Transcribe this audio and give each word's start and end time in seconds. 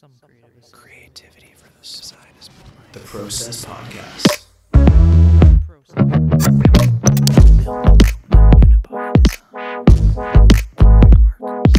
Some 0.00 0.12
creative 0.22 0.70
Creativity 0.70 1.54
for 1.56 1.66
the 1.76 1.84
side 1.84 2.18
is 2.38 2.48
the 2.92 3.00
Process 3.00 3.64
Podcast. 3.64 4.44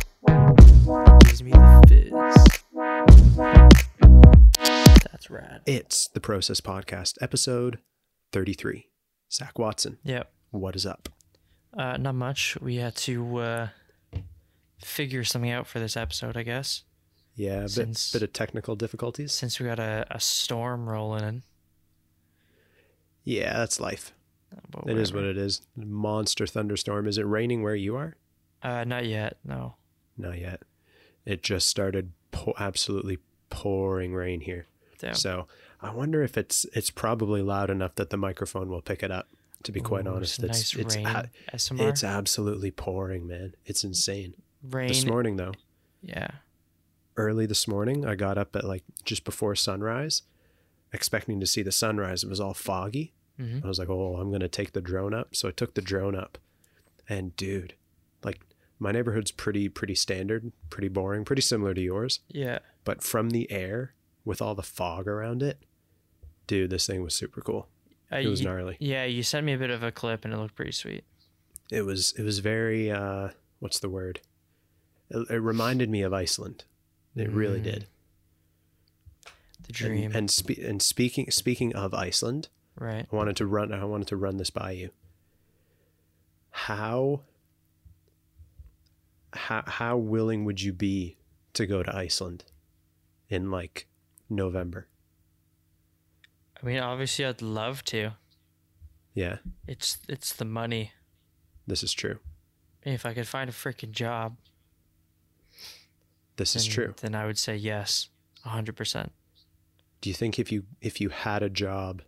Gives 0.10 1.44
me 1.44 1.52
the 1.52 1.84
fizz. 1.88 2.12
That's 5.12 5.30
rad. 5.30 5.62
It's 5.68 6.08
the 6.08 6.20
Process 6.20 6.60
Podcast, 6.62 7.18
episode 7.22 7.78
33. 8.32 8.88
Zak 9.32 9.60
Watson, 9.60 10.00
Yep. 10.04 10.32
what 10.50 10.76
is 10.76 10.86
up? 10.86 11.10
Uh, 11.78 11.98
not 11.98 12.16
much. 12.16 12.58
We 12.60 12.78
had 12.78 12.96
to 12.98 13.38
uh, 13.38 13.68
figure 14.84 15.24
something 15.24 15.52
out 15.52 15.68
for 15.68 15.80
this 15.80 15.96
episode, 15.96 16.36
I 16.36 16.44
guess, 16.44 16.84
Yeah, 17.40 17.60
a 17.60 17.62
bit, 17.62 17.70
Since- 17.72 18.12
bit 18.12 18.22
of 18.22 18.34
technical 18.34 18.76
difficulties. 18.76 19.32
since 19.32 19.60
we 19.62 19.66
got 19.66 19.80
a, 19.80 20.06
a 20.12 20.20
storm 20.20 20.90
rolling 20.90 21.24
in. 21.24 21.44
Yeah, 23.24 23.54
that's 23.58 23.80
life. 23.80 24.14
Uh, 24.54 24.60
but 24.70 24.90
It 24.90 24.98
is 24.98 25.14
what 25.14 25.24
it 25.24 25.38
is. 25.38 25.62
Monster 25.76 26.46
thunderstorm. 26.48 27.08
Is 27.08 27.18
it 27.18 27.24
raining 27.26 27.62
where 27.64 27.76
you 27.76 27.96
are? 27.96 28.16
Uh, 28.62 28.84
not 28.84 29.06
yet. 29.06 29.38
No. 29.46 29.76
Not 30.18 30.38
yet. 30.40 30.64
It 31.26 31.42
just 31.44 31.68
started 31.70 32.12
po- 32.32 32.56
absolutely 32.60 33.20
pouring 33.50 34.14
rain 34.14 34.42
here. 34.42 34.66
Damn. 34.98 35.14
So 35.14 35.48
I 35.82 35.92
wonder 35.94 36.22
if 36.24 36.38
it's 36.38 36.66
it's 36.74 36.90
probably 36.90 37.42
loud 37.42 37.70
enough 37.70 37.96
that 37.96 38.10
the 38.10 38.18
microphone 38.18 38.68
will 38.70 38.82
pick 38.82 39.02
it 39.04 39.12
up. 39.12 39.28
To 39.64 39.72
be 39.72 39.80
quite 39.82 40.08
Ooh, 40.08 40.12
honest, 40.16 40.36
some 40.36 40.46
it's 40.50 40.76
nice 40.76 40.86
it's 40.86 40.96
a- 40.96 41.30
SMR. 41.54 41.90
it's 41.90 42.04
absolutely 42.04 42.72
pouring, 42.72 43.28
man. 43.28 43.54
It's 43.66 43.84
insane. 43.84 44.34
rain. 44.70 44.88
This 44.90 45.06
morning 45.06 45.36
though, 45.38 45.54
Yeah. 46.02 46.30
Early 47.20 47.46
this 47.46 47.68
morning, 47.68 48.06
I 48.06 48.16
got 48.16 48.38
up 48.38 48.56
at 48.56 48.64
like 48.64 48.84
just 49.04 49.24
before 49.26 49.56
sunrise, 49.56 50.24
expecting 50.94 51.40
to 51.40 51.46
see 51.46 51.62
the 51.62 51.72
sunrise. 51.72 52.24
It 52.24 52.30
was 52.30 52.40
all 52.40 52.54
foggy. 52.56 53.14
hmm 53.38 53.60
I 53.64 53.68
was 53.68 53.78
like, 53.80 53.90
"Oh, 53.90 54.16
I'm 54.18 54.32
gonna 54.32 54.48
take 54.48 54.72
the 54.74 54.82
drone 54.82 55.14
up." 55.14 55.36
So 55.36 55.48
I 55.48 55.52
took 55.52 55.74
the 55.76 55.82
drone 55.82 56.16
up, 56.16 56.38
and 57.08 57.36
dude, 57.36 57.76
like 58.24 58.40
my 58.80 58.92
neighborhood's 58.92 59.32
pretty 59.32 59.70
pretty 59.70 59.96
standard, 59.96 60.52
pretty 60.70 60.88
boring, 60.88 61.26
pretty 61.26 61.42
similar 61.42 61.74
to 61.74 61.82
yours. 61.82 62.22
Yeah. 62.30 62.60
But 62.86 63.04
from 63.04 63.30
the 63.32 63.52
air, 63.52 63.94
with 64.26 64.42
all 64.42 64.56
the 64.56 64.64
fog 64.64 65.08
around 65.08 65.44
it, 65.44 65.62
dude, 66.48 66.70
this 66.72 66.88
thing 66.88 67.04
was 67.04 67.14
super 67.14 67.42
cool. 67.42 67.68
Uh, 68.12 68.18
It 68.18 68.28
was 68.28 68.40
you- 68.42 68.48
gnarly. 68.48 68.78
Yeah, 68.80 69.04
you 69.06 69.22
sent 69.24 69.46
me 69.46 69.54
a 69.54 69.58
bit 69.58 69.70
of 69.70 69.84
a 69.84 69.92
clip 69.92 70.26
and 70.26 70.34
it 70.34 70.38
looked 70.38 70.56
pretty 70.56 70.72
sweet. 70.72 71.04
It 71.72 71.84
was 71.84 72.14
it 72.18 72.24
was 72.24 72.40
very 72.40 72.90
uh, 72.90 73.30
what's 73.60 73.80
the 73.80 73.90
word? 73.90 74.22
It 75.12 75.42
reminded 75.42 75.90
me 75.90 76.02
of 76.04 76.14
Iceland. 76.14 76.64
It 77.16 77.30
really 77.30 77.60
Mm. 77.60 77.64
did. 77.64 77.88
The 79.62 79.68
And- 79.68 79.74
dream. 79.76 80.12
And, 80.16 80.32
spe- 80.32 80.58
and 80.60 80.82
speaking 80.82 81.30
speaking 81.32 81.76
of 81.76 81.94
Iceland, 81.94 82.50
right. 82.76 83.08
I 83.12 83.16
wanted 83.16 83.36
to 83.38 83.46
run. 83.46 83.72
I 83.74 83.84
wanted 83.86 84.08
to 84.10 84.16
run 84.18 84.38
this 84.38 84.50
by 84.50 84.72
you. 84.72 84.92
How 86.52 87.22
how 89.34 89.64
how 89.68 89.98
willing 89.98 90.46
would 90.46 90.62
you 90.62 90.74
be 90.74 91.18
to 91.54 91.66
go 91.66 91.84
to 91.84 91.96
Iceland 91.96 92.46
in 93.30 93.52
like 93.52 93.88
November? 94.30 94.88
I 96.62 96.66
mean, 96.66 96.80
obviously, 96.80 97.26
I'd 97.26 97.42
love 97.42 97.84
to. 97.86 98.12
Yeah, 99.14 99.38
It's 99.68 99.98
it's 100.08 100.34
the 100.34 100.46
money. 100.46 100.94
this 101.68 101.84
is 101.84 101.94
true. 101.94 102.20
If 102.84 103.06
I 103.06 103.14
could 103.14 103.28
find 103.28 103.50
a 103.50 103.54
freaking 103.54 103.92
job, 103.92 104.38
This 106.40 106.56
is 106.56 106.66
true. 106.66 106.96
Then 107.02 107.14
I 107.16 107.26
would 107.26 107.38
say 107.38 107.56
yes, 107.56 108.10
hundred 108.44 108.76
percent. 108.76 109.12
Do 110.02 110.10
you 110.10 110.14
think 110.14 110.40
if 110.40 110.52
you 110.52 110.64
if 110.82 111.00
you 111.02 111.10
had 111.10 111.44
a 111.44 111.50
job, 111.50 112.02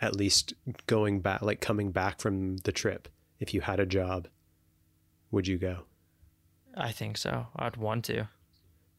at 0.00 0.14
least 0.14 0.52
going 0.86 1.20
back, 1.20 1.42
like 1.42 1.60
coming 1.60 1.90
back 1.90 2.20
from 2.20 2.58
the 2.58 2.72
trip, 2.72 3.08
if 3.40 3.52
you 3.54 3.62
had 3.62 3.80
a 3.80 3.86
job, 3.86 4.28
would 5.30 5.46
you 5.46 5.58
go? 5.58 5.84
I 6.76 6.92
think 6.92 7.16
so. 7.16 7.46
I'd 7.56 7.76
want 7.76 8.04
to, 8.04 8.28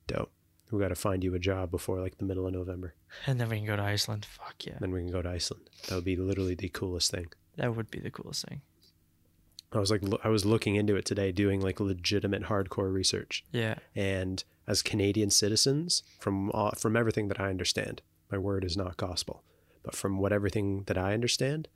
Dope. 0.08 0.32
We 0.72 0.80
got 0.80 0.90
to 0.90 0.96
find 0.96 1.24
you 1.24 1.34
a 1.34 1.40
job 1.40 1.72
before 1.72 2.00
like 2.00 2.18
the 2.18 2.26
middle 2.26 2.46
of 2.46 2.54
November. 2.54 2.94
and 3.26 3.40
then 3.40 3.50
we 3.50 3.58
can 3.58 3.66
go 3.66 3.76
to 3.76 3.82
Iceland. 3.82 4.26
Fuck 4.26 4.66
yeah, 4.66 4.78
Then 4.80 4.92
we 4.92 5.02
can 5.02 5.12
go 5.12 5.22
to 5.22 5.30
Iceland. 5.30 5.70
That 5.88 5.96
would 5.96 6.04
be 6.06 6.16
literally 6.16 6.56
the 6.56 6.70
coolest 6.70 7.10
thing. 7.12 7.28
that 7.58 7.76
would 7.76 7.90
be 7.90 8.00
the 8.00 8.12
coolest 8.12 8.46
thing. 8.48 8.62
I 9.72 9.80
was 9.80 9.92
like, 9.92 10.02
I 10.24 10.30
was 10.30 10.46
looking 10.46 10.76
into 10.76 10.96
it 10.96 11.06
today, 11.06 11.32
doing 11.32 11.62
like 11.62 11.80
legitimate 11.80 12.44
hardcore 12.44 12.92
research. 12.92 13.44
Yeah, 13.52 13.76
And 13.96 14.44
as 14.68 14.82
Canadian 14.82 15.30
citizens, 15.30 16.04
from 16.20 16.52
all, 16.52 16.72
from 16.72 16.96
everything 16.96 17.28
that 17.28 17.40
I 17.40 17.50
understand, 17.50 18.02
my 18.32 18.38
word 18.38 18.64
is 18.64 18.76
not 18.76 18.98
gospel, 18.98 19.44
but 19.84 19.96
from 19.96 20.18
what 20.18 20.34
everything 20.34 20.84
that 20.88 20.98
I 20.98 21.14
understand, 21.14 21.68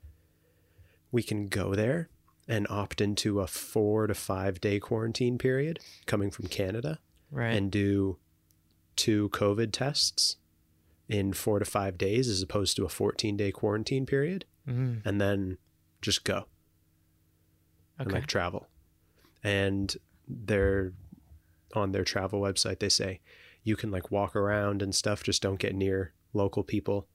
we 1.12 1.22
can 1.22 1.46
go 1.46 1.74
there 1.74 2.08
and 2.48 2.66
opt 2.68 3.00
into 3.00 3.40
a 3.40 3.46
four 3.46 4.06
to 4.06 4.14
five 4.14 4.60
day 4.60 4.80
quarantine 4.80 5.38
period 5.38 5.80
coming 6.06 6.30
from 6.30 6.46
Canada 6.46 6.98
right. 7.30 7.54
and 7.54 7.70
do 7.70 8.18
two 8.96 9.28
COVID 9.30 9.72
tests 9.72 10.36
in 11.08 11.32
four 11.32 11.58
to 11.58 11.64
five 11.64 11.98
days 11.98 12.28
as 12.28 12.42
opposed 12.42 12.76
to 12.76 12.84
a 12.84 12.88
14 12.88 13.36
day 13.36 13.52
quarantine 13.52 14.06
period, 14.06 14.44
mm, 14.68 15.00
and 15.04 15.20
then 15.20 15.58
just 16.00 16.24
go 16.24 16.46
and 17.98 18.12
like 18.12 18.26
travel. 18.26 18.66
And 19.42 19.94
they're 20.28 20.92
on 21.74 21.92
their 21.92 22.04
travel 22.04 22.40
website, 22.40 22.78
they 22.78 22.88
say 22.88 23.20
you 23.62 23.76
can 23.76 23.90
like 23.90 24.10
walk 24.10 24.36
around 24.36 24.82
and 24.82 24.94
stuff, 24.94 25.22
just 25.22 25.42
don't 25.42 25.58
get 25.58 25.74
near 25.74 26.12
local 26.32 26.62
people. 26.62 27.06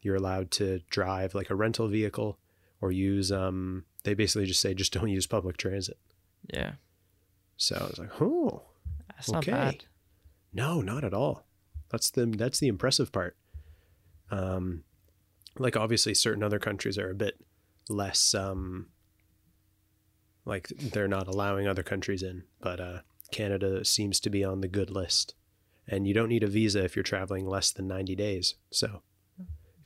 You're 0.00 0.16
allowed 0.16 0.50
to 0.52 0.80
drive 0.90 1.34
like 1.34 1.50
a 1.50 1.54
rental 1.54 1.88
vehicle 1.88 2.38
or 2.80 2.92
use 2.92 3.32
um 3.32 3.84
they 4.04 4.14
basically 4.14 4.46
just 4.46 4.60
say 4.60 4.74
just 4.74 4.92
don't 4.92 5.08
use 5.08 5.26
public 5.26 5.56
transit. 5.56 5.98
yeah, 6.52 6.72
So 7.56 7.76
I 7.80 7.84
was 7.84 7.98
like, 7.98 8.20
oh 8.22 8.62
that's 9.08 9.30
not 9.30 9.38
Okay. 9.38 9.52
bad. 9.52 9.84
no, 10.52 10.80
not 10.80 11.02
at 11.04 11.14
all. 11.14 11.46
That's 11.90 12.10
the 12.10 12.26
that's 12.26 12.58
the 12.60 12.68
impressive 12.68 13.10
part. 13.12 13.36
Um 14.30 14.84
like 15.58 15.76
obviously 15.76 16.14
certain 16.14 16.42
other 16.42 16.58
countries 16.58 16.98
are 16.98 17.10
a 17.10 17.14
bit 17.14 17.40
less 17.88 18.34
um 18.34 18.86
like 20.46 20.68
they're 20.68 21.08
not 21.08 21.26
allowing 21.28 21.66
other 21.68 21.82
countries 21.82 22.22
in, 22.22 22.44
but 22.60 22.80
uh 22.80 23.00
Canada 23.32 23.84
seems 23.84 24.20
to 24.20 24.30
be 24.30 24.42
on 24.44 24.60
the 24.62 24.68
good 24.68 24.88
list. 24.90 25.34
And 25.88 26.06
you 26.06 26.14
don't 26.14 26.28
need 26.28 26.42
a 26.42 26.46
visa 26.48 26.82
if 26.84 26.96
you're 26.96 27.02
traveling 27.02 27.46
less 27.46 27.70
than 27.72 27.86
90 27.86 28.14
days. 28.16 28.54
So 28.70 29.02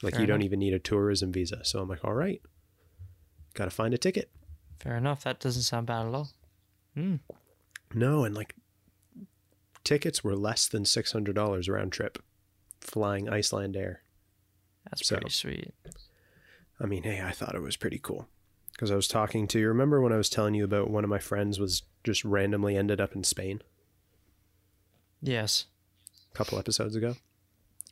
like 0.03 0.15
Fair 0.15 0.21
you 0.23 0.27
don't 0.27 0.43
even 0.43 0.59
need 0.61 0.75
a 0.75 0.79
tourism 0.79 1.33
visa. 1.33 1.65
So 1.65 1.81
I'm 1.81 1.89
like, 1.89 2.05
"All 2.05 2.15
right. 2.15 2.41
Got 3.55 3.65
to 3.65 3.71
find 3.71 3.93
a 3.95 3.99
ticket." 3.99 4.31
Fair 4.79 4.97
enough. 4.97 5.25
That 5.25 5.41
doesn't 5.41 5.63
sound 5.63 5.87
bad 5.89 6.07
at 6.07 6.15
all. 6.15 6.31
Mm. 6.97 7.21
No, 7.95 8.25
and 8.25 8.35
like 8.35 8.55
tickets 9.85 10.23
were 10.25 10.37
less 10.37 10.69
than 10.69 10.85
$600 10.85 11.69
round 11.69 11.93
trip 11.93 12.19
flying 12.81 13.27
Icelandair. 13.27 13.97
That's 14.89 15.07
So- 15.07 15.17
pretty 15.17 15.31
sweet. 15.31 15.75
I 16.79 16.87
mean, 16.87 17.03
hey, 17.03 17.21
I 17.23 17.33
thought 17.33 17.55
it 17.55 17.61
was 17.63 17.77
pretty 17.77 17.99
cool. 17.99 18.29
Because 18.81 18.91
I 18.91 18.97
was 18.97 19.09
talking 19.09 19.47
to 19.49 19.59
you. 19.59 19.69
Remember 19.69 20.01
when 20.01 20.11
I 20.15 20.17
was 20.17 20.31
telling 20.31 20.55
you 20.55 20.65
about 20.65 20.89
one 20.89 21.05
of 21.05 21.11
my 21.11 21.19
friends 21.19 21.61
was 21.61 21.83
just 22.03 22.25
randomly 22.25 22.79
ended 22.79 22.99
up 22.99 23.15
in 23.15 23.23
Spain 23.25 23.61
Yes. 25.21 25.67
a 26.33 26.35
couple 26.35 26.59
episodes 26.59 26.97
ago. 26.97 27.17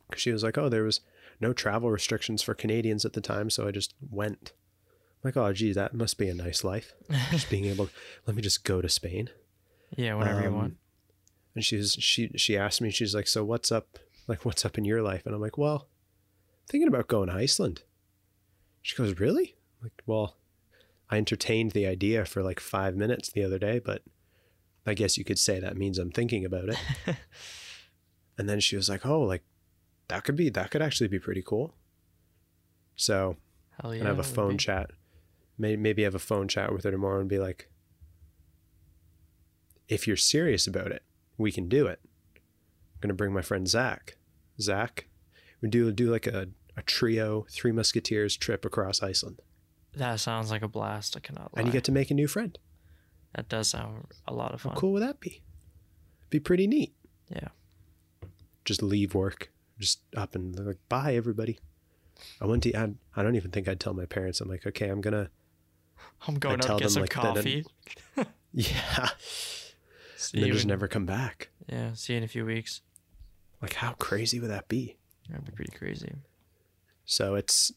Because 0.08 0.22
she 0.22 0.32
was 0.32 0.42
like, 0.42 0.56
oh, 0.56 0.70
there 0.70 0.84
was 0.84 1.02
no 1.40 1.52
travel 1.52 1.90
restrictions 1.90 2.42
for 2.42 2.54
Canadians 2.54 3.04
at 3.04 3.12
the 3.12 3.20
time, 3.20 3.50
so 3.50 3.68
I 3.68 3.70
just 3.70 3.92
went. 4.10 4.52
I'm 5.22 5.28
like, 5.28 5.36
oh, 5.36 5.52
gee, 5.52 5.74
that 5.74 5.92
must 5.92 6.16
be 6.16 6.30
a 6.30 6.34
nice 6.34 6.64
life. 6.64 6.94
Just 7.30 7.50
being 7.50 7.66
able, 7.66 7.88
to, 7.88 7.92
let 8.26 8.34
me 8.34 8.40
just 8.40 8.64
go 8.64 8.80
to 8.80 8.88
Spain. 8.88 9.28
yeah, 9.94 10.14
whenever 10.14 10.40
you 10.40 10.48
Um, 10.48 10.54
want. 10.54 10.76
And 11.54 11.62
she 11.62 11.76
was, 11.76 11.98
she 12.00 12.30
she 12.36 12.56
asked 12.56 12.80
me, 12.80 12.90
she's 12.90 13.14
like, 13.14 13.28
so 13.28 13.44
what's 13.44 13.70
up? 13.70 13.98
Like, 14.26 14.46
what's 14.46 14.64
up 14.64 14.78
in 14.78 14.86
your 14.86 15.02
life? 15.02 15.26
And 15.26 15.34
I'm 15.34 15.40
like, 15.42 15.58
well, 15.58 15.88
thinking 16.66 16.88
about 16.88 17.08
going 17.08 17.28
to 17.28 17.34
Iceland. 17.34 17.82
She 18.80 18.96
goes, 18.96 19.20
really? 19.20 19.56
I'm 19.82 19.84
like, 19.86 20.02
well, 20.06 20.36
I 21.10 21.16
entertained 21.16 21.72
the 21.72 21.86
idea 21.86 22.24
for 22.24 22.42
like 22.42 22.60
five 22.60 22.96
minutes 22.96 23.30
the 23.30 23.42
other 23.42 23.58
day, 23.58 23.78
but 23.78 24.02
I 24.86 24.94
guess 24.94 25.16
you 25.16 25.24
could 25.24 25.38
say 25.38 25.58
that 25.60 25.76
means 25.76 25.98
I'm 25.98 26.10
thinking 26.10 26.44
about 26.44 26.68
it. 26.68 26.78
and 28.38 28.48
then 28.48 28.60
she 28.60 28.76
was 28.76 28.88
like, 28.88 29.06
oh, 29.06 29.22
like 29.22 29.42
that 30.08 30.24
could 30.24 30.36
be, 30.36 30.48
that 30.50 30.70
could 30.70 30.82
actually 30.82 31.08
be 31.08 31.18
pretty 31.18 31.42
cool. 31.44 31.74
So 32.96 33.36
Hell 33.80 33.94
yeah. 33.94 34.00
and 34.00 34.08
have 34.08 34.18
a 34.18 34.22
phone 34.22 34.52
be. 34.52 34.56
chat. 34.58 34.90
Maybe 35.56 35.80
maybe 35.80 36.02
have 36.04 36.14
a 36.14 36.20
phone 36.20 36.48
chat 36.48 36.72
with 36.72 36.84
her 36.84 36.90
tomorrow 36.90 37.20
and 37.20 37.28
be 37.28 37.38
like, 37.38 37.68
if 39.88 40.06
you're 40.06 40.16
serious 40.16 40.66
about 40.66 40.92
it, 40.92 41.02
we 41.36 41.50
can 41.50 41.68
do 41.68 41.86
it. 41.86 42.00
I'm 42.04 43.00
gonna 43.00 43.14
bring 43.14 43.32
my 43.32 43.42
friend 43.42 43.66
Zak. 43.66 44.18
Zak, 44.60 45.06
we 45.60 45.68
do 45.68 45.90
do 45.92 46.10
like 46.10 46.26
a, 46.26 46.48
a 46.76 46.82
trio, 46.82 47.46
three 47.50 47.72
musketeers 47.72 48.36
trip 48.36 48.64
across 48.64 49.02
Iceland, 49.02 49.40
That 49.96 50.20
sounds 50.20 50.50
like 50.50 50.62
a 50.62 50.68
blast. 50.68 51.16
I 51.16 51.20
cannot 51.20 51.54
lie. 51.54 51.60
and 51.60 51.66
you 51.66 51.72
get 51.72 51.84
to 51.84 51.92
make 51.92 52.10
a 52.10 52.14
new 52.14 52.28
friend. 52.28 52.58
that 53.34 53.48
does 53.48 53.68
sound 53.68 54.06
a 54.26 54.32
lot 54.34 54.54
of 54.54 54.60
fun. 54.60 54.72
How 54.72 54.78
cool 54.78 54.92
would 54.92 55.02
that 55.02 55.20
be? 55.20 55.42
Be 56.30 56.40
pretty 56.40 56.66
neat. 56.66 56.94
Yeah. 57.30 57.48
just 58.64 58.82
leave 58.82 59.14
work, 59.14 59.50
just 59.78 60.00
up 60.16 60.34
and 60.34 60.54
they're 60.54 60.64
like, 60.64 60.78
bye 60.88 61.14
everybody. 61.14 61.58
I 62.40 62.46
went 62.46 62.62
to. 62.64 62.74
I, 62.74 62.90
I 63.16 63.22
don't 63.22 63.36
even 63.36 63.50
think 63.50 63.68
I'd 63.68 63.80
tell 63.80 63.94
my 63.94 64.06
parents. 64.06 64.40
I'm 64.40 64.48
like, 64.48 64.66
okay, 64.66 64.88
I'm 64.88 65.00
gonna. 65.00 65.30
I'm 66.26 66.38
going 66.38 66.58
to 66.60 66.68
get 66.68 66.78
them, 66.80 66.88
some 66.88 67.02
like, 67.02 67.10
coffee. 67.10 67.64
Yeah. 68.52 69.08
See 70.16 70.38
and 70.38 70.44
then 70.44 70.52
just 70.52 70.64
in- 70.64 70.68
never 70.68 70.88
come 70.88 71.06
back. 71.06 71.50
Yeah, 71.68 71.92
see 71.94 72.14
you 72.14 72.18
in 72.18 72.24
a 72.24 72.28
few 72.28 72.44
weeks. 72.44 72.80
Like, 73.60 73.74
how 73.74 73.92
crazy 73.92 74.40
would 74.40 74.50
that 74.50 74.68
be? 74.68 74.96
That'd 75.28 75.44
be 75.44 75.52
pretty 75.52 75.76
crazy. 75.76 76.12
So 77.04 77.34
it's. 77.34 77.72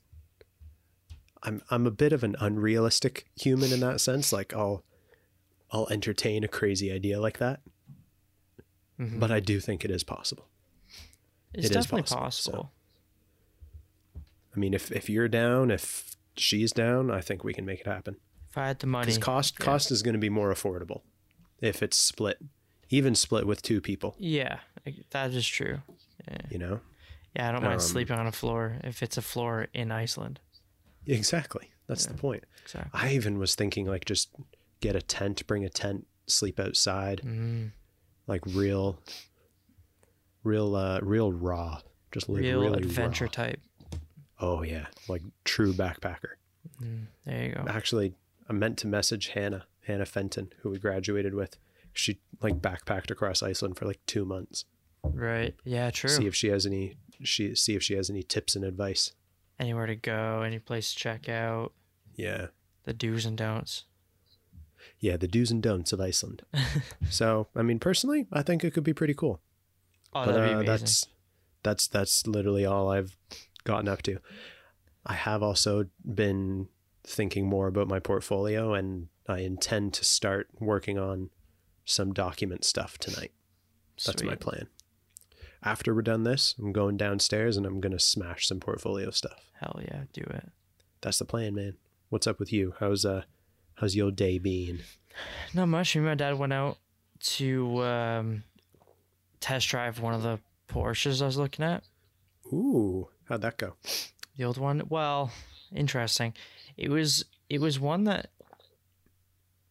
I'm 1.43 1.61
I'm 1.69 1.87
a 1.87 1.91
bit 1.91 2.13
of 2.13 2.23
an 2.23 2.35
unrealistic 2.39 3.25
human 3.35 3.71
in 3.73 3.79
that 3.81 3.99
sense. 4.01 4.31
Like 4.31 4.53
I'll, 4.53 4.83
I'll 5.71 5.87
entertain 5.89 6.43
a 6.43 6.47
crazy 6.47 6.91
idea 6.91 7.19
like 7.19 7.37
that, 7.39 7.61
Mhm. 8.99 9.19
but 9.19 9.31
I 9.31 9.39
do 9.39 9.59
think 9.59 9.83
it 9.85 9.91
is 9.91 10.03
possible. 10.03 10.47
it's 11.53 11.65
it 11.65 11.69
is 11.69 11.69
definitely 11.71 12.03
possible, 12.03 12.21
possible. 12.23 12.71
I 14.55 14.59
mean, 14.59 14.73
if 14.73 14.91
if 14.91 15.09
you're 15.09 15.27
down, 15.27 15.71
if 15.71 16.15
she's 16.35 16.71
down, 16.71 17.09
I 17.11 17.21
think 17.21 17.43
we 17.43 17.53
can 17.53 17.65
make 17.65 17.79
it 17.81 17.87
happen. 17.87 18.17
If 18.49 18.57
I 18.57 18.67
had 18.67 18.79
the 18.79 18.87
money, 18.87 19.05
Because 19.05 19.17
cost 19.23 19.55
yeah. 19.59 19.65
cost 19.65 19.91
is 19.91 20.01
going 20.03 20.13
to 20.13 20.19
be 20.19 20.29
more 20.29 20.53
affordable 20.53 21.01
if 21.61 21.81
it's 21.81 21.97
split, 21.97 22.37
even 22.89 23.15
split 23.15 23.47
with 23.47 23.61
two 23.61 23.79
people. 23.81 24.15
yeah, 24.19 24.59
that 25.11 25.31
is 25.31 25.47
true. 25.47 25.81
Yeah, 26.27 26.37
You 26.51 26.57
know 26.59 26.79
yeah 27.35 27.47
I 27.49 27.51
don't 27.53 27.61
mind 27.63 27.75
Um, 27.75 27.79
sleeping 27.79 28.17
on 28.19 28.27
a 28.27 28.31
floor 28.31 28.77
if 28.83 29.01
it's 29.01 29.17
a 29.17 29.21
floor 29.21 29.67
in 29.73 29.89
Iceland. 29.91 30.39
Exactly. 31.15 31.71
That's 31.87 32.05
the 32.05 32.13
point. 32.13 32.43
Exactly. 32.63 32.91
I 32.93 33.11
even 33.13 33.37
was 33.37 33.55
thinking 33.55 33.85
like 33.85 34.05
just 34.05 34.29
get 34.79 34.95
a 34.95 35.01
tent, 35.01 35.45
bring 35.47 35.65
a 35.65 35.69
tent, 35.69 36.07
sleep 36.27 36.59
outside, 36.59 37.21
Mm, 37.23 37.71
like 38.27 38.41
real, 38.47 38.99
real, 40.43 40.75
uh, 40.75 40.99
real 41.01 41.31
raw. 41.31 41.79
Just 42.11 42.27
live 42.29 42.43
real 42.43 42.61
really 42.61 42.83
adventure 42.83 43.25
raw. 43.25 43.31
type. 43.31 43.59
Oh 44.39 44.63
yeah, 44.63 44.87
like 45.07 45.21
true 45.43 45.73
backpacker. 45.73 46.35
Mm, 46.81 47.05
there 47.25 47.43
you 47.45 47.51
go. 47.55 47.65
Actually, 47.67 48.13
I 48.49 48.53
meant 48.53 48.77
to 48.79 48.87
message 48.87 49.29
Hannah, 49.29 49.65
Hannah 49.85 50.05
Fenton, 50.05 50.51
who 50.61 50.69
we 50.71 50.77
graduated 50.79 51.33
with. 51.33 51.57
She 51.93 52.19
like 52.41 52.59
backpacked 52.61 53.11
across 53.11 53.43
Iceland 53.43 53.77
for 53.77 53.85
like 53.85 53.99
two 54.07 54.25
months. 54.25 54.65
Right. 55.03 55.55
Yeah. 55.63 55.91
True. 55.91 56.09
See 56.09 56.25
if 56.27 56.35
she 56.35 56.47
has 56.49 56.65
any. 56.65 56.95
She 57.23 57.53
see 57.55 57.75
if 57.75 57.83
she 57.83 57.95
has 57.95 58.09
any 58.09 58.23
tips 58.23 58.55
and 58.55 58.65
advice. 58.65 59.11
Anywhere 59.61 59.85
to 59.85 59.95
go, 59.95 60.41
any 60.41 60.57
place 60.59 60.91
to 60.91 60.97
check 60.99 61.29
out, 61.29 61.71
Yeah, 62.15 62.47
the 62.83 62.93
do's 62.93 63.25
and 63.27 63.37
don'ts. 63.37 63.83
yeah, 64.99 65.15
the 65.17 65.27
do's 65.27 65.51
and 65.51 65.61
don'ts 65.61 65.93
of 65.93 66.01
Iceland. 66.01 66.41
so, 67.11 67.47
I 67.55 67.61
mean, 67.61 67.77
personally, 67.77 68.25
I 68.33 68.41
think 68.41 68.63
it 68.63 68.71
could 68.73 68.83
be 68.83 68.93
pretty 68.93 69.13
cool. 69.13 69.39
Oh, 70.13 70.25
but 70.25 70.31
that'd 70.33 70.49
be 70.49 70.53
uh, 70.55 70.59
amazing. 70.61 70.65
that's 70.65 71.07
that's 71.63 71.87
that's 71.87 72.25
literally 72.27 72.65
all 72.65 72.89
I've 72.89 73.15
gotten 73.63 73.87
up 73.87 74.01
to. 74.03 74.17
I 75.05 75.13
have 75.13 75.43
also 75.43 75.85
been 76.03 76.67
thinking 77.03 77.47
more 77.47 77.67
about 77.67 77.87
my 77.87 77.99
portfolio, 77.99 78.73
and 78.73 79.09
I 79.27 79.39
intend 79.41 79.93
to 79.93 80.03
start 80.03 80.47
working 80.59 80.97
on 80.97 81.29
some 81.85 82.13
document 82.13 82.65
stuff 82.65 82.97
tonight. 82.97 83.31
That's 84.05 84.23
my 84.23 84.35
plan. 84.35 84.67
After 85.63 85.93
we're 85.93 86.01
done 86.01 86.23
this, 86.23 86.55
I'm 86.59 86.71
going 86.71 86.97
downstairs 86.97 87.55
and 87.57 87.65
I'm 87.65 87.79
gonna 87.79 87.99
smash 87.99 88.47
some 88.47 88.59
portfolio 88.59 89.11
stuff. 89.11 89.39
Hell 89.59 89.79
yeah, 89.83 90.03
do 90.13 90.21
it. 90.21 90.49
That's 91.01 91.19
the 91.19 91.25
plan, 91.25 91.53
man. 91.55 91.75
What's 92.09 92.27
up 92.27 92.39
with 92.39 92.51
you? 92.51 92.73
How's 92.79 93.05
uh 93.05 93.23
how's 93.75 93.95
your 93.95 94.11
day 94.11 94.37
been? 94.39 94.81
Not 95.53 95.67
much. 95.67 95.95
Me 95.95 96.01
my 96.01 96.15
dad 96.15 96.37
went 96.39 96.53
out 96.53 96.77
to 97.21 97.83
um, 97.83 98.43
test 99.39 99.67
drive 99.69 99.99
one 99.99 100.13
of 100.15 100.23
the 100.23 100.39
Porsches 100.67 101.21
I 101.21 101.25
was 101.25 101.37
looking 101.37 101.63
at. 101.65 101.83
Ooh, 102.47 103.09
how'd 103.25 103.41
that 103.41 103.57
go? 103.57 103.75
The 104.37 104.43
old 104.45 104.57
one. 104.57 104.83
Well, 104.89 105.31
interesting. 105.75 106.33
It 106.77 106.89
was 106.89 107.25
it 107.49 107.61
was 107.61 107.79
one 107.79 108.05
that 108.05 108.31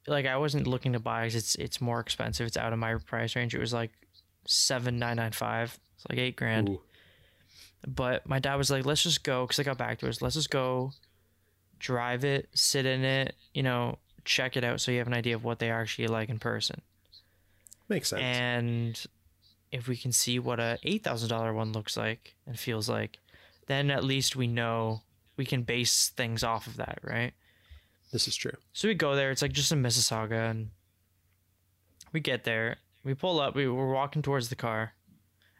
like 0.06 0.26
I 0.26 0.36
wasn't 0.36 0.66
looking 0.66 0.92
to 0.92 1.00
buy 1.00 1.24
'cause 1.24 1.34
it's 1.34 1.54
it's 1.56 1.80
more 1.80 1.98
expensive. 2.00 2.46
It's 2.46 2.56
out 2.56 2.72
of 2.72 2.78
my 2.78 2.94
price 2.94 3.34
range. 3.34 3.54
It 3.54 3.60
was 3.60 3.72
like 3.72 3.90
seven 4.50 4.98
nine 4.98 5.16
nine 5.16 5.32
five. 5.32 5.78
It's 5.96 6.06
like 6.08 6.18
eight 6.18 6.36
grand. 6.36 6.68
Ooh, 6.70 6.80
But 7.86 8.28
my 8.28 8.38
dad 8.38 8.56
was 8.56 8.70
like, 8.70 8.84
let's 8.84 9.02
just 9.02 9.22
go 9.22 9.46
because 9.46 9.58
I 9.58 9.62
got 9.62 9.78
back 9.78 9.98
to 10.00 10.08
us. 10.08 10.20
Let's 10.20 10.34
just 10.34 10.50
go, 10.50 10.92
drive 11.78 12.24
it, 12.24 12.48
sit 12.54 12.84
in 12.86 13.04
it, 13.04 13.34
you 13.54 13.62
know, 13.62 13.98
check 14.24 14.56
it 14.56 14.64
out 14.64 14.80
so 14.80 14.90
you 14.90 14.98
have 14.98 15.06
an 15.06 15.14
idea 15.14 15.34
of 15.34 15.44
what 15.44 15.58
they 15.58 15.70
are 15.70 15.80
actually 15.80 16.08
like 16.08 16.28
in 16.28 16.38
person. 16.38 16.80
makes 17.88 18.08
sense. 18.08 18.22
And 18.22 19.06
if 19.72 19.86
we 19.88 19.96
can 19.96 20.10
see 20.12 20.38
what 20.38 20.58
a 20.58 20.78
eight 20.82 21.04
thousand 21.04 21.28
dollar 21.28 21.52
one 21.54 21.72
looks 21.72 21.96
like 21.96 22.34
and 22.46 22.58
feels 22.58 22.88
like, 22.88 23.18
then 23.66 23.90
at 23.90 24.02
least 24.04 24.34
we 24.36 24.46
know 24.46 25.02
we 25.36 25.44
can 25.44 25.62
base 25.62 26.08
things 26.08 26.42
off 26.42 26.66
of 26.66 26.76
that, 26.76 26.98
right? 27.02 27.32
this 28.12 28.26
is 28.26 28.34
true. 28.34 28.56
So 28.72 28.88
we 28.88 28.94
go 28.94 29.14
there. 29.14 29.30
It's 29.30 29.40
like 29.42 29.52
just 29.52 29.70
in 29.70 29.80
Mississauga, 29.84 30.50
and 30.50 30.70
we 32.12 32.18
get 32.18 32.42
there. 32.42 32.78
We 33.04 33.14
pull 33.14 33.40
up. 33.40 33.54
We 33.54 33.66
were 33.68 33.92
walking 33.92 34.22
towards 34.22 34.48
the 34.48 34.56
car, 34.56 34.92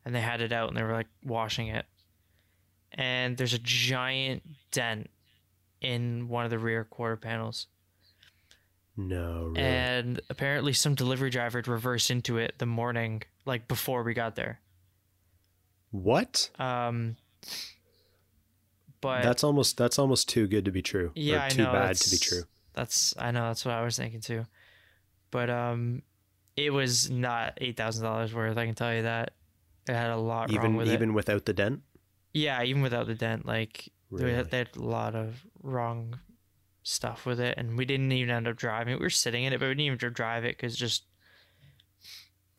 and 0.04 0.14
they 0.14 0.20
had 0.20 0.40
it 0.40 0.52
out, 0.52 0.69
and 0.69 0.76
they 0.76 0.82
were 0.82 0.92
like 0.92 1.08
washing 1.25 1.69
it. 1.69 1.87
And 2.92 3.37
there's 3.37 3.54
a 3.54 3.58
giant 3.58 4.42
dent 4.72 5.08
in 5.81 6.28
one 6.28 6.44
of 6.44 6.50
the 6.50 6.58
rear 6.58 6.84
quarter 6.84 7.16
panels, 7.16 7.66
No, 8.96 9.44
really. 9.54 9.60
and 9.62 10.20
apparently 10.28 10.72
some 10.75 10.94
delivery 10.94 11.31
driver 11.31 11.58
had 11.58 11.69
reversed 11.69 12.10
into 12.10 12.37
it 12.37 12.56
the 12.58 12.66
morning, 12.66 13.22
like 13.46 13.69
before 13.69 14.02
we 14.02 14.12
got 14.12 14.37
there. 14.37 14.60
what? 15.92 16.50
Um, 16.58 17.16
but 19.00 19.22
that's 19.22 19.42
almost 19.44 19.76
that's 19.78 19.98
almost 19.98 20.28
too 20.28 20.46
good 20.46 20.66
to 20.66 20.70
be 20.70 20.82
true. 20.82 21.12
Yeah, 21.14 21.37
or 21.37 21.40
I 21.40 21.48
too 21.48 21.62
know, 21.64 21.72
bad 21.72 21.96
to 21.96 22.10
be 22.10 22.19
true. 22.19 22.42
That's 22.75 23.14
I 23.19 23.31
know 23.31 23.46
that's 23.48 23.64
what 23.64 23.72
I 23.75 23.82
was 23.82 23.96
thinking 23.96 24.20
too, 24.20 24.44
but 25.31 25.48
um, 25.48 26.02
it 26.56 26.70
was 26.70 27.11
not 27.11 27.55
eight 27.58 27.76
thousand 27.76 28.05
dollars 28.05 28.35
worth. 28.35 28.56
I 28.56 28.67
can 28.67 28.75
tell 28.75 28.94
you 28.94 29.02
that. 29.02 29.32
It 29.88 29.94
had 29.94 30.11
a 30.11 30.17
lot 30.17 30.50
wrong 30.50 30.58
Even 30.58 30.76
with 30.76 30.88
even 30.93 31.11
it. 31.11 31.12
without 31.12 31.47
the 31.47 31.52
dent. 31.52 31.81
Yeah, 32.32 32.62
even 32.62 32.82
without 32.82 33.06
the 33.06 33.14
dent, 33.14 33.47
like 33.47 33.88
they 34.12 34.25
Really? 34.25 34.37
had, 34.37 34.50
they 34.50 34.58
had 34.58 34.76
a 34.76 34.82
lot 34.82 35.14
of 35.14 35.44
wrong 35.62 36.19
stuff 36.82 37.26
with 37.26 37.41
it, 37.41 37.56
and 37.58 37.76
we 37.76 37.85
didn't 37.85 38.12
even 38.12 38.35
end 38.35 38.47
up 38.49 38.56
driving. 38.56 38.93
it. 38.94 39.00
We 39.00 39.06
were 39.06 39.11
sitting 39.11 39.44
in 39.44 39.52
it, 39.52 39.58
but 39.58 39.67
we 39.67 39.70
didn't 39.75 39.81
even 39.99 39.99
drive 40.12 40.44
it 40.44 40.56
because 40.56 40.76
just 40.76 41.05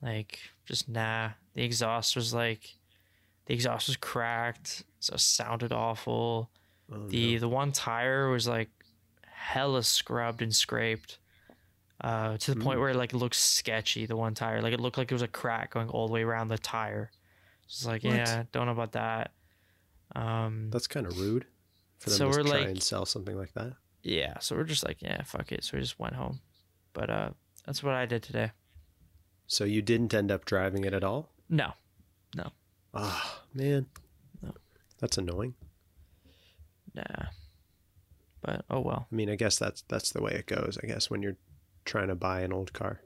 like 0.01 0.39
just 0.65 0.89
nah. 0.89 1.31
The 1.53 1.63
exhaust 1.63 2.15
was 2.15 2.33
like 2.33 2.75
the 3.45 3.53
exhaust 3.53 3.87
was 3.87 3.97
cracked, 3.97 4.83
so 4.99 5.13
it 5.15 5.19
sounded 5.19 5.71
awful. 5.73 6.49
Oh, 6.91 7.07
The 7.07 7.33
no. 7.35 7.39
the 7.39 7.49
one 7.49 7.71
tire 7.71 8.29
was 8.29 8.47
like 8.47 8.69
hella 9.25 9.83
scrubbed 9.83 10.41
and 10.41 10.55
scraped. 10.55 11.19
Uh, 12.03 12.35
to 12.37 12.55
the 12.55 12.59
point 12.59 12.77
Mm. 12.77 12.81
where 12.81 12.93
like 12.95 13.13
it 13.13 13.17
looked 13.17 13.35
sketchy. 13.35 14.05
The 14.07 14.15
one 14.17 14.33
tire, 14.33 14.61
like 14.61 14.73
it 14.73 14.79
looked 14.79 14.97
like 14.97 15.11
it 15.11 15.15
was 15.15 15.21
a 15.21 15.27
crack 15.27 15.71
going 15.73 15.87
all 15.89 16.07
the 16.07 16.13
way 16.13 16.23
around 16.23 16.47
the 16.47 16.57
tire. 16.57 17.11
It's 17.65 17.85
like, 17.85 18.03
What? 18.03 18.13
yeah, 18.15 18.43
don't 18.51 18.65
know 18.65 18.71
about 18.71 18.93
that. 18.93 19.31
Um, 20.15 20.69
That's 20.71 20.87
kind 20.87 21.05
of 21.05 21.17
rude 21.19 21.45
for 21.99 22.09
them 22.09 22.17
So 22.17 22.31
to 22.31 22.37
we're 22.37 22.43
try 22.43 22.59
like- 22.59 22.67
and 22.69 22.83
sell 22.83 23.05
something 23.05 23.37
like 23.37 23.53
that. 23.53 23.73
yeah, 24.03 24.39
so 24.39 24.55
we're 24.55 24.63
just 24.63 24.83
like, 24.85 25.01
yeah, 25.01 25.21
fuck 25.21 25.51
it. 25.51 25.63
So 25.63 25.77
we 25.77 25.81
just 25.81 25.99
went 25.99 26.15
home. 26.15 26.41
But 26.93 27.09
uh, 27.09 27.29
that's 27.65 27.83
what 27.83 27.93
I 27.93 28.05
did 28.07 28.23
today. 28.23 28.51
So 29.47 29.63
you 29.63 29.81
didn't 29.81 30.13
end 30.13 30.31
up 30.31 30.43
driving 30.45 30.83
it 30.85 30.93
at 30.93 31.03
all? 31.03 31.29
No, 31.49 31.73
no. 32.35 32.51
Ah, 32.93 33.43
man. 33.53 33.85
No. 34.41 34.53
That's 34.99 35.17
annoying. 35.17 35.53
nah. 36.93 37.27
But 38.41 38.65
oh 38.69 38.79
well. 38.79 39.07
I 39.11 39.15
mean, 39.15 39.29
I 39.29 39.35
guess 39.35 39.59
that's 39.59 39.83
that's 39.87 40.11
the 40.11 40.21
way 40.21 40.31
it 40.31 40.47
goes. 40.47 40.77
I 40.83 40.87
guess 40.87 41.09
when 41.11 41.21
you're 41.21 41.37
trying 41.85 42.07
to 42.09 42.15
buy 42.15 42.41
an 42.41 42.53
old 42.53 42.73
car, 42.73 43.01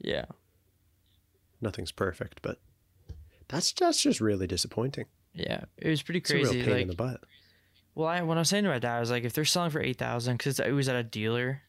Yeah, 0.00 0.26
nothing's 1.60 1.92
perfect, 1.92 2.40
but 2.42 2.58
that's 3.48 3.72
that's 3.72 4.00
just 4.02 4.20
really 4.20 4.46
disappointing. 4.46 5.06
yeah. 5.34 5.64
It 5.76 5.88
was 5.88 6.02
pretty 6.02 6.18
It's 6.20 6.30
a 6.30 6.34
crazy. 6.34 6.56
real 6.56 6.64
pain 6.64 6.74
like, 6.74 6.82
in 6.82 6.88
the 6.88 6.94
butt. 6.94 7.20
well, 7.94 8.08
I 8.08 8.22
when 8.22 8.38
I 8.38 8.42
was 8.42 8.48
saying 8.48 8.64
to 8.64 8.70
my 8.70 8.78
dad, 8.78 8.96
I 8.96 9.00
was 9.00 9.10
like, 9.10 9.24
if 9.24 9.32
they're 9.32 9.44
selling 9.44 9.70
for 9.70 9.80
eight 9.80 9.98
thousand, 9.98 10.38
because 10.38 10.60
it 10.60 10.72
was 10.72 10.88
at 10.88 10.96
a 10.96 11.02
dealer. 11.02 11.62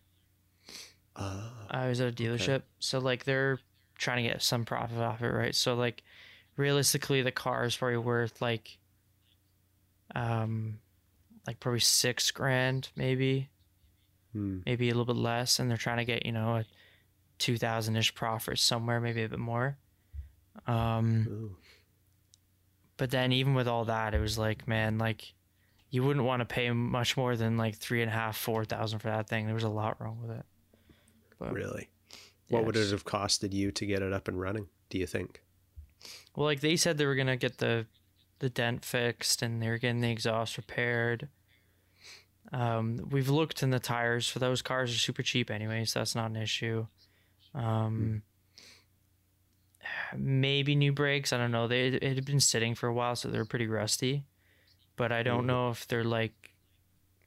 Ah, 1.16 1.68
I 1.70 1.88
was 1.88 2.00
at 2.00 2.08
a 2.08 2.16
dealership, 2.16 2.62
so 2.80 3.00
like 3.00 3.26
they're 3.26 3.60
trying 3.98 4.24
to 4.24 4.30
get 4.30 4.42
some 4.42 4.64
profit 4.66 4.98
off 4.98 5.22
it, 5.22 5.28
right? 5.28 5.54
So 5.54 5.76
like 5.76 6.04
realistically, 6.56 7.22
the 7.22 7.32
car 7.32 7.66
is 7.66 7.76
probably 7.76 7.98
worth 7.98 8.42
like 8.42 8.78
um 10.16 10.80
like 11.48 11.60
probably 11.60 11.80
six 11.82 12.32
grand, 12.32 12.90
maybe 12.96 13.50
hmm. 14.34 14.60
maybe 14.66 14.90
a 14.90 14.94
little 14.94 15.14
bit 15.14 15.20
less, 15.20 15.60
and 15.60 15.70
they're 15.70 15.78
trying 15.78 15.98
to 15.98 16.06
get 16.06 16.26
you 16.26 16.32
know 16.32 16.58
a 16.58 16.66
two 17.38 17.58
thousand 17.58 17.96
ish 17.96 18.14
profit 18.14 18.60
somewhere, 18.60 19.00
maybe 19.00 19.24
a 19.24 19.30
bit 19.30 19.40
more. 19.40 19.78
Um, 20.68 21.28
Ooh. 21.30 21.56
but 22.98 23.10
then 23.12 23.32
even 23.32 23.54
with 23.54 23.68
all 23.68 23.86
that, 23.86 24.14
it 24.14 24.20
was 24.20 24.38
like 24.38 24.68
man, 24.68 24.98
like 24.98 25.34
you 25.90 26.04
wouldn't 26.04 26.26
want 26.26 26.40
to 26.42 26.46
pay 26.46 26.70
much 26.72 27.18
more 27.18 27.36
than 27.36 27.58
like 27.58 27.76
three 27.76 28.02
and 28.02 28.10
a 28.10 28.14
half, 28.14 28.38
four 28.38 28.66
thousand 28.66 29.00
for 29.00 29.08
that 29.10 29.28
thing. 29.28 29.46
There 29.46 29.56
was 29.56 29.64
a 29.64 29.70
lot 29.70 30.00
wrong 30.02 30.20
with 30.22 30.38
it. 30.38 30.46
But, 31.40 31.54
Really? 31.54 31.90
yeah, 32.50 32.58
What 32.58 32.66
would 32.68 32.78
it 32.78 32.92
have 32.92 33.04
costed 33.04 33.52
you 33.52 33.72
to 33.72 33.86
get 33.86 34.02
it 34.04 34.14
up 34.14 34.28
and 34.28 34.40
running? 34.40 34.68
Do 34.90 35.00
you 35.00 35.08
think? 35.08 35.42
Well, 36.36 36.46
like 36.46 36.60
they 36.60 36.76
said 36.76 36.98
they 36.98 37.06
were 37.06 37.16
gonna 37.16 37.38
get 37.38 37.58
the 37.58 37.88
the 38.40 38.50
dent 38.50 38.84
fixed 38.86 39.42
and 39.42 39.62
they 39.62 39.70
were 39.70 39.78
getting 39.78 40.02
the 40.02 40.12
exhaust 40.12 40.58
repaired. 40.58 41.30
Um, 42.52 43.08
we've 43.10 43.30
looked 43.30 43.64
in 43.64 43.70
the 43.70 43.80
tires 43.80 44.28
for 44.28 44.40
those 44.40 44.62
cars 44.62 44.94
are 44.94 44.98
super 44.98 45.24
cheap 45.24 45.50
anyway, 45.50 45.86
so 45.86 46.00
that's 46.00 46.16
not 46.16 46.30
an 46.30 46.36
issue. 46.36 46.86
Um, 47.54 48.24
maybe 50.16 50.76
new 50.76 50.92
brakes. 50.92 51.32
I 51.34 51.38
don't 51.38 51.52
know. 51.52 51.68
They 51.68 51.88
it 51.88 52.16
had 52.16 52.26
been 52.26 52.40
sitting 52.40 52.76
for 52.76 52.88
a 52.88 52.94
while, 52.94 53.16
so 53.16 53.30
they're 53.30 53.46
pretty 53.46 53.68
rusty. 53.68 54.26
But 54.96 55.12
I 55.12 55.24
don't 55.24 55.44
Mhm. 55.44 55.48
know 55.48 55.70
if 55.70 55.88
they're 55.88 56.04
like 56.04 56.54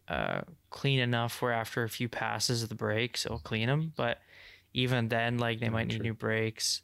uh, 0.07 0.43
clean 0.69 0.99
enough 1.01 1.41
where 1.41 1.53
after 1.53 1.83
a 1.83 1.89
few 1.89 2.09
passes 2.11 2.63
of 2.63 2.69
the 2.69 2.75
brakes, 2.75 3.25
it'll 3.25 3.39
clean 3.39 3.69
them. 3.69 3.95
But 3.97 4.21
even 4.75 5.09
then, 5.09 5.39
like 5.39 5.61
they 5.61 5.71
might 5.71 5.87
need 5.87 6.03
new 6.03 6.13
brakes. 6.15 6.83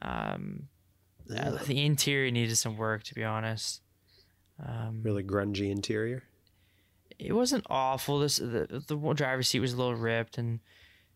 Um, 0.00 0.68
the 1.26 1.84
interior 1.84 2.30
needed 2.30 2.56
some 2.56 2.76
work, 2.76 3.02
to 3.04 3.14
be 3.14 3.24
honest. 3.24 3.82
Um, 4.64 5.02
Really 5.02 5.24
grungy 5.24 5.70
interior. 5.72 6.22
It 7.18 7.32
wasn't 7.32 7.64
awful. 7.70 8.18
This 8.20 8.36
the 8.36 8.82
the 8.86 9.14
driver's 9.14 9.48
seat 9.48 9.60
was 9.60 9.72
a 9.72 9.76
little 9.76 9.94
ripped, 9.94 10.38
and 10.38 10.60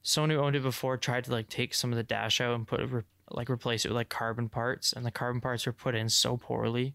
someone 0.02 0.30
who 0.30 0.38
owned 0.38 0.57
it 0.57 0.62
before 0.62 0.97
tried 0.97 1.25
to 1.25 1.30
like 1.33 1.49
take 1.49 1.75
some 1.75 1.92
of 1.92 1.97
the 1.97 2.02
dash 2.02 2.40
out 2.40 2.54
and 2.54 2.66
put 2.66 2.80
it 2.80 2.90
re- 2.90 3.02
like 3.30 3.50
replace 3.50 3.85
it 3.85 3.88
with 3.88 3.97
like 3.97 4.09
carbon 4.09 4.49
parts, 4.49 4.92
and 4.92 5.04
the 5.04 5.11
carbon 5.11 5.40
parts 5.40 5.66
were 5.66 5.73
put 5.73 5.95
in 5.95 6.09
so 6.09 6.37
poorly. 6.37 6.95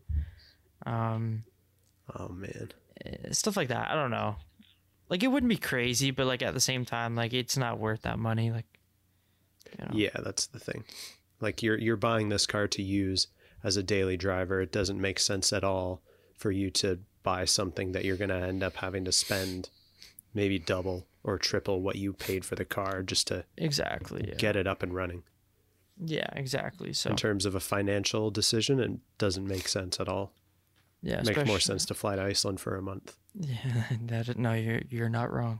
Um, 0.85 1.43
Oh 2.17 2.29
man. 2.29 2.71
eh, 3.05 3.31
stuff 3.31 3.57
like 3.57 3.69
that. 3.69 3.89
I 3.89 3.95
don't 3.95 4.11
know. 4.11 4.35
Like 5.09 5.23
it 5.23 5.27
wouldn't 5.27 5.49
be 5.49 5.57
crazy, 5.57 6.11
but 6.11 6.25
like 6.27 6.41
at 6.41 6.53
the 6.53 6.59
same 6.59 6.85
time, 6.85 7.15
like 7.15 7.33
it's 7.33 7.57
not 7.57 7.79
worth 7.79 8.01
that 8.03 8.19
money. 8.19 8.51
Like, 8.51 8.65
you 9.77 9.85
know. 9.85 9.91
Yeah, 9.93 10.17
that's 10.23 10.47
the 10.47 10.59
thing. 10.59 10.83
Like 11.41 11.61
you're 11.63 11.77
you're 11.77 11.95
buying 11.97 12.29
this 12.29 12.45
car 12.45 12.67
to 12.69 12.81
use 12.81 13.27
as 13.63 13.77
a 13.77 13.83
daily 13.83 14.17
driver. 14.17 14.61
It 14.61 14.71
doesn't 14.71 14.99
make 14.99 15.19
sense 15.19 15.51
at 15.53 15.63
all 15.63 16.01
for 16.37 16.51
you 16.51 16.69
to 16.71 16.99
buy 17.25 17.43
something 17.43 17.91
that 17.91 18.05
you're 18.05 18.15
going 18.15 18.29
to 18.29 18.35
end 18.35 18.63
up 18.63 18.77
having 18.77 19.03
to 19.05 19.11
spend 19.11 19.69
maybe 20.33 20.57
double 20.59 21.05
or 21.23 21.37
triple 21.37 21.81
what 21.81 21.95
you 21.97 22.13
paid 22.13 22.45
for 22.45 22.55
the 22.55 22.63
car 22.65 23.01
just 23.03 23.27
to 23.27 23.43
exactly. 23.57 24.23
Yeah. 24.29 24.35
get 24.35 24.55
it 24.55 24.67
up 24.67 24.81
and 24.83 24.93
running. 24.95 25.23
yeah, 25.99 26.29
exactly. 26.33 26.93
So 26.93 27.09
In 27.09 27.15
terms 27.17 27.45
of 27.45 27.55
a 27.55 27.59
financial 27.59 28.29
decision, 28.31 28.79
it 28.79 28.91
doesn't 29.17 29.47
make 29.47 29.67
sense 29.67 29.99
at 29.99 30.07
all. 30.07 30.31
yeah, 31.01 31.19
It 31.19 31.25
makes 31.25 31.45
more 31.47 31.59
sense 31.59 31.85
to 31.87 31.93
fly 31.93 32.15
to 32.15 32.21
Iceland 32.21 32.59
for 32.61 32.75
a 32.77 32.81
month, 32.81 33.17
Yeah, 33.33 33.83
that 34.07 34.37
no, 34.37 34.53
you're 34.53 34.81
you're 34.89 35.09
not 35.09 35.33
wrong. 35.33 35.59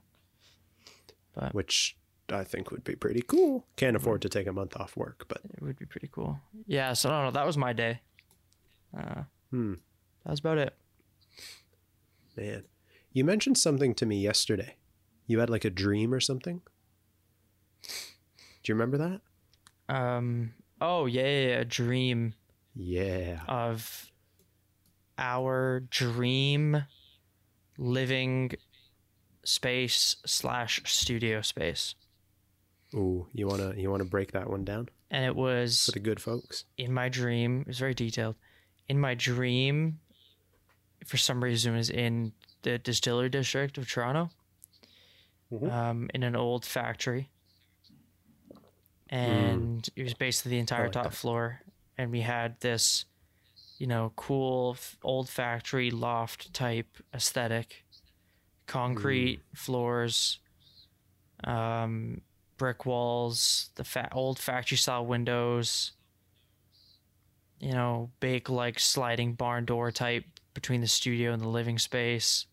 But 1.34 1.54
which 1.54 1.98
I 2.30 2.44
think 2.44 2.72
would 2.72 2.84
be 2.84 2.96
pretty 2.96 3.22
cool. 3.22 3.66
Can't 3.76 3.96
afford 3.96 4.22
to 4.24 4.30
take 4.30 4.48
a 4.48 4.54
month 4.54 4.76
off 4.78 4.96
work, 4.98 5.26
but 5.28 5.42
It 5.54 5.62
would 5.62 5.78
be 5.80 5.86
pretty 5.86 6.10
cool. 6.12 6.40
Yeah, 6.68 6.94
so 6.94 7.10
no, 7.10 7.24
no, 7.26 7.32
that 7.32 7.46
was 7.46 7.58
my 7.58 7.74
day. 7.74 8.02
Uh, 8.98 9.24
hmm, 9.52 9.74
that 10.24 10.32
was 10.32 10.40
about 10.40 10.58
it. 10.60 10.74
Man. 12.38 12.64
You 13.12 13.24
mentioned 13.24 13.58
something 13.58 13.94
to 13.96 14.06
me 14.06 14.20
yesterday. 14.20 14.76
You 15.28 15.40
had 15.40 15.50
like 15.50 15.66
a 15.66 15.70
dream 15.70 16.14
or 16.14 16.20
something? 16.20 16.62
Do 17.84 18.72
you 18.72 18.76
remember 18.76 18.98
that? 18.98 19.22
Um. 19.94 20.54
Oh 20.82 21.06
yeah, 21.06 21.24
yeah, 21.24 21.48
yeah, 21.48 21.60
a 21.60 21.66
dream 21.66 22.34
Yeah. 22.76 23.40
of 23.48 24.12
our 25.18 25.80
dream 25.90 26.84
living 27.78 28.52
space 29.46 30.18
slash 30.26 30.82
studio 30.86 31.42
space, 31.42 31.96
Ooh, 32.94 33.28
you 33.34 33.48
wanna 33.48 33.74
you 33.78 33.90
wanna 33.90 34.06
break 34.06 34.32
that 34.34 34.50
one 34.50 34.66
down 34.66 34.90
and 35.12 35.24
it 35.26 35.36
was 35.36 35.86
for 35.86 35.92
the 35.92 36.00
good 36.00 36.20
folks? 36.20 36.66
in 36.78 36.92
my 36.94 37.08
dream. 37.10 37.62
It 37.62 37.68
was 37.68 37.80
very 37.80 37.94
detailed. 37.94 38.36
In 38.90 39.00
my 39.00 39.14
dream, 39.16 40.00
for 41.06 41.18
some 41.18 41.44
reason, 41.44 41.76
was 41.76 41.90
in 41.90 42.34
the 42.64 42.78
distillery 42.80 43.30
district 43.30 43.78
of 43.78 43.88
Toronto, 43.88 44.30
Mhm. 45.52 45.72
um, 45.72 46.10
in 46.14 46.24
an 46.24 46.36
old 46.36 46.66
factory, 46.66 47.30
and 49.10 49.88
it 49.96 50.04
was 50.04 50.14
basically 50.14 50.52
the 50.52 50.60
entire 50.60 50.84
like 50.86 50.94
top 50.94 51.04
that. 51.06 51.14
floor. 51.14 51.62
And 51.98 52.12
we 52.12 52.22
had 52.22 52.60
this, 52.60 53.06
you 53.78 53.88
know, 53.88 54.12
cool 54.16 54.74
f- 54.78 54.98
old 55.04 55.30
factory 55.30 55.92
loft 55.92 56.54
type 56.54 56.98
aesthetic, 57.14 57.86
concrete 58.66 59.42
floors, 59.54 60.40
um, 61.44 62.22
brick 62.58 62.86
walls, 62.86 63.70
the 63.76 63.84
fa- 63.84 64.10
old 64.12 64.40
factory 64.40 64.78
style 64.78 65.06
windows 65.06 65.92
you 67.58 67.72
know, 67.72 68.12
big 68.20 68.50
like 68.50 68.78
sliding 68.78 69.34
barn 69.34 69.64
door 69.64 69.90
type 69.90 70.26
between 70.56 70.82
the 70.82 70.88
studio 70.88 71.32
and 71.32 71.44
the 71.44 71.48
living 71.48 71.78
space. 71.78 72.48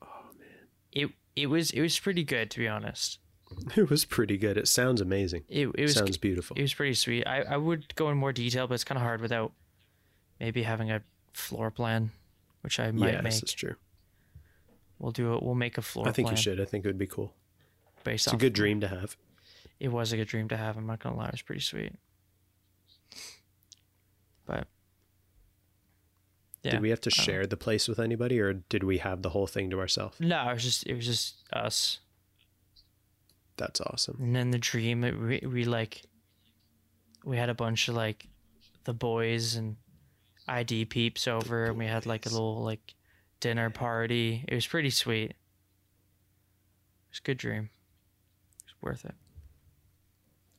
Oh 0.00 0.06
man, 0.38 0.68
It 0.92 1.10
it 1.34 1.46
was 1.46 1.72
it 1.72 1.80
was 1.80 1.98
pretty 1.98 2.22
good 2.22 2.52
to 2.52 2.60
be 2.60 2.68
honest. 2.68 3.18
it 3.76 3.90
was 3.90 4.04
pretty 4.04 4.36
good. 4.36 4.56
It 4.56 4.68
sounds 4.68 5.00
amazing. 5.00 5.42
It 5.48 5.68
it 5.74 5.82
was 5.82 5.94
sounds 5.94 6.18
beautiful. 6.18 6.56
it 6.56 6.62
was 6.62 6.74
pretty 6.74 6.94
sweet. 6.94 7.26
I 7.26 7.42
I 7.42 7.56
would 7.56 7.92
go 7.96 8.10
in 8.10 8.16
more 8.16 8.32
detail, 8.32 8.68
but 8.68 8.74
it's 8.74 8.84
kind 8.84 8.98
of 8.98 9.02
hard 9.02 9.20
without 9.20 9.52
maybe 10.38 10.62
having 10.62 10.92
a 10.92 11.02
floor 11.32 11.72
plan, 11.72 12.12
which 12.60 12.78
I 12.78 12.92
might 12.92 13.14
yeah, 13.14 13.20
make. 13.22 13.32
this 13.32 13.42
is 13.42 13.52
true. 13.52 13.74
We'll 15.00 15.12
do 15.12 15.34
it. 15.34 15.42
We'll 15.42 15.54
make 15.54 15.78
a 15.78 15.82
floor 15.82 16.08
I 16.08 16.12
think 16.12 16.26
plan 16.26 16.36
you 16.36 16.42
should. 16.42 16.60
I 16.60 16.64
think 16.64 16.84
it 16.84 16.88
would 16.88 16.98
be 16.98 17.06
cool. 17.06 17.32
based 18.04 18.26
It's 18.28 18.34
a 18.34 18.36
good 18.36 18.52
dream 18.52 18.80
to 18.82 18.88
have. 18.88 19.16
It 19.80 19.88
was 19.88 20.12
a 20.12 20.16
good 20.16 20.28
dream 20.28 20.48
to 20.48 20.56
have. 20.56 20.76
I'm 20.76 20.86
not 20.86 20.98
gonna 20.98 21.16
lie, 21.16 21.26
it 21.26 21.32
was 21.32 21.42
pretty 21.42 21.60
sweet. 21.60 21.92
But 24.44 24.66
yeah, 26.62 26.72
Did 26.72 26.80
we 26.82 26.90
have 26.90 27.00
to 27.02 27.10
know. 27.10 27.22
share 27.24 27.46
the 27.46 27.56
place 27.56 27.86
with 27.88 27.98
anybody, 27.98 28.40
or 28.40 28.52
did 28.54 28.82
we 28.84 28.98
have 28.98 29.22
the 29.22 29.30
whole 29.30 29.46
thing 29.46 29.70
to 29.70 29.78
ourselves? 29.80 30.18
no, 30.20 30.48
it 30.50 30.54
was 30.54 30.62
just 30.64 30.86
it 30.86 30.94
was 30.94 31.06
just 31.06 31.36
us. 31.52 31.98
That's 33.56 33.80
awesome. 33.80 34.18
And 34.20 34.36
then 34.36 34.50
the 34.52 34.58
dream, 34.58 35.02
it, 35.04 35.18
we, 35.20 35.42
we 35.46 35.64
like, 35.64 36.02
we 37.24 37.36
had 37.36 37.48
a 37.48 37.54
bunch 37.54 37.88
of 37.88 37.96
like 37.96 38.28
the 38.84 38.94
boys 38.94 39.56
and 39.56 39.76
ID 40.46 40.84
peeps 40.86 41.26
over, 41.26 41.64
and 41.66 41.76
we 41.78 41.86
had 41.86 42.06
like 42.06 42.24
a 42.26 42.28
little 42.28 42.62
like 42.62 42.94
dinner 43.40 43.68
party. 43.70 44.44
It 44.48 44.54
was 44.54 44.66
pretty 44.66 44.90
sweet. 44.90 45.30
It 45.30 45.36
was 47.10 47.18
a 47.18 47.22
good 47.26 47.38
dream. 47.38 47.70
It 48.60 48.64
was 48.66 48.74
worth 48.82 49.04
it. 49.04 49.14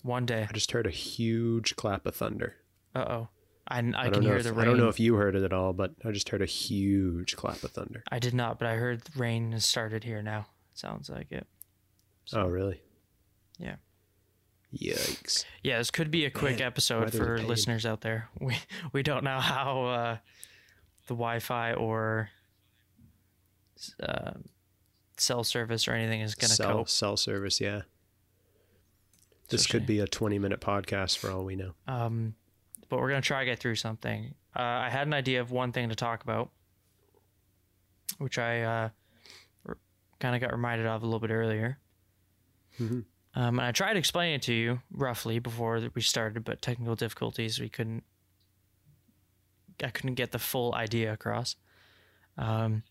One 0.01 0.25
day, 0.25 0.45
I 0.49 0.53
just 0.53 0.71
heard 0.71 0.87
a 0.87 0.91
huge 0.91 1.75
clap 1.75 2.05
of 2.05 2.15
thunder. 2.15 2.55
uh 2.95 3.05
oh, 3.07 3.27
I, 3.69 3.75
I, 3.75 3.77
I, 3.77 3.81
can 3.81 3.93
don't 3.93 4.23
know 4.23 4.29
hear 4.29 4.37
if, 4.37 4.43
the 4.43 4.53
rain. 4.53 4.61
I 4.61 4.65
don't 4.65 4.77
know 4.77 4.89
if 4.89 4.99
you 4.99 5.15
heard 5.15 5.35
it 5.35 5.43
at 5.43 5.53
all, 5.53 5.73
but 5.73 5.91
I 6.03 6.11
just 6.11 6.29
heard 6.29 6.41
a 6.41 6.45
huge 6.47 7.35
clap 7.35 7.63
of 7.63 7.71
thunder. 7.71 8.03
I 8.11 8.19
did 8.19 8.33
not, 8.33 8.57
but 8.59 8.67
I 8.67 8.75
heard 8.75 9.01
rain 9.15 9.51
has 9.51 9.65
started 9.65 10.03
here 10.03 10.21
now. 10.21 10.47
Sounds 10.73 11.09
like 11.09 11.31
it. 11.31 11.47
So- 12.25 12.41
Oh, 12.41 12.47
really? 12.47 12.81
Yeah. 13.57 13.75
Yikes. 14.75 15.45
Yeah, 15.63 15.79
this 15.79 15.89
could 15.91 16.11
be 16.11 16.25
a 16.25 16.31
quick 16.31 16.59
Man, 16.59 16.67
episode 16.67 17.11
for 17.13 17.39
listeners 17.39 17.85
out 17.85 18.01
there. 18.01 18.29
We 18.39 18.55
we 18.93 19.03
don't 19.03 19.23
know 19.23 19.39
how 19.39 19.83
uh, 19.85 20.17
the 21.07 21.15
Wi-Fi 21.15 21.73
or 21.73 22.29
uh, 24.01 24.33
cell 25.17 25.43
service 25.43 25.87
or 25.87 25.93
anything 25.93 26.21
is 26.21 26.35
going 26.35 26.49
to 26.49 26.55
cell, 26.55 26.71
cope. 26.77 26.89
cell 26.89 27.17
service, 27.17 27.59
yeah. 27.59 27.81
This 29.49 29.65
could 29.65 29.87
be 29.87 29.99
a 29.99 30.07
20 30.07 30.37
minute 30.37 30.61
podcast 30.61 31.17
for 31.17 31.31
all 31.31 31.43
we 31.43 31.55
know. 31.55 31.71
Um, 31.87 32.35
but 32.89 32.99
we're 32.99 33.09
going 33.09 33.21
to 33.21 33.27
try 33.27 33.39
to 33.39 33.45
get 33.45 33.59
through 33.59 33.75
something. 33.75 34.33
Uh, 34.55 34.61
I 34.61 34.89
had 34.89 35.07
an 35.07 35.13
idea 35.13 35.41
of 35.41 35.51
one 35.51 35.71
thing 35.71 35.89
to 35.89 35.95
talk 35.95 36.23
about, 36.23 36.49
which 38.17 38.37
I 38.37 38.61
uh, 38.61 38.89
kind 40.19 40.35
of 40.35 40.41
got 40.41 40.51
reminded 40.51 40.87
of 40.87 41.03
a 41.03 41.05
little 41.05 41.19
bit 41.19 41.31
earlier. 41.31 41.79
Mhm. 42.79 43.05
Um, 43.35 43.59
and 43.59 43.61
I 43.67 43.71
tried 43.71 43.95
explaining 43.95 44.35
it 44.35 44.41
to 44.43 44.53
you 44.53 44.81
roughly 44.91 45.39
before 45.39 45.79
we 45.93 46.01
started, 46.01 46.43
but 46.43 46.61
technical 46.61 46.95
difficulties 46.95 47.59
we 47.59 47.69
couldn't. 47.69 48.03
I 49.83 49.89
couldn't 49.89 50.15
get 50.15 50.31
the 50.31 50.39
full 50.39 50.75
idea 50.75 51.13
across. 51.13 51.55
Um, 52.37 52.83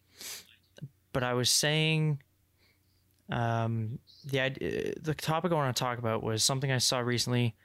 but 1.13 1.23
I 1.23 1.35
was 1.35 1.51
saying, 1.51 2.23
um, 3.31 3.99
the 4.25 4.95
the 5.01 5.15
topic 5.15 5.53
I 5.53 5.55
want 5.55 5.75
to 5.75 5.79
talk 5.79 5.99
about 5.99 6.23
was 6.23 6.43
something 6.45 6.71
I 6.71 6.79
saw 6.79 7.01
recently, 7.01 7.57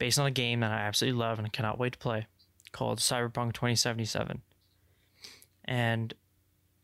based 0.00 0.18
on 0.18 0.26
a 0.26 0.30
game 0.30 0.60
that 0.60 0.72
I 0.72 0.80
absolutely 0.80 1.20
love 1.20 1.38
and 1.38 1.52
cannot 1.52 1.78
wait 1.78 1.92
to 1.92 1.98
play, 1.98 2.26
called 2.72 2.98
Cyberpunk 2.98 3.52
2077. 3.52 4.40
And 5.66 6.14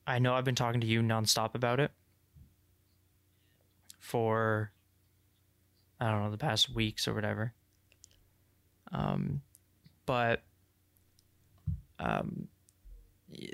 I 0.07 0.19
know 0.19 0.35
I've 0.35 0.45
been 0.45 0.55
talking 0.55 0.83
to 0.83 0.87
you 0.87 1.01
nonstop 1.01 1.55
about 1.55 1.81
it 1.81 1.91
for 3.99 4.71
I 5.99 6.11
don't 6.11 6.25
know 6.25 6.31
the 6.31 6.37
past 6.37 6.73
weeks 6.75 7.09
or 7.09 7.15
whatever. 7.15 7.55
Um, 8.93 9.41
but 10.05 10.43
um, 11.99 12.49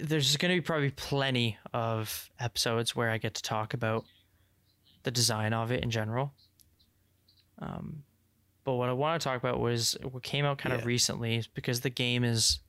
there's 0.03 0.37
going 0.37 0.53
to 0.53 0.61
be 0.61 0.65
probably 0.65 0.91
plenty 0.91 1.57
of 1.73 2.31
episodes 2.41 2.97
where 2.97 3.11
I 3.11 3.19
get 3.19 3.35
to 3.35 3.43
talk 3.43 3.75
about 3.75 4.05
the 5.05 5.13
design 5.13 5.53
of 5.53 5.71
it 5.71 5.85
in 5.85 5.91
general. 5.91 6.33
Um, 7.61 8.03
But 8.65 8.75
what 8.75 8.89
I 8.89 8.93
want 8.93 9.21
to 9.21 9.25
talk 9.25 9.39
about 9.39 9.59
was 9.61 9.97
what 10.03 10.23
came 10.23 10.45
out 10.45 10.59
kind 10.59 10.73
Yeah. 10.73 10.79
of 10.81 10.87
recently 10.87 11.45
because 11.55 11.81
the 11.81 11.91
game 11.91 12.23
is 12.25 12.61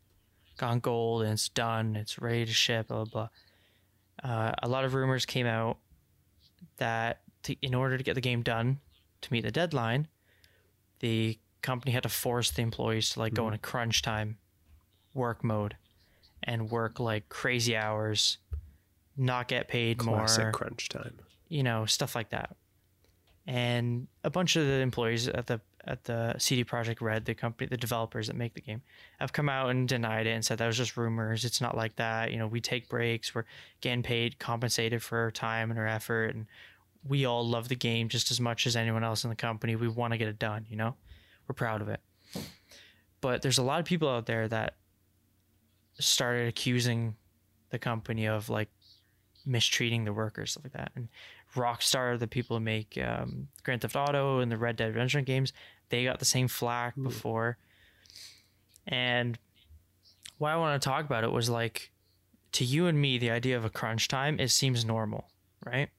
gone 0.57 0.79
gold 0.79 1.21
and 1.23 1.33
it's 1.33 1.49
done, 1.49 1.95
it's 1.95 2.19
ready 2.19 2.45
to 2.45 2.53
ship, 2.53 2.87
blah 2.87 3.05
blah. 3.05 3.29
blah. 4.23 4.31
Uh, 4.31 4.53
a 4.63 4.67
lot 4.67 4.85
of 4.85 4.93
rumors 4.93 5.25
came 5.25 5.45
out 5.45 5.77
that 6.77 7.21
to, 7.43 7.55
in 7.61 7.73
order 7.75 7.97
to 7.97 8.03
get 8.03 8.15
the 8.15 8.21
game 8.21 8.41
done 8.41 8.79
to 9.21 9.33
meet 9.33 9.41
the 9.41 9.51
deadline, 9.51 10.07
the 10.99 11.37
company 11.61 11.91
had 11.91 12.03
to 12.03 12.09
force 12.09 12.51
the 12.51 12.61
employees 12.61 13.11
to 13.11 13.19
like 13.19 13.33
go 13.33 13.43
Mm-hmm. 13.43 13.47
in 13.49 13.53
a 13.55 13.57
crunch 13.59 14.01
time 14.01 14.37
work 15.13 15.43
mode 15.43 15.75
and 16.43 16.69
work 16.71 16.99
like 16.99 17.29
crazy 17.29 17.75
hours, 17.75 18.37
not 19.15 19.47
get 19.47 19.67
paid 19.67 19.97
Classic 19.99 20.43
more 20.45 20.51
crunch 20.51 20.89
time. 20.89 21.19
you 21.49 21.61
know, 21.63 21.85
stuff 21.85 22.15
like 22.15 22.29
that. 22.29 22.55
And 23.45 24.07
a 24.23 24.29
bunch 24.29 24.55
of 24.55 24.65
the 24.65 24.79
employees 24.79 25.27
at 25.27 25.47
the 25.47 25.59
at 25.85 26.05
the 26.05 26.35
CD 26.37 26.63
Projekt 26.63 27.01
Red, 27.01 27.25
the 27.25 27.33
company, 27.33 27.67
the 27.67 27.77
developers 27.77 28.27
that 28.27 28.35
make 28.35 28.53
the 28.53 28.61
game, 28.61 28.81
have 29.19 29.33
come 29.33 29.49
out 29.49 29.69
and 29.69 29.87
denied 29.87 30.27
it 30.27 30.31
and 30.31 30.43
said 30.43 30.57
that 30.57 30.67
was 30.67 30.77
just 30.77 30.95
rumors. 30.95 31.43
It's 31.43 31.59
not 31.59 31.75
like 31.75 31.97
that. 31.97 32.31
You 32.31 32.37
know, 32.37 32.47
we 32.47 32.61
take 32.61 32.87
breaks. 32.87 33.35
We're 33.35 33.45
getting 33.81 34.03
paid, 34.03 34.39
compensated 34.39 35.03
for 35.03 35.19
our 35.19 35.31
time 35.31 35.69
and 35.71 35.79
our 35.79 35.87
effort, 35.87 36.35
and 36.35 36.45
we 37.05 37.25
all 37.25 37.45
love 37.45 37.67
the 37.67 37.75
game 37.75 38.07
just 38.07 38.31
as 38.31 38.39
much 38.39 38.65
as 38.65 38.75
anyone 38.75 39.03
else 39.03 39.23
in 39.23 39.29
the 39.29 39.35
company. 39.35 39.75
We 39.75 39.89
want 39.89 40.13
to 40.13 40.17
get 40.17 40.29
it 40.29 40.39
done. 40.39 40.65
You 40.69 40.77
know, 40.77 40.95
we're 41.47 41.55
proud 41.55 41.81
of 41.81 41.89
it. 41.89 41.99
But 43.19 43.41
there's 43.41 43.57
a 43.57 43.63
lot 43.63 43.79
of 43.79 43.85
people 43.85 44.09
out 44.09 44.25
there 44.25 44.47
that 44.47 44.75
started 45.99 46.47
accusing 46.47 47.15
the 47.69 47.79
company 47.79 48.27
of 48.27 48.49
like 48.49 48.69
mistreating 49.45 50.05
the 50.05 50.13
workers, 50.13 50.51
stuff 50.51 50.63
like 50.63 50.73
that. 50.73 50.91
And 50.95 51.09
Rockstar, 51.55 52.17
the 52.17 52.27
people 52.27 52.57
who 52.57 52.63
make 52.63 52.97
um, 52.97 53.47
Grand 53.63 53.81
Theft 53.81 53.95
Auto 53.95 54.39
and 54.39 54.51
the 54.51 54.57
Red 54.57 54.75
Dead 54.75 54.93
Redemption 54.93 55.23
games, 55.23 55.53
they 55.93 56.03
got 56.03 56.17
the 56.17 56.25
same 56.25 56.47
flack 56.47 56.97
Ooh. 56.97 57.03
before. 57.03 57.57
And 58.87 59.37
why 60.39 60.51
I 60.51 60.55
want 60.55 60.81
to 60.81 60.89
talk 60.89 61.05
about 61.05 61.23
it 61.23 61.31
was 61.31 61.51
like, 61.51 61.91
to 62.53 62.65
you 62.65 62.87
and 62.87 62.99
me, 62.99 63.19
the 63.19 63.29
idea 63.29 63.55
of 63.55 63.63
a 63.63 63.69
crunch 63.69 64.07
time, 64.07 64.39
it 64.39 64.49
seems 64.49 64.83
normal, 64.83 65.29
right? 65.63 65.89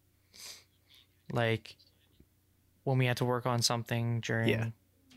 Like 1.33 1.77
when 2.83 2.99
we 2.99 3.07
had 3.07 3.17
to 3.19 3.25
work 3.25 3.47
on 3.47 3.63
something 3.63 4.21
during 4.21 4.49
Yeah. 4.49 4.67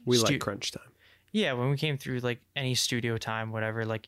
We 0.05 0.17
Stu- 0.17 0.33
like 0.33 0.41
crunch 0.41 0.71
time. 0.71 0.91
yeah, 1.31 1.53
when 1.53 1.69
we 1.71 1.75
came 1.77 1.97
through 1.97 2.19
like 2.19 2.39
any 2.55 2.75
studio 2.75 3.17
time, 3.17 3.51
whatever, 3.51 3.83
like 3.83 4.07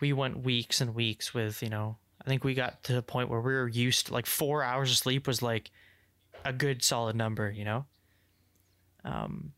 we 0.00 0.12
went 0.14 0.42
weeks 0.42 0.80
and 0.80 0.94
weeks 0.94 1.34
with, 1.34 1.62
you 1.62 1.68
know, 1.68 1.98
I 2.20 2.24
think 2.24 2.42
we 2.42 2.54
got 2.54 2.82
to 2.84 2.94
the 2.94 3.02
point 3.02 3.28
where 3.28 3.40
we 3.40 3.52
were 3.52 3.68
used 3.68 4.06
to 4.06 4.14
like 4.14 4.26
four 4.26 4.64
hours 4.64 4.90
of 4.90 4.96
sleep 4.96 5.26
was 5.26 5.42
like 5.42 5.70
a 6.44 6.52
good 6.54 6.82
solid 6.82 7.14
number, 7.16 7.50
you 7.50 7.64
know? 7.64 7.84
Um, 9.04 9.52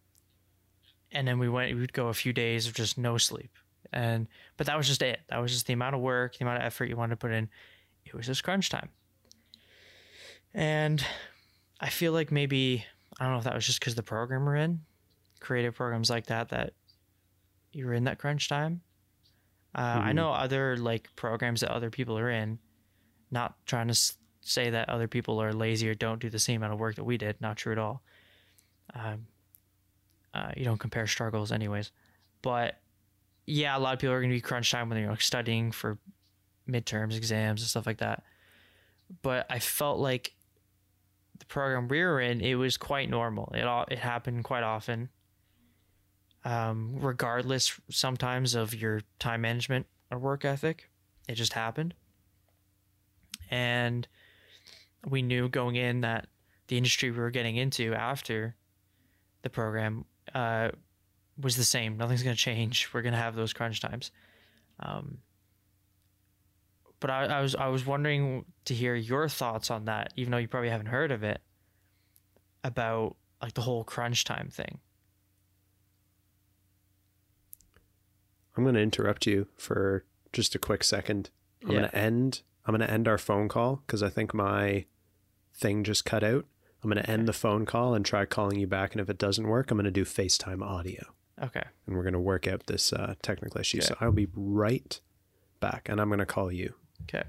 and 1.13 1.27
then 1.29 1.39
we 1.39 1.49
went, 1.49 1.77
we'd 1.77 1.93
go 1.93 2.09
a 2.09 2.15
few 2.15 2.33
days 2.33 2.67
of 2.67 2.75
just 2.75 2.99
no 2.99 3.19
sleep. 3.19 3.51
And, 3.93 4.27
but 4.57 4.67
that 4.67 4.77
was 4.77 4.89
just 4.89 5.03
it. 5.03 5.21
That 5.29 5.39
was 5.39 5.53
just 5.53 5.67
the 5.67 5.73
amount 5.73 5.95
of 5.95 6.01
work, 6.01 6.37
the 6.39 6.45
amount 6.45 6.59
of 6.59 6.67
effort 6.67 6.87
you 6.87 6.97
wanted 6.97 7.11
to 7.13 7.17
put 7.19 7.31
in. 7.33 7.49
It 8.05 8.15
was 8.15 8.27
just 8.27 8.43
crunch 8.43 8.69
time. 8.71 8.89
And 10.53 11.05
I 11.81 11.89
feel 11.91 12.13
like 12.13 12.31
maybe, 12.33 12.85
I 13.19 13.25
don't 13.25 13.33
know 13.33 13.39
if 13.39 13.45
that 13.45 13.55
was 13.55 13.67
just 13.67 13.81
because 13.81 13.95
the 13.95 14.03
program 14.03 14.45
we're 14.45 14.57
in, 14.57 14.81
creative 15.41 15.75
programs 15.75 16.11
like 16.11 16.27
that 16.27 16.49
that 16.51 16.73
you're 17.73 17.93
in 17.93 18.05
that 18.05 18.19
crunch 18.19 18.49
time. 18.49 18.81
Uh, 19.75 20.01
I 20.05 20.11
Mhm. 20.13 20.15
know 20.15 20.33
other 20.33 20.77
like 20.77 21.15
programs 21.17 21.61
that 21.61 21.71
other 21.71 21.91
people 21.91 22.19
are 22.19 22.31
in. 22.31 22.59
Not 23.31 23.57
trying 23.67 23.89
to 23.89 24.01
say 24.43 24.71
that 24.71 24.89
other 24.89 25.09
people 25.09 25.41
are 25.43 25.53
lazy 25.53 25.89
or 25.89 25.95
don't 25.95 26.21
do 26.21 26.31
the 26.31 26.39
same 26.39 26.63
amount 26.63 26.73
of 26.75 26.79
work 26.79 26.95
that 26.97 27.05
we 27.05 27.19
did. 27.19 27.41
Not 27.41 27.57
true 27.57 27.73
at 27.73 27.79
all. 27.79 28.03
Um, 28.95 29.27
uh, 30.35 30.51
you 30.57 30.65
don't 30.65 30.79
compare 30.79 31.07
struggles, 31.07 31.53
anyways. 31.53 31.93
But 32.43 32.81
yeah, 33.47 33.77
a 33.77 33.79
lot 33.79 33.95
of 33.95 34.01
people 34.01 34.15
are 34.15 34.21
going 34.21 34.31
to 34.31 34.37
be 34.37 34.41
crunch 34.41 34.71
time 34.71 34.89
when 34.89 35.01
they're 35.01 35.11
like, 35.11 35.21
studying 35.21 35.71
for 35.71 35.99
midterms, 36.69 37.17
exams, 37.17 37.63
and 37.63 37.69
stuff 37.69 37.87
like 37.87 37.99
that. 37.99 38.25
But 39.23 39.47
I 39.49 39.61
felt 39.61 39.99
like 39.99 40.35
the 41.39 41.47
program 41.47 41.89
we 41.89 42.03
were 42.03 42.21
in, 42.21 42.41
it 42.41 42.55
was 42.55 42.77
quite 42.77 43.09
normal. 43.09 43.53
It 43.55 43.65
all 43.65 43.85
it 43.91 43.99
happened 43.99 44.45
quite 44.45 44.63
often. 44.63 45.09
Um, 46.45 46.97
regardless 46.99 47.81
sometimes 47.91 48.55
of 48.55 48.75
your 48.75 49.01
time 49.19 49.41
management 49.41 49.87
or 50.11 50.19
work 50.19 50.45
ethic, 50.45 50.91
it 51.29 51.35
just 51.35 51.55
happened. 51.55 51.95
And 53.51 54.07
we 55.09 55.23
knew 55.23 55.49
going 55.49 55.77
in 55.77 56.03
that 56.03 56.27
the 56.69 56.77
industry 56.77 57.11
we 57.11 57.19
were 57.19 57.31
getting 57.31 57.57
into 57.57 57.95
after 57.95 58.57
the 59.43 59.51
program 59.51 60.05
uh, 60.35 60.71
was 61.41 61.57
the 61.57 61.65
same. 61.65 61.97
Nothing's 61.97 62.23
going 62.23 62.37
to 62.37 62.41
change. 62.43 62.89
We're 62.93 63.03
going 63.03 63.13
to 63.15 63.19
have 63.19 63.35
those 63.37 63.53
crunch 63.53 63.81
times. 63.81 64.11
Um, 64.81 65.19
but 67.01 67.11
I, 67.11 67.25
I 67.27 67.41
was 67.43 67.55
I 67.55 67.69
was 67.69 67.85
wondering 67.87 68.45
to 68.65 68.75
hear 68.75 68.95
your 68.95 69.29
thoughts 69.29 69.71
on 69.71 69.85
that, 69.87 70.13
even 70.17 70.31
though 70.31 70.39
you 70.39 70.49
probably 70.49 70.71
haven't 70.71 70.87
heard 70.87 71.11
of 71.13 71.23
it, 71.23 71.41
about 72.63 73.17
like 73.43 73.55
the 73.55 73.61
whole 73.63 73.85
crunch 73.85 74.25
time 74.25 74.49
thing. 74.51 74.79
I'm 78.57 78.63
going 78.63 78.75
to 78.77 78.81
interrupt 78.81 79.27
you 79.27 79.49
for 79.57 80.05
just 80.33 80.55
a 80.55 80.59
quick 80.59 80.85
second. 80.85 81.31
I'm 81.63 81.71
Yeah. 81.71 81.79
going 81.81 81.91
to 81.91 81.97
end. 81.97 82.43
I'm 82.65 82.73
going 82.75 82.87
to 82.87 82.93
end 82.93 83.07
our 83.09 83.19
phone 83.19 83.49
call 83.49 83.83
because 83.87 84.03
I 84.03 84.09
think 84.09 84.33
my 84.33 84.87
thing 85.53 85.85
just 85.85 86.05
cut 86.05 86.23
out. 86.25 86.47
I'm 86.85 86.91
going 86.91 87.03
to 87.03 87.11
end 87.11 87.27
the 87.27 87.33
phone 87.33 87.65
call 87.65 87.95
and 87.95 88.05
try 88.05 88.27
calling 88.27 88.61
you 88.61 88.67
back. 88.67 88.93
And 88.93 89.01
if 89.01 89.09
it 89.09 89.17
doesn't 89.19 89.47
work, 89.49 89.71
I'm 89.71 89.79
going 89.79 89.87
to 89.87 89.91
do 89.91 90.05
FaceTime 90.05 90.63
audio 90.63 91.03
Okay. 91.43 91.63
and 91.87 91.97
we're 91.97 92.03
going 92.03 92.13
to 92.13 92.21
work 92.21 92.47
out 92.47 92.67
this 92.67 92.93
uh, 92.93 93.15
technical 93.23 93.59
issue. 93.61 93.79
Okay. 93.79 93.87
So 93.87 93.97
I'll 94.01 94.13
be 94.13 94.29
right 94.35 95.01
back 95.61 95.89
and 95.89 95.99
I'm 96.01 96.09
going 96.09 96.19
to 96.19 96.27
call 96.27 96.53
you. 96.53 96.75
Okay. 97.05 97.25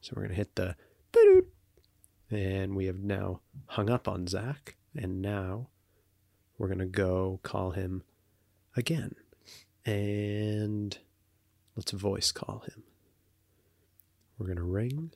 So 0.00 0.12
we're 0.14 0.22
going 0.22 0.30
to 0.30 0.36
hit 0.36 0.54
the 0.54 0.76
and 2.30 2.76
we 2.76 2.86
have 2.86 3.00
now 3.00 3.40
hung 3.66 3.90
up 3.90 4.06
on 4.06 4.28
Zak. 4.28 4.76
And 4.96 5.20
now 5.20 5.68
we're 6.56 6.68
going 6.68 6.78
to 6.78 6.86
go 6.86 7.40
call 7.42 7.72
him 7.72 8.04
again. 8.76 9.16
And 9.84 10.96
let's 11.74 11.90
voice 11.90 12.30
call 12.30 12.62
him. 12.66 12.84
We're 14.38 14.46
going 14.46 14.58
to 14.58 14.62
ring. 14.62 15.10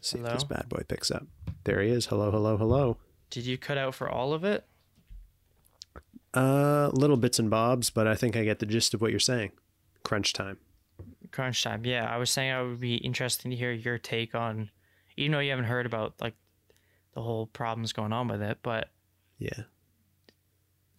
See 0.00 0.18
if 0.18 0.24
this 0.24 0.44
bad 0.44 0.68
boy 0.68 0.82
picks 0.88 1.10
up. 1.10 1.26
There 1.64 1.80
he 1.82 1.90
is. 1.90 2.06
Hello, 2.06 2.30
hello, 2.30 2.56
hello. 2.56 2.96
Did 3.30 3.44
you 3.46 3.58
cut 3.58 3.76
out 3.78 3.94
for 3.94 4.08
all 4.08 4.32
of 4.32 4.44
it? 4.44 4.64
Uh, 6.34 6.90
little 6.92 7.16
bits 7.16 7.38
and 7.38 7.50
bobs, 7.50 7.90
but 7.90 8.06
I 8.06 8.14
think 8.14 8.36
I 8.36 8.44
get 8.44 8.58
the 8.58 8.66
gist 8.66 8.94
of 8.94 9.00
what 9.00 9.10
you're 9.10 9.20
saying. 9.20 9.52
Crunch 10.04 10.32
time. 10.32 10.58
Crunch 11.32 11.62
time. 11.62 11.84
Yeah, 11.84 12.04
I 12.12 12.16
was 12.18 12.30
saying 12.30 12.52
I 12.52 12.62
would 12.62 12.80
be 12.80 12.96
interesting 12.96 13.50
to 13.50 13.56
hear 13.56 13.72
your 13.72 13.98
take 13.98 14.34
on, 14.34 14.70
even 15.16 15.32
though 15.32 15.38
you 15.40 15.50
haven't 15.50 15.64
heard 15.66 15.86
about 15.86 16.14
like 16.20 16.34
the 17.14 17.22
whole 17.22 17.46
problems 17.46 17.92
going 17.92 18.12
on 18.12 18.28
with 18.28 18.42
it, 18.42 18.58
but 18.62 18.90
Yeah. 19.38 19.62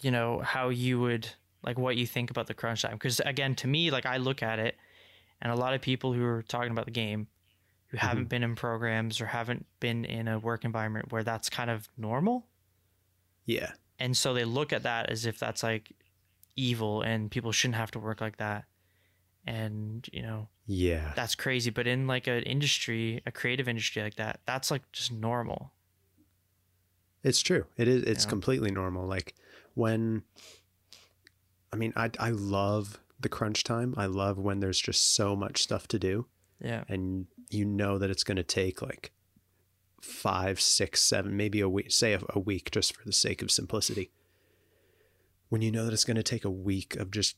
you 0.02 0.12
know 0.12 0.40
how 0.40 0.70
you 0.70 1.00
would 1.00 1.28
like 1.64 1.78
what 1.78 1.96
you 1.98 2.06
think 2.08 2.32
about 2.32 2.48
the 2.48 2.54
crunch 2.54 2.82
time. 2.82 2.94
Because 2.94 3.20
again, 3.22 3.56
to 3.56 3.68
me, 3.68 3.92
like 3.92 4.06
I 4.06 4.18
look 4.18 4.42
at 4.44 4.60
it, 4.60 4.76
and 5.42 5.52
a 5.52 5.56
lot 5.56 5.74
of 5.74 5.82
people 5.82 6.14
who 6.14 6.24
are 6.26 6.42
talking 6.44 6.72
about 6.72 6.86
the 6.86 6.92
game, 6.92 7.28
who 7.90 7.98
haven't 7.98 8.24
mm-hmm. 8.24 8.28
been 8.30 8.44
in 8.44 8.56
programs 8.56 9.20
or 9.22 9.28
haven't 9.28 9.66
been 9.80 10.06
in 10.06 10.28
a 10.28 10.40
work 10.40 10.64
environment 10.66 11.12
where 11.12 11.24
that's 11.24 11.50
kind 11.50 11.70
of 11.70 11.88
normal, 11.98 12.48
Yeah. 13.46 13.72
and 14.00 14.16
so 14.16 14.34
they 14.34 14.46
look 14.46 14.72
at 14.74 14.84
that 14.84 15.10
as 15.10 15.26
if 15.26 15.38
that's 15.40 15.62
like 15.64 15.92
evil 16.56 17.02
and 17.02 17.30
people 17.32 17.52
shouldn't 17.52 17.76
have 17.76 17.92
to 17.92 18.00
work 18.00 18.22
like 18.22 18.38
that, 18.38 18.66
and 19.46 20.08
you 20.14 20.22
know 20.22 20.48
Yeah. 20.66 21.14
that's 21.16 21.36
crazy. 21.36 21.70
But 21.72 21.88
in 21.88 22.06
like 22.08 22.28
an 22.28 22.44
industry, 22.44 23.22
a 23.26 23.32
creative 23.32 23.68
industry 23.68 24.02
like 24.04 24.16
that, 24.16 24.42
that's 24.46 24.70
like 24.72 24.84
just 24.92 25.12
normal. 25.12 25.72
It's 27.24 27.42
true. 27.42 27.66
It 27.76 27.88
is. 27.88 28.04
It's 28.04 28.24
Yeah. 28.26 28.30
completely 28.30 28.72
normal. 28.72 29.06
Like 29.08 29.36
when, 29.74 30.24
I 31.74 31.76
mean, 31.76 31.92
I 31.96 32.12
I 32.20 32.30
love 32.30 33.00
the 33.20 33.30
crunch 33.30 33.64
time. 33.64 33.94
I 33.98 34.06
love 34.06 34.38
when 34.38 34.60
there's 34.62 34.80
just 34.80 35.16
so 35.16 35.36
much 35.36 35.62
stuff 35.62 35.88
to 35.90 36.00
do, 36.00 36.28
Yeah. 36.62 36.84
and 36.88 37.28
you 37.50 37.66
know 37.66 37.98
that 37.98 38.10
it's 38.10 38.24
going 38.24 38.36
to 38.38 38.44
take 38.44 38.82
like 38.82 39.12
five, 40.02 40.60
six, 40.62 41.02
seven, 41.02 41.36
maybe 41.38 41.62
a 41.62 41.70
week. 41.70 41.92
Say 41.92 42.14
a, 42.14 42.20
a 42.30 42.40
week, 42.40 42.72
just 42.72 42.96
for 42.96 43.06
the 43.06 43.14
sake 43.14 43.42
of 43.42 43.52
simplicity. 43.52 44.12
When 45.50 45.62
you 45.62 45.72
know 45.72 45.86
that 45.86 45.94
it's 45.94 46.04
going 46.06 46.18
to 46.18 46.24
take 46.24 46.46
a 46.46 46.50
week 46.52 46.96
of 46.98 47.12
just 47.12 47.36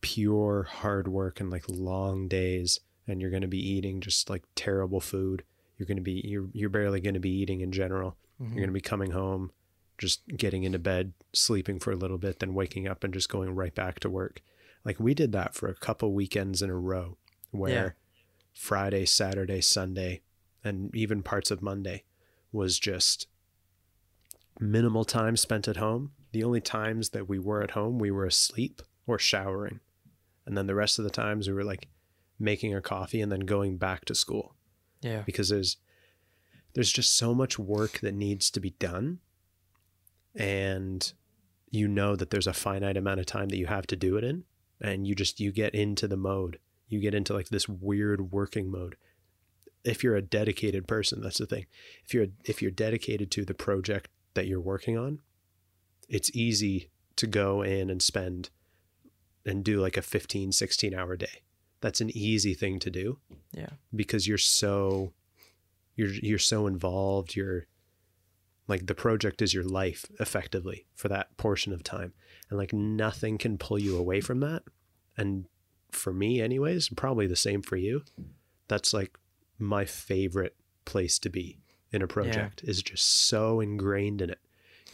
pure 0.00 0.64
hard 0.70 1.08
work 1.08 1.40
and 1.40 1.50
like 1.50 1.64
long 1.68 2.28
days, 2.28 2.80
and 3.06 3.20
you're 3.20 3.30
going 3.30 3.42
to 3.42 3.48
be 3.48 3.58
eating 3.58 4.00
just 4.00 4.30
like 4.30 4.44
terrible 4.54 5.00
food. 5.00 5.42
You're 5.76 5.86
going 5.86 5.96
to 5.96 6.02
be 6.02 6.22
you're 6.24 6.48
you're 6.52 6.70
barely 6.70 7.00
going 7.00 7.14
to 7.14 7.20
be 7.20 7.30
eating 7.30 7.60
in 7.60 7.72
general. 7.72 8.16
Mhm. 8.40 8.48
You're 8.50 8.56
going 8.56 8.68
to 8.68 8.72
be 8.72 8.80
coming 8.80 9.10
home, 9.10 9.50
just 9.98 10.26
getting 10.28 10.62
into 10.62 10.78
bed, 10.78 11.12
sleeping 11.32 11.80
for 11.80 11.90
a 11.92 11.96
little 11.96 12.18
bit, 12.18 12.38
then 12.38 12.54
waking 12.54 12.86
up 12.86 13.02
and 13.04 13.12
just 13.12 13.28
going 13.28 13.50
right 13.54 13.74
back 13.74 13.98
to 14.00 14.10
work. 14.10 14.42
Like 14.84 15.00
we 15.00 15.12
did 15.14 15.32
that 15.32 15.54
for 15.54 15.68
a 15.68 15.74
couple 15.74 16.12
weekends 16.12 16.62
in 16.62 16.70
a 16.70 16.78
row 16.78 17.16
where. 17.50 17.96
Friday, 18.60 19.06
Saturday, 19.06 19.62
Sunday, 19.62 20.20
and 20.62 20.94
even 20.94 21.22
parts 21.22 21.50
of 21.50 21.62
Monday 21.62 22.04
was 22.52 22.78
just 22.78 23.26
minimal 24.60 25.02
time 25.02 25.34
spent 25.34 25.66
at 25.66 25.78
home. 25.78 26.12
The 26.32 26.44
only 26.44 26.60
times 26.60 27.08
that 27.10 27.26
we 27.26 27.38
were 27.38 27.62
at 27.62 27.70
home, 27.70 27.98
we 27.98 28.10
were 28.10 28.26
asleep 28.26 28.82
or 29.06 29.18
showering. 29.18 29.80
And 30.44 30.58
then 30.58 30.66
the 30.66 30.74
rest 30.74 30.98
of 30.98 31.04
the 31.04 31.10
times 31.10 31.48
we 31.48 31.54
were 31.54 31.64
like 31.64 31.88
making 32.38 32.74
a 32.74 32.82
coffee 32.82 33.22
and 33.22 33.32
then 33.32 33.40
going 33.40 33.78
back 33.78 34.04
to 34.04 34.14
school 34.14 34.54
Yeah. 35.00 35.22
because 35.24 35.48
there's 35.48 35.78
there's 36.74 36.92
just 36.92 37.16
so 37.16 37.34
much 37.34 37.58
work 37.58 38.00
that 38.00 38.12
needs 38.14 38.50
to 38.50 38.60
be 38.60 38.70
done 38.78 39.20
and 40.36 41.14
you 41.70 41.88
know 41.88 42.14
that 42.14 42.28
there's 42.28 42.46
a 42.46 42.52
finite 42.52 42.96
amount 42.98 43.20
of 43.20 43.26
time 43.26 43.48
that 43.48 43.56
you 43.56 43.66
have 43.66 43.86
to 43.86 43.96
do 43.96 44.16
it 44.18 44.24
in 44.24 44.44
and 44.82 45.06
you 45.06 45.14
just 45.14 45.40
you 45.40 45.50
get 45.50 45.74
into 45.74 46.06
the 46.06 46.16
mode 46.16 46.58
you 46.90 47.00
get 47.00 47.14
into 47.14 47.32
like 47.32 47.48
this 47.48 47.66
weird 47.68 48.32
working 48.32 48.70
mode. 48.70 48.96
If 49.84 50.04
you're 50.04 50.16
a 50.16 50.20
dedicated 50.22 50.86
person 50.86 51.22
that's 51.22 51.38
the 51.38 51.46
thing. 51.46 51.64
If 52.04 52.12
you're 52.12 52.26
if 52.44 52.60
you're 52.60 52.70
dedicated 52.70 53.30
to 53.30 53.44
the 53.46 53.54
project 53.54 54.10
that 54.34 54.46
you're 54.46 54.60
working 54.60 54.98
on 54.98 55.20
it's 56.08 56.30
easy 56.34 56.90
to 57.16 57.26
go 57.26 57.62
in 57.62 57.88
and 57.88 58.02
spend 58.02 58.50
and 59.46 59.64
do 59.64 59.80
like 59.80 59.96
a 59.96 60.02
15 60.02 60.52
16 60.52 60.92
hour 60.94 61.16
day. 61.16 61.42
That's 61.80 62.00
an 62.02 62.10
easy 62.14 62.52
thing 62.52 62.78
to 62.80 62.90
do 62.90 63.18
Yeah. 63.52 63.70
because 63.94 64.26
you're 64.28 64.36
so 64.38 65.12
you're 65.96 66.10
you're 66.10 66.38
so 66.38 66.66
involved. 66.66 67.36
You're 67.36 67.66
like 68.68 68.86
the 68.86 68.94
project 68.94 69.40
is 69.42 69.54
your 69.54 69.64
life 69.64 70.04
effectively 70.20 70.86
for 70.94 71.08
that 71.08 71.36
portion 71.36 71.72
of 71.72 71.82
time. 71.82 72.12
And 72.48 72.58
like 72.58 72.72
nothing 72.72 73.38
can 73.38 73.56
pull 73.58 73.78
you 73.78 73.96
away 73.96 74.20
from 74.20 74.40
that. 74.40 74.62
And 75.16 75.46
for 76.00 76.12
me 76.12 76.40
anyways 76.40 76.88
probably 76.90 77.26
the 77.26 77.36
same 77.36 77.62
for 77.62 77.76
you 77.76 78.02
that's 78.68 78.94
like 78.94 79.18
my 79.58 79.84
favorite 79.84 80.56
place 80.84 81.18
to 81.18 81.28
be 81.28 81.58
in 81.92 82.02
a 82.02 82.06
project 82.06 82.62
is 82.64 82.82
just 82.82 83.26
so 83.28 83.60
ingrained 83.60 84.22
in 84.22 84.30
it. 84.30 84.40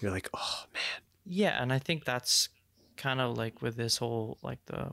You're 0.01 0.11
like 0.11 0.29
oh 0.35 0.64
man. 0.75 1.03
Yeah, 1.25 1.61
and 1.61 1.73
I 1.73 1.79
think 1.79 2.05
that's 2.05 2.49
kind 2.97 3.21
of 3.21 3.37
like 3.37 3.62
with 3.62 3.77
this 3.77 3.99
whole 3.99 4.38
like 4.42 4.59
the 4.66 4.90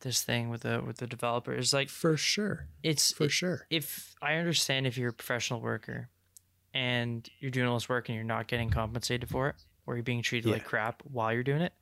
this 0.00 0.22
thing 0.22 0.50
with 0.50 0.62
the 0.62 0.82
with 0.84 0.96
the 0.96 1.06
developers 1.06 1.72
like 1.72 1.88
for 1.88 2.16
sure. 2.16 2.66
it's 2.82 3.12
for 3.12 3.28
sure. 3.28 3.66
if 3.70 4.16
I 4.20 4.34
understand 4.34 4.84
if 4.84 4.98
you're 4.98 5.10
a 5.10 5.12
professional 5.12 5.60
worker 5.60 6.08
and 6.74 7.28
you're 7.38 7.52
doing 7.52 7.68
all 7.68 7.74
this 7.74 7.88
work 7.88 8.08
and 8.08 8.16
you're 8.16 8.24
not 8.24 8.48
getting 8.48 8.68
compensated 8.68 9.28
for 9.28 9.50
it 9.50 9.54
or 9.86 9.94
you're 9.94 10.02
being 10.02 10.22
treated 10.22 10.50
like 10.50 10.64
crap 10.64 11.02
while 11.04 11.32
you're 11.32 11.44
doing 11.44 11.62
it, 11.62 11.72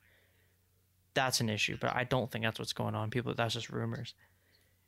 that's 1.13 1.41
an 1.41 1.49
issue. 1.49 1.77
But 1.79 1.95
I 1.95 2.03
don't 2.03 2.31
think 2.31 2.43
that's 2.43 2.59
what's 2.59 2.73
going 2.73 2.95
on. 2.95 3.09
People, 3.09 3.33
that's 3.33 3.53
just 3.53 3.69
rumors. 3.69 4.13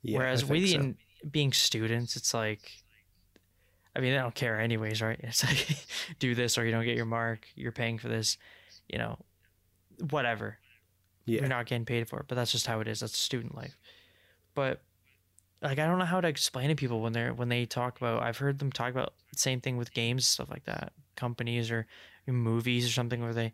yeah, 0.02 0.18
Whereas 0.18 0.46
we 0.46 0.68
so. 0.68 0.80
in 0.80 0.98
being 1.30 1.54
students, 1.54 2.16
it's 2.16 2.34
like, 2.34 2.72
I 3.96 4.00
mean, 4.00 4.12
they 4.12 4.18
don't 4.18 4.36
care 4.36 4.60
anyways, 4.60 5.02
right? 5.02 5.20
It's 5.24 5.44
like, 5.44 5.68
do 6.20 6.36
this 6.36 6.58
or 6.58 6.66
you 6.66 6.72
don't 6.72 6.86
get 6.86 6.96
your 6.96 7.06
mark. 7.06 7.48
You're 7.56 7.72
paying 7.72 7.98
for 7.98 8.08
this, 8.08 8.38
you 8.88 8.98
know, 8.98 9.18
whatever 10.10 10.58
yeah 11.26 11.40
you're 11.40 11.50
not 11.50 11.66
getting 11.66 11.86
paid 11.86 12.08
for 12.08 12.20
it, 12.20 12.26
but 12.28 12.36
that's 12.36 12.52
just 12.52 12.68
how 12.68 12.80
it 12.80 12.88
is. 12.88 13.00
That's 13.00 13.18
student 13.18 13.56
life. 13.56 13.78
But 14.56 14.82
like 15.62 15.80
I 15.80 15.86
don't 15.86 16.00
know 16.00 16.06
how 16.06 16.22
to 16.22 16.28
explain 16.28 16.70
to 16.70 16.76
people 16.76 17.02
when 17.02 17.14
they're 17.14 17.34
when 17.34 17.50
they 17.50 17.66
talk 17.66 17.98
about 17.98 18.24
I've 18.24 18.38
heard 18.38 18.60
them 18.60 18.72
talk 18.72 18.92
about 18.92 19.14
the 19.32 19.40
same 19.40 19.62
thing 19.62 19.78
with 19.78 19.94
games 19.94 20.26
stuff 20.26 20.50
like 20.50 20.66
that. 20.66 20.94
Companies 21.16 21.72
or 21.72 21.88
movies 22.28 22.88
or 22.88 22.92
something 22.92 23.22
where 23.22 23.34
they 23.34 23.54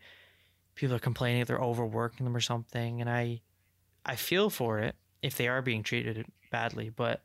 people 0.79 0.95
are 0.95 0.99
complaining 0.99 1.41
that 1.41 1.47
they're 1.47 1.59
overworking 1.61 2.23
them 2.23 2.35
or 2.35 2.39
something 2.39 3.01
and 3.01 3.09
I 3.09 3.41
I 4.05 4.15
feel 4.15 4.49
for 4.49 4.79
it 4.79 4.95
if 5.21 5.35
they 5.35 5.47
are 5.49 5.61
being 5.61 5.83
treated 5.83 6.25
badly, 6.51 6.89
but 6.89 7.21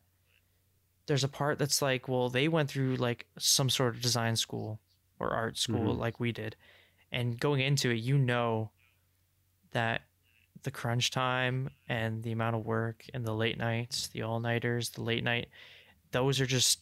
there's 1.07 1.23
a 1.23 1.29
part 1.29 1.59
that's 1.59 1.81
like, 1.81 2.09
well, 2.09 2.29
they 2.29 2.49
went 2.49 2.69
through 2.69 2.97
like 2.97 3.27
some 3.39 3.71
sort 3.71 3.95
of 3.95 4.03
design 4.03 4.35
school 4.37 4.81
or 5.21 5.31
art 5.31 5.57
school 5.57 5.95
Mhm. 5.95 5.99
like 5.99 6.19
we 6.19 6.33
did. 6.33 6.57
And 7.13 7.39
going 7.39 7.61
into 7.61 7.91
it, 7.91 7.99
you 8.01 8.19
know 8.19 8.73
that 9.71 10.03
the 10.65 10.71
crunch 10.73 11.11
time 11.13 11.71
and 11.89 12.23
the 12.25 12.33
amount 12.33 12.57
of 12.57 12.65
work 12.67 13.05
and 13.15 13.25
the 13.25 13.33
late 13.35 13.57
nights, 13.59 14.09
the 14.09 14.23
all 14.23 14.41
nighters, 14.41 14.91
the 14.91 15.03
late 15.03 15.23
night, 15.23 15.49
those 16.11 16.41
are 16.41 16.47
just 16.47 16.81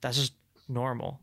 that's 0.00 0.16
just 0.18 0.34
normal 0.68 1.20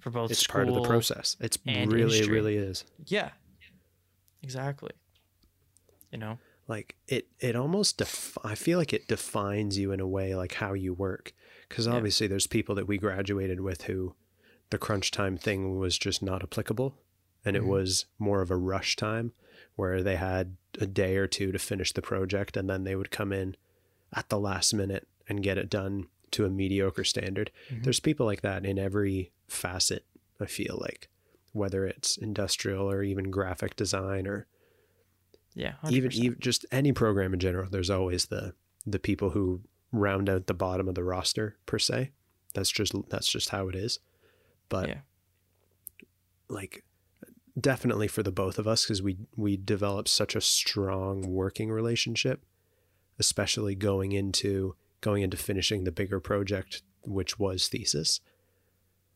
for 0.00 0.10
both. 0.10 0.30
it's 0.30 0.46
part 0.46 0.68
of 0.68 0.74
the 0.74 0.80
process 0.82 1.36
it's 1.40 1.58
really 1.64 1.78
industry. 1.80 2.28
really 2.28 2.56
is 2.56 2.84
Yeah, 3.06 3.30
exactly. 4.44 4.92
You 6.12 6.18
know, 6.18 6.38
like 6.68 6.94
it 7.08 7.26
it 7.40 7.56
almost 7.56 7.98
def- 7.98 8.38
i 8.44 8.54
feel 8.54 8.78
like 8.78 8.92
it 8.94 9.08
defines 9.08 9.76
you 9.78 9.90
in 9.92 10.00
a 10.00 10.06
way 10.06 10.34
like 10.34 10.54
how 10.54 10.72
you 10.72 10.94
work 10.94 11.32
because 11.68 11.86
Yeah. 11.86 11.94
obviously 11.94 12.26
there's 12.26 12.46
people 12.46 12.74
that 12.76 12.86
we 12.88 12.96
graduated 12.98 13.60
with 13.60 13.82
who 13.82 14.14
the 14.70 14.78
crunch 14.78 15.10
time 15.10 15.36
thing 15.36 15.78
was 15.78 15.98
just 15.98 16.22
not 16.22 16.42
applicable 16.42 16.96
and 17.44 17.54
Mhm. 17.56 17.60
it 17.60 17.66
was 17.66 18.06
more 18.18 18.40
of 18.40 18.50
a 18.50 18.56
rush 18.56 18.96
time 18.96 19.32
where 19.76 20.02
they 20.02 20.16
had 20.16 20.56
a 20.80 20.86
day 20.86 21.16
or 21.16 21.26
two 21.26 21.52
to 21.52 21.58
finish 21.58 21.92
the 21.92 22.00
project 22.00 22.56
and 22.56 22.70
then 22.70 22.84
they 22.84 22.96
would 22.96 23.10
come 23.10 23.32
in 23.32 23.56
at 24.12 24.28
the 24.30 24.38
last 24.38 24.72
minute 24.72 25.06
and 25.28 25.42
get 25.42 25.58
it 25.58 25.68
done 25.68 26.06
to 26.30 26.44
a 26.46 26.50
mediocre 26.50 27.04
standard 27.04 27.50
Mhm. 27.70 27.82
there's 27.84 28.00
people 28.00 28.24
like 28.24 28.40
that 28.42 28.64
in 28.64 28.78
every 28.78 29.32
facet 29.48 30.06
i 30.40 30.46
feel 30.46 30.78
like 30.80 31.10
whether 31.54 31.86
it's 31.86 32.16
industrial 32.18 32.90
or 32.90 33.02
even 33.02 33.30
graphic 33.30 33.74
design 33.76 34.26
or 34.26 34.46
yeah, 35.54 35.74
even 35.88 36.10
100%. 36.10 36.14
even 36.14 36.36
just 36.40 36.66
any 36.72 36.92
program 36.92 37.32
in 37.32 37.40
general 37.40 37.68
there's 37.70 37.90
always 37.90 38.26
the 38.26 38.54
the 38.84 38.98
people 38.98 39.30
who 39.30 39.62
round 39.92 40.28
out 40.28 40.46
the 40.46 40.52
bottom 40.54 40.88
of 40.88 40.94
the 40.94 41.04
roster 41.04 41.56
per 41.64 41.78
se 41.78 42.10
that's 42.54 42.70
just 42.70 42.92
that's 43.08 43.28
just 43.28 43.48
how 43.50 43.68
it 43.68 43.74
is 43.76 43.98
but 44.68 44.88
Yeah. 44.88 44.98
like 46.48 46.84
definitely 47.58 48.08
for 48.08 48.22
the 48.22 48.32
both 48.32 48.58
of 48.58 48.66
us 48.66 48.84
because 48.84 49.00
we 49.02 49.16
we 49.36 49.56
developed 49.56 50.08
such 50.08 50.34
a 50.34 50.40
strong 50.40 51.22
working 51.22 51.70
relationship 51.70 52.44
especially 53.18 53.76
going 53.76 54.10
into 54.12 54.74
going 55.00 55.22
into 55.22 55.36
finishing 55.36 55.84
the 55.84 55.92
bigger 55.92 56.18
project 56.18 56.82
which 57.02 57.38
was 57.38 57.68
thesis 57.68 58.20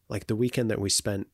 like 0.09 0.29
the 0.29 0.37
weekend 0.37 0.71
that 0.71 0.81
we 0.81 0.89
spent 0.89 1.27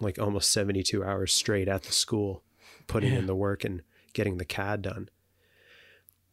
like 0.00 0.18
almost 0.18 0.50
72 0.52 1.04
hours 1.04 1.32
straight 1.32 1.68
at 1.68 1.84
the 1.84 1.92
school 1.92 2.42
putting 2.86 3.12
Yeah. 3.12 3.18
in 3.20 3.26
the 3.26 3.34
work 3.36 3.64
and 3.64 3.82
getting 4.12 4.38
the 4.38 4.44
CAD 4.44 4.82
done 4.82 5.08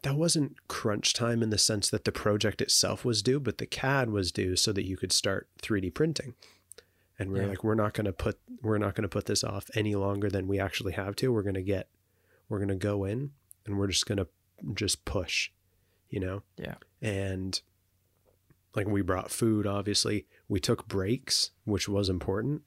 that 0.01 0.15
wasn't 0.15 0.55
crunch 0.67 1.13
time 1.15 1.41
in 1.41 1.49
the 1.49 1.57
sense 1.57 1.89
that 1.89 2.03
the 2.05 2.11
project 2.11 2.61
itself 2.61 3.03
was 3.03 3.23
due, 3.23 3.39
but 3.39 3.57
the 3.57 3.65
CAD 3.65 4.11
was 4.11 4.31
due 4.31 4.55
so 4.55 4.71
that 4.71 4.85
you 4.85 4.95
could 4.97 5.11
start 5.11 5.49
3D 5.63 5.89
printing. 5.95 6.35
And 7.17 7.31
we 7.31 7.39
are 7.39 7.43
Yeah. 7.43 7.47
like, 7.49 7.63
we're 7.63 7.73
not 7.73 7.93
going 7.95 8.05
to 8.05 8.13
put 8.13 8.37
we're 8.61 8.77
not 8.77 8.93
going 8.93 9.01
to 9.03 9.09
put 9.09 9.25
this 9.25 9.43
off 9.43 9.67
any 9.73 9.95
longer 9.95 10.29
than 10.29 10.47
we 10.47 10.59
actually 10.59 10.93
have 10.93 11.15
to. 11.17 11.33
We're 11.33 11.41
going 11.41 11.55
to 11.55 11.63
get 11.63 11.89
we're 12.49 12.59
going 12.59 12.69
to 12.69 12.75
go 12.75 13.03
in 13.03 13.31
and 13.65 13.79
we're 13.79 13.87
just 13.87 14.05
going 14.05 14.19
to 14.19 14.27
just 14.75 15.05
push, 15.05 15.49
you 16.09 16.19
know. 16.19 16.43
Yeah. 16.57 16.75
And 17.01 17.59
like 18.75 18.87
we 18.87 19.01
brought 19.01 19.31
food 19.31 19.65
obviously. 19.65 20.27
We 20.47 20.59
took 20.59 20.87
breaks, 20.87 21.49
which 21.63 21.89
was 21.89 22.09
important. 22.09 22.61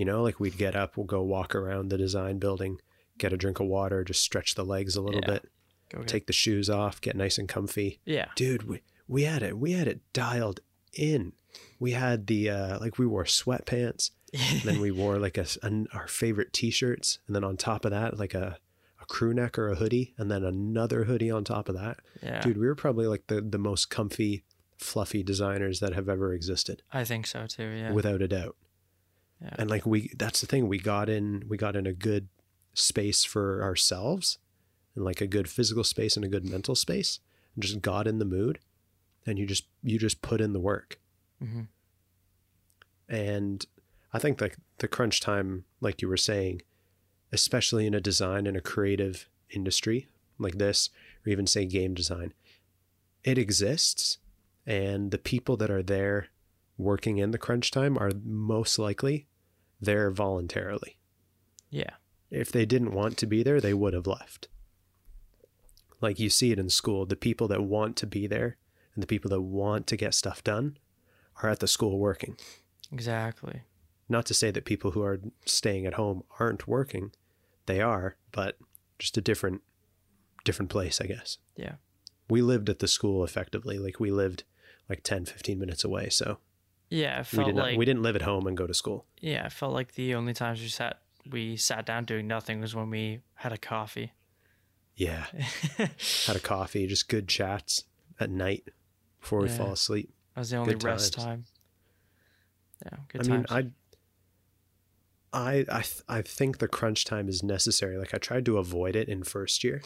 You 0.00 0.06
know, 0.06 0.22
like 0.22 0.40
we'd 0.40 0.56
get 0.56 0.74
up, 0.74 0.96
we'll 0.96 1.04
go 1.06 1.22
walk 1.22 1.54
around 1.54 1.90
the 1.90 1.98
design 1.98 2.38
building, 2.38 2.80
get 3.18 3.34
a 3.34 3.36
drink 3.36 3.60
of 3.60 3.66
water, 3.66 4.02
just 4.02 4.22
stretch 4.22 4.54
the 4.54 4.64
legs 4.64 4.96
a 4.96 5.02
little 5.02 5.20
Yeah. 5.22 5.32
bit, 5.34 5.48
Go 5.90 6.02
take 6.04 6.26
the 6.26 6.32
shoes 6.32 6.70
off, 6.70 7.00
get 7.02 7.16
nice 7.16 7.36
and 7.36 7.46
comfy 7.48 8.00
yeah, 8.06 8.28
dude 8.34 8.62
we, 8.62 8.80
we 9.08 9.24
had 9.24 9.42
it 9.42 9.58
we 9.58 9.72
had 9.72 9.86
it 9.88 10.00
dialed 10.14 10.60
in 10.94 11.32
we 11.78 11.90
had 11.92 12.28
the 12.28 12.48
uh 12.48 12.78
like 12.80 12.96
we 12.98 13.06
wore 13.06 13.24
sweatpants 13.24 14.10
and 14.32 14.60
then 14.64 14.80
we 14.80 14.90
wore 14.90 15.18
like 15.18 15.36
a, 15.36 15.46
an- 15.62 15.88
our 15.92 16.06
favorite 16.08 16.52
t-shirts 16.52 17.18
and 17.26 17.34
then 17.36 17.44
on 17.44 17.56
top 17.56 17.84
of 17.84 17.90
that 17.90 18.18
like 18.18 18.34
a 18.34 18.56
a 19.02 19.04
crew 19.06 19.34
neck 19.34 19.58
or 19.58 19.68
a 19.68 19.74
hoodie 19.76 20.14
and 20.16 20.30
then 20.30 20.44
another 20.44 21.04
hoodie 21.04 21.30
on 21.30 21.42
top 21.44 21.68
of 21.68 21.74
that 21.74 21.98
yeah. 22.22 22.40
dude 22.40 22.56
we 22.56 22.66
were 22.66 22.74
probably 22.76 23.06
like 23.08 23.26
the 23.26 23.40
the 23.40 23.58
most 23.58 23.90
comfy 23.90 24.44
fluffy 24.78 25.22
designers 25.22 25.80
that 25.80 25.92
have 25.92 26.08
ever 26.08 26.32
existed 26.32 26.82
I 26.92 27.04
think 27.04 27.26
so 27.26 27.46
too. 27.46 27.64
Yeah, 27.68 27.92
without 27.92 28.22
a 28.22 28.28
doubt 28.28 28.56
Yeah. 29.42 29.54
and 29.58 29.70
like 29.70 29.86
we 29.86 30.12
that's 30.18 30.40
the 30.40 30.46
thing 30.46 30.68
we 30.68 30.78
got 30.78 31.08
in 31.08 31.44
we 31.48 31.56
got 31.56 31.74
in 31.74 31.86
a 31.86 31.92
good 31.94 32.28
space 32.74 33.24
for 33.24 33.62
ourselves 33.62 34.38
and 34.94 35.04
like 35.04 35.20
a 35.20 35.26
good 35.26 35.48
physical 35.48 35.82
space 35.84 36.14
and 36.16 36.24
a 36.24 36.28
good 36.28 36.44
mental 36.48 36.74
space 36.74 37.20
and 37.54 37.62
just 37.62 37.80
got 37.80 38.06
in 38.06 38.18
the 38.18 38.24
mood 38.26 38.58
and 39.26 39.38
you 39.38 39.46
just 39.46 39.64
you 39.82 39.98
just 39.98 40.20
put 40.20 40.40
in 40.40 40.52
the 40.52 40.60
work 40.60 40.98
hmm 41.38 41.62
and 43.08 43.66
i 44.12 44.18
think 44.18 44.40
like 44.40 44.56
the 44.78 44.88
crunch 44.88 45.20
time 45.20 45.64
like 45.80 46.00
you 46.02 46.08
were 46.08 46.16
saying 46.16 46.62
especially 47.32 47.86
in 47.86 47.94
a 47.94 48.00
design 48.00 48.46
and 48.46 48.56
a 48.56 48.60
creative 48.60 49.28
industry 49.50 50.08
like 50.38 50.58
this 50.58 50.90
or 51.24 51.30
even 51.30 51.46
say 51.46 51.64
game 51.64 51.94
design 51.94 52.32
it 53.24 53.38
exists 53.38 54.18
and 54.66 55.10
the 55.10 55.18
people 55.18 55.56
that 55.56 55.70
are 55.70 55.82
there 55.82 56.28
working 56.80 57.18
in 57.18 57.30
the 57.30 57.38
crunch 57.38 57.70
time 57.70 57.98
are 57.98 58.10
most 58.24 58.78
likely 58.78 59.26
there 59.80 60.10
voluntarily 60.10 60.98
yeah, 61.72 61.94
if 62.30 62.50
they 62.50 62.66
didn't 62.66 62.92
want 62.92 63.16
to 63.16 63.26
be 63.26 63.42
there 63.42 63.60
they 63.60 63.74
would 63.74 63.94
have 63.94 64.06
left 64.06 64.48
like 66.00 66.18
you 66.18 66.28
see 66.28 66.50
it 66.50 66.58
in 66.58 66.68
school 66.68 67.06
the 67.06 67.16
people 67.16 67.46
that 67.48 67.62
want 67.62 67.96
to 67.96 68.06
be 68.06 68.26
there 68.26 68.56
and 68.94 69.02
the 69.02 69.06
people 69.06 69.28
that 69.30 69.40
want 69.40 69.86
to 69.86 69.96
get 69.96 70.14
stuff 70.14 70.42
done 70.42 70.76
are 71.42 71.48
at 71.48 71.60
the 71.60 71.68
school 71.68 71.98
working 71.98 72.36
exactly. 72.92 73.62
Not 74.08 74.26
to 74.26 74.34
say 74.34 74.50
that 74.50 74.64
people 74.64 74.90
who 74.90 75.02
are 75.02 75.20
staying 75.46 75.86
at 75.86 75.94
home 75.94 76.24
aren't 76.38 76.66
working. 76.66 77.12
They 77.66 77.80
are, 77.80 78.16
but 78.32 78.58
just 78.98 79.16
a 79.16 79.20
different 79.20 79.62
different 80.44 80.70
place, 80.70 81.00
I 81.00 81.06
guess. 81.06 81.38
Yeah. 81.56 81.74
We 82.28 82.42
lived 82.42 82.68
at 82.68 82.78
the 82.78 82.88
school 82.88 83.22
effectively. 83.24 83.78
Like 83.78 84.00
we 84.00 84.10
lived 84.10 84.44
like 84.88 85.02
10, 85.02 85.26
15 85.26 85.58
minutes 85.58 85.84
away, 85.84 86.08
so 86.08 86.38
Yeah, 86.90 87.18
we 87.20 87.24
felt 87.24 87.46
did 87.46 87.54
not 87.56 87.62
like 87.62 87.78
we 87.78 87.84
didn't 87.84 88.02
live 88.02 88.16
at 88.16 88.22
home 88.22 88.46
and 88.46 88.56
go 88.56 88.66
to 88.66 88.74
school. 88.74 89.06
yeah, 89.20 89.42
I 89.46 89.48
felt 89.48 89.72
like 89.72 89.94
the 89.94 90.14
only 90.14 90.34
times 90.34 90.60
we 90.60 90.68
sat 90.68 90.98
we 91.30 91.56
sat 91.56 91.86
down 91.86 92.04
doing 92.04 92.26
nothing 92.26 92.60
was 92.60 92.74
when 92.74 92.90
we 92.90 93.20
had 93.36 93.52
a 93.52 93.58
coffee. 93.58 94.12
Yeah. 94.96 95.26
Had 96.26 96.36
a 96.36 96.40
coffee, 96.40 96.86
just 96.86 97.08
good 97.08 97.26
chats 97.28 97.84
at 98.18 98.28
night 98.28 98.64
before 99.20 99.40
we 99.40 99.48
fall 99.48 99.72
asleep. 99.72 100.12
That 100.34 100.40
was 100.40 100.50
the 100.50 100.56
only 100.58 100.74
Good 100.74 100.84
rest 100.84 101.14
times. 101.14 101.24
time. 101.24 101.44
Yeah, 102.84 102.98
good 103.08 103.30
I 103.30 103.36
mean. 103.36 103.46
I, 103.48 103.66
I, 105.32 105.64
I, 105.70 105.82
th- 105.82 106.02
I 106.08 106.22
think 106.22 106.58
the 106.58 106.68
crunch 106.68 107.04
time 107.04 107.28
is 107.28 107.42
necessary. 107.42 107.96
Like 107.96 108.12
I 108.14 108.18
tried 108.18 108.44
to 108.46 108.58
avoid 108.58 108.96
it 108.96 109.08
in 109.08 109.22
first 109.22 109.62
year. 109.64 109.80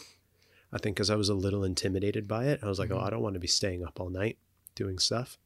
I 0.73 0.79
think 0.79 0.97
because 0.97 1.11
I 1.11 1.17
was 1.17 1.29
a 1.29 1.35
little 1.35 1.63
intimidated 1.65 2.27
by 2.27 2.47
it. 2.47 2.61
I 2.63 2.67
was 2.67 2.79
like, 2.79 2.91
oh, 2.91 2.97
Mhm. 2.99 3.07
I 3.07 3.11
don't 3.11 3.23
want 3.23 3.35
to 3.35 3.41
be 3.41 3.47
staying 3.47 3.85
up 3.85 4.01
all 4.01 4.11
night 4.11 4.39
doing 4.75 4.99
stuff. 4.99 5.39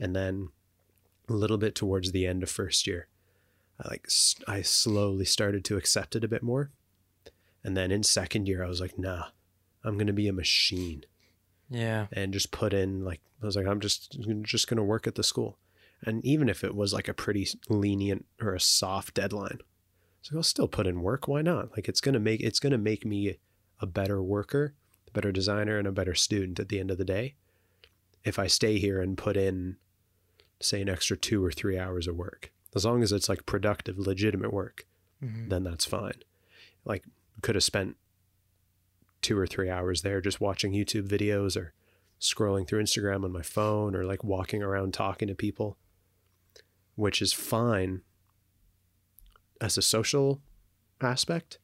And 0.00 0.16
then 0.16 0.48
a 1.28 1.32
little 1.32 1.58
bit 1.58 1.74
towards 1.74 2.12
the 2.12 2.26
end 2.26 2.42
of 2.42 2.50
first 2.50 2.86
year, 2.86 3.08
I 3.80 3.88
like 3.88 4.08
I 4.46 4.62
slowly 4.62 5.24
started 5.24 5.64
to 5.66 5.76
accept 5.76 6.16
it 6.16 6.24
a 6.24 6.28
bit 6.28 6.42
more. 6.42 6.70
And 7.64 7.76
then 7.76 7.90
in 7.90 8.02
second 8.02 8.46
year, 8.46 8.64
I 8.64 8.68
was 8.68 8.80
like, 8.80 8.98
nah, 8.98 9.24
I'm 9.84 9.98
gonna 9.98 10.12
be 10.12 10.28
a 10.28 10.32
machine 10.32 11.04
yeah. 11.70 12.06
and 12.12 12.32
just 12.32 12.50
put 12.50 12.72
in 12.72 13.04
like 13.04 13.20
I 13.42 13.46
was 13.46 13.56
like 13.56 13.66
I'm 13.66 13.80
just 13.80 14.18
just 14.42 14.68
going 14.68 14.78
to 14.78 14.82
work 14.82 15.06
at 15.06 15.14
the 15.14 15.22
school. 15.22 15.58
And 16.02 16.24
even 16.24 16.48
if 16.48 16.62
it 16.62 16.74
was 16.74 16.92
like 16.92 17.08
a 17.08 17.14
pretty 17.14 17.48
lenient 17.68 18.26
or 18.40 18.54
a 18.54 18.60
soft 18.60 19.14
deadline, 19.14 19.58
so 20.22 20.36
I'll 20.36 20.42
still 20.42 20.68
put 20.68 20.86
in 20.86 21.02
work. 21.02 21.26
Why 21.26 21.42
not? 21.42 21.72
Like 21.72 21.88
it's 21.88 22.00
going 22.00 22.14
to 22.14 22.20
make 22.20 22.40
it's 22.40 22.60
going 22.60 22.72
to 22.72 22.78
make 22.78 23.04
me 23.04 23.38
a 23.80 23.86
better 23.86 24.22
worker, 24.22 24.74
a 25.08 25.10
better 25.10 25.32
designer 25.32 25.78
and 25.78 25.88
a 25.88 25.92
better 25.92 26.14
student 26.14 26.60
at 26.60 26.68
the 26.68 26.80
end 26.80 26.90
of 26.90 26.98
the 26.98 27.04
day. 27.04 27.34
If 28.24 28.38
I 28.38 28.46
stay 28.46 28.78
here 28.78 29.00
and 29.00 29.16
put 29.16 29.36
in 29.36 29.76
say 30.60 30.80
an 30.82 30.88
extra 30.88 31.16
2 31.16 31.44
or 31.44 31.52
3 31.52 31.78
hours 31.78 32.06
of 32.06 32.16
work. 32.16 32.52
As 32.74 32.84
long 32.84 33.02
as 33.02 33.12
it's 33.12 33.28
like 33.28 33.46
productive, 33.46 33.98
legitimate 33.98 34.52
work, 34.52 34.86
hmm 35.20 35.48
then 35.48 35.64
that's 35.64 35.84
fine. 35.84 36.22
Like 36.84 37.04
could 37.42 37.54
have 37.54 37.64
spent 37.64 37.96
two 39.22 39.38
or 39.38 39.46
three 39.46 39.70
hours 39.70 40.02
there 40.02 40.20
just 40.20 40.40
watching 40.40 40.72
YouTube 40.72 41.08
videos 41.08 41.56
or 41.56 41.72
scrolling 42.20 42.66
through 42.66 42.82
Instagram 42.82 43.24
on 43.24 43.32
my 43.32 43.42
phone 43.42 43.94
or 43.96 44.04
like 44.04 44.22
walking 44.22 44.62
around 44.62 44.94
talking 44.94 45.28
to 45.28 45.34
people, 45.34 45.76
which 46.94 47.20
is 47.20 47.32
fine 47.32 48.02
as 49.60 49.76
a 49.76 49.82
social 49.82 50.40
aspect, 51.00 51.58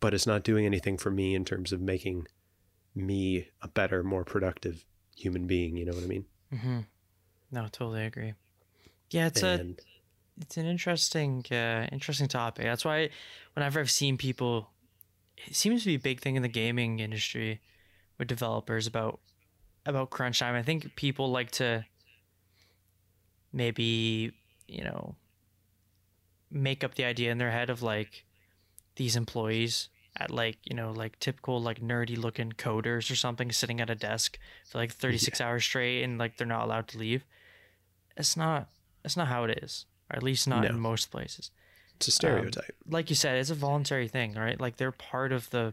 but 0.00 0.14
it's 0.14 0.26
not 0.26 0.42
doing 0.42 0.64
anything 0.64 0.96
for 0.96 1.10
me 1.10 1.34
in 1.34 1.44
terms 1.44 1.72
of 1.72 1.80
making 1.80 2.26
me 2.94 3.48
a 3.62 3.68
better, 3.68 4.02
more 4.02 4.24
productive 4.24 4.84
human 5.16 5.46
being. 5.46 5.76
You 5.76 5.86
know 5.86 5.92
what 5.92 6.04
I 6.04 6.06
mean? 6.06 6.24
hmm 6.50 6.78
No, 7.50 7.62
totally 7.70 8.04
agree. 8.04 8.34
Yeah, 9.10 9.26
it's 9.26 9.42
a 9.42 9.64
it's 10.40 10.56
an 10.56 10.66
interesting 10.66 11.44
uh, 11.50 11.86
interesting 11.90 12.28
topic. 12.28 12.64
That's 12.64 12.84
why 12.84 13.10
whenever 13.54 13.80
I've 13.80 13.90
seen 13.90 14.16
people, 14.16 14.70
it 15.46 15.56
seems 15.56 15.82
to 15.82 15.86
be 15.86 15.94
a 15.94 15.98
big 15.98 16.20
thing 16.20 16.36
in 16.36 16.42
the 16.42 16.48
gaming 16.48 17.00
industry 17.00 17.60
with 18.18 18.28
developers 18.28 18.86
about 18.86 19.20
about 19.86 20.10
crunch 20.10 20.40
time. 20.40 20.54
I 20.54 20.62
think 20.62 20.94
people 20.96 21.30
like 21.30 21.50
to 21.52 21.86
maybe 23.52 24.32
you 24.66 24.84
know 24.84 25.14
make 26.50 26.84
up 26.84 26.94
the 26.94 27.04
idea 27.04 27.32
in 27.32 27.38
their 27.38 27.50
head 27.50 27.70
of 27.70 27.82
like 27.82 28.24
these 28.96 29.16
employees 29.16 29.88
at 30.16 30.30
like 30.30 30.58
you 30.64 30.74
know 30.74 30.90
like 30.90 31.18
typical 31.18 31.60
like 31.60 31.80
nerdy 31.80 32.16
looking 32.16 32.52
coders 32.52 33.10
or 33.10 33.16
something 33.16 33.52
sitting 33.52 33.80
at 33.80 33.90
a 33.90 33.94
desk 33.94 34.38
for 34.66 34.78
like 34.78 34.92
36 34.92 35.40
hours 35.40 35.64
straight 35.64 36.02
and 36.02 36.18
like 36.18 36.36
they're 36.36 36.46
not 36.46 36.64
allowed 36.64 36.88
to 36.88 36.98
leave 36.98 37.24
it's 38.18 38.36
not 38.36 38.68
it's 39.04 39.16
not 39.16 39.28
how 39.28 39.44
it 39.44 39.58
is 39.62 39.86
or 40.10 40.16
at 40.16 40.22
least 40.22 40.46
not 40.48 40.62
No. 40.64 40.68
in 40.70 40.78
most 40.80 41.10
places 41.10 41.50
it's 41.96 42.08
a 42.08 42.10
stereotype. 42.10 42.74
like 42.88 43.08
you 43.10 43.16
said 43.16 43.38
it's 43.38 43.50
a 43.50 43.54
voluntary 43.54 44.08
thing 44.08 44.34
right 44.34 44.60
like 44.60 44.76
they're 44.76 44.92
part 44.92 45.32
of 45.32 45.48
the 45.50 45.72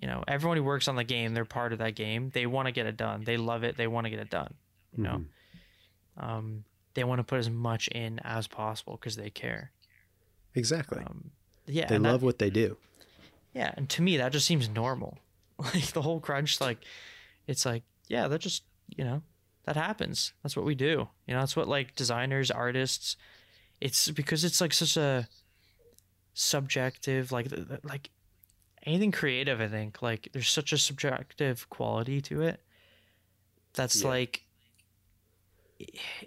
you 0.00 0.06
know 0.08 0.24
everyone 0.26 0.56
who 0.56 0.64
works 0.64 0.88
on 0.88 0.96
the 0.96 1.04
game 1.04 1.34
they're 1.34 1.44
part 1.44 1.72
of 1.72 1.78
that 1.78 1.94
game 1.94 2.30
they 2.34 2.46
want 2.46 2.66
to 2.66 2.72
get 2.72 2.86
it 2.86 2.96
done 2.96 3.22
they 3.24 3.36
love 3.36 3.62
it 3.64 3.76
they 3.76 3.86
want 3.86 4.04
to 4.06 4.10
get 4.10 4.18
it 4.18 4.30
done 4.30 4.54
you 4.96 5.02
know 5.04 5.24
Mhm. 6.18 6.22
um 6.28 6.64
they 6.94 7.04
want 7.04 7.18
to 7.18 7.24
put 7.24 7.38
as 7.38 7.50
much 7.50 7.88
in 7.88 8.18
as 8.24 8.46
possible 8.46 8.96
because 8.96 9.16
they 9.16 9.30
care 9.30 9.70
Exactly. 10.54 10.98
um 11.04 11.30
yeah 11.66 11.86
they 11.86 11.96
and 11.96 12.04
that- 12.04 12.12
love 12.12 12.22
what 12.22 12.38
they 12.38 12.50
do. 12.50 12.76
Yeah, 13.54 13.72
and 13.76 13.88
to 13.90 14.02
me 14.02 14.16
that 14.16 14.32
just 14.32 14.46
seems 14.46 14.68
normal. 14.68 15.18
Like 15.58 15.86
the 15.92 16.02
whole 16.02 16.18
crunch, 16.18 16.60
like 16.60 16.78
it's 17.46 17.64
like, 17.64 17.84
yeah, 18.08 18.26
that 18.28 18.40
just 18.40 18.64
you 18.96 19.04
know, 19.04 19.22
that 19.64 19.76
happens. 19.76 20.32
That's 20.42 20.56
what 20.56 20.64
we 20.66 20.74
do. 20.74 21.08
You 21.26 21.34
know, 21.34 21.40
that's 21.40 21.56
what 21.56 21.68
like 21.68 21.94
designers, 21.94 22.50
artists. 22.50 23.16
It's 23.80 24.10
because 24.10 24.44
it's 24.44 24.60
like 24.60 24.72
such 24.72 24.96
a 24.96 25.28
subjective, 26.34 27.32
like 27.32 27.48
like 27.82 28.10
anything 28.84 29.12
creative. 29.12 29.60
I 29.60 29.68
think 29.68 30.02
like 30.02 30.28
there's 30.32 30.50
such 30.50 30.72
a 30.72 30.78
subjective 30.78 31.68
quality 31.70 32.20
to 32.22 32.42
it. 32.42 32.60
That's 33.74 34.02
Yeah. 34.02 34.08
like, 34.08 34.44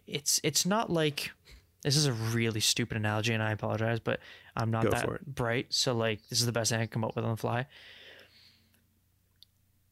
it's 0.05 0.39
it's 0.43 0.65
not 0.65 0.89
like. 0.89 1.31
This 1.83 1.95
is 1.95 2.07
a 2.07 2.13
really 2.13 2.59
stupid 2.59 2.97
analogy, 2.97 3.33
and 3.33 3.41
I 3.41 3.51
apologize, 3.51 3.99
but 3.99 4.19
I'm 4.57 4.71
not 4.71 4.85
Go 4.85 4.89
that 4.89 5.35
bright. 5.35 5.67
So 5.69 5.93
like, 5.93 6.27
this 6.27 6.39
is 6.39 6.45
the 6.47 6.51
best 6.51 6.71
thing 6.71 6.79
I 6.81 6.83
can 6.83 6.89
come 6.89 7.03
up 7.05 7.15
with 7.15 7.23
on 7.23 7.31
the 7.31 7.37
fly 7.37 7.67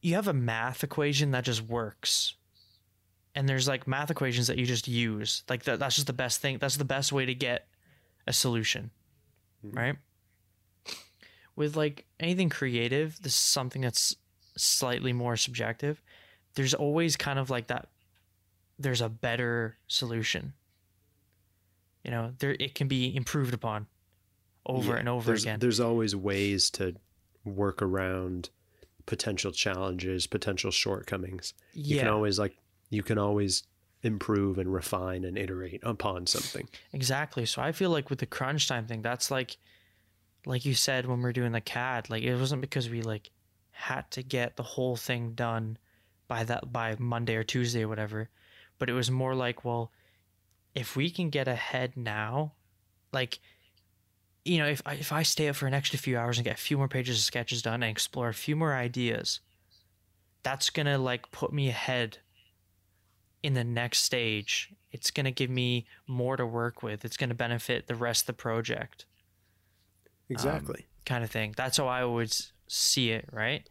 you 0.06 0.14
have 0.14 0.28
a 0.28 0.32
math 0.32 0.84
equation 0.84 1.32
that 1.32 1.42
just 1.42 1.62
works 1.62 2.34
and 3.36 3.48
there's 3.48 3.68
like 3.68 3.86
math 3.86 4.10
equations 4.10 4.48
that 4.48 4.58
you 4.58 4.66
just 4.66 4.88
use. 4.88 5.44
Like 5.48 5.62
that, 5.64 5.78
that's 5.78 5.94
just 5.94 6.08
the 6.08 6.12
best 6.12 6.40
thing 6.40 6.58
that's 6.58 6.76
the 6.76 6.84
best 6.84 7.12
way 7.12 7.24
to 7.26 7.34
get 7.34 7.68
a 8.26 8.32
solution 8.32 8.90
Mhm. 9.64 9.76
right? 9.76 9.96
With 11.54 11.76
like 11.76 12.04
anything 12.20 12.48
creative 12.48 13.20
this 13.22 13.32
is 13.34 13.38
something 13.38 13.82
that's 13.82 14.16
slightly 14.56 15.12
more 15.12 15.36
subjective 15.36 16.00
there's 16.54 16.74
always 16.74 17.16
kind 17.16 17.38
of 17.38 17.50
like 17.50 17.66
that 17.68 17.88
there's 18.78 19.00
a 19.02 19.08
better 19.08 19.76
solution. 19.86 20.52
You 22.04 22.10
know 22.10 22.32
there 22.38 22.56
it 22.58 22.74
can 22.74 22.88
be 22.88 23.14
improved 23.14 23.54
upon 23.54 23.86
over 24.64 24.94
Yeah, 24.94 24.98
and 25.00 25.08
over 25.08 25.26
there's, 25.26 25.42
again. 25.44 25.58
There's 25.60 25.80
always 25.80 26.14
ways 26.16 26.70
to 26.70 26.94
work 27.44 27.80
around 27.82 28.50
potential 29.06 29.52
challenges, 29.52 30.26
potential 30.26 30.70
shortcomings. 30.70 31.54
You 31.72 31.96
yeah. 31.96 32.02
can 32.02 32.10
always 32.12 32.38
like 32.38 32.56
you 32.90 33.02
can 33.02 33.18
always 33.18 33.64
improve 34.02 34.58
and 34.58 34.72
refine 34.72 35.24
and 35.24 35.36
iterate 35.36 35.80
upon 35.82 36.26
something. 36.26 36.68
Exactly. 36.92 37.46
So 37.46 37.60
I 37.60 37.72
feel 37.72 37.90
like 37.90 38.10
with 38.10 38.20
the 38.20 38.26
crunch 38.26 38.68
time 38.68 38.86
thing, 38.86 39.02
that's 39.02 39.30
like, 39.30 39.56
like 40.44 40.64
you 40.64 40.74
said 40.74 41.06
when 41.06 41.20
we 41.20 41.28
are 41.28 41.32
doing 41.32 41.52
the 41.52 41.60
CAD, 41.60 42.08
like 42.08 42.22
it 42.22 42.36
wasn't 42.36 42.60
because 42.60 42.88
we 42.88 43.02
like 43.02 43.30
had 43.70 44.10
to 44.12 44.22
get 44.22 44.56
the 44.56 44.62
whole 44.62 44.96
thing 44.96 45.32
done 45.32 45.76
by 46.28 46.44
that 46.44 46.72
by 46.72 46.96
Monday 46.98 47.36
or 47.36 47.44
Tuesday 47.44 47.82
or 47.82 47.88
whatever, 47.88 48.28
but 48.78 48.88
it 48.88 48.94
was 48.94 49.10
more 49.10 49.34
like, 49.34 49.64
well, 49.64 49.92
if 50.74 50.96
we 50.96 51.10
can 51.10 51.30
get 51.30 51.48
ahead 51.48 51.96
now, 51.96 52.52
like, 53.12 53.38
you 54.44 54.58
know, 54.58 54.66
if 54.66 54.82
I, 54.86 54.94
if 54.94 55.12
I 55.12 55.22
stay 55.22 55.48
up 55.48 55.56
for 55.56 55.66
an 55.66 55.74
extra 55.74 55.98
few 55.98 56.16
hours 56.16 56.38
and 56.38 56.44
get 56.44 56.54
a 56.54 56.60
few 56.60 56.78
more 56.78 56.88
pages 56.88 57.18
of 57.18 57.24
sketches 57.24 57.62
done 57.62 57.82
and 57.82 57.90
explore 57.90 58.28
a 58.28 58.34
few 58.34 58.54
more 58.56 58.74
ideas, 58.74 59.40
that's 60.42 60.70
gonna 60.70 60.98
like 60.98 61.30
put 61.32 61.52
me 61.52 61.68
ahead 61.68 62.18
in 63.46 63.54
the 63.54 63.62
next 63.62 63.98
stage. 64.02 64.72
It's 64.90 65.12
gonna 65.12 65.30
give 65.30 65.50
me 65.50 65.86
more 66.08 66.36
to 66.36 66.44
work 66.44 66.82
with. 66.82 67.04
It's 67.04 67.16
gonna 67.16 67.34
benefit 67.34 67.86
the 67.86 67.94
rest 67.94 68.22
of 68.22 68.26
the 68.26 68.32
project, 68.32 69.06
Exactly. 70.28 70.86
kind 71.04 71.22
of 71.22 71.30
thing. 71.30 71.54
That's 71.56 71.76
how 71.76 71.86
I 71.86 72.04
would 72.04 72.34
see 72.66 73.12
it, 73.12 73.28
right? 73.32 73.68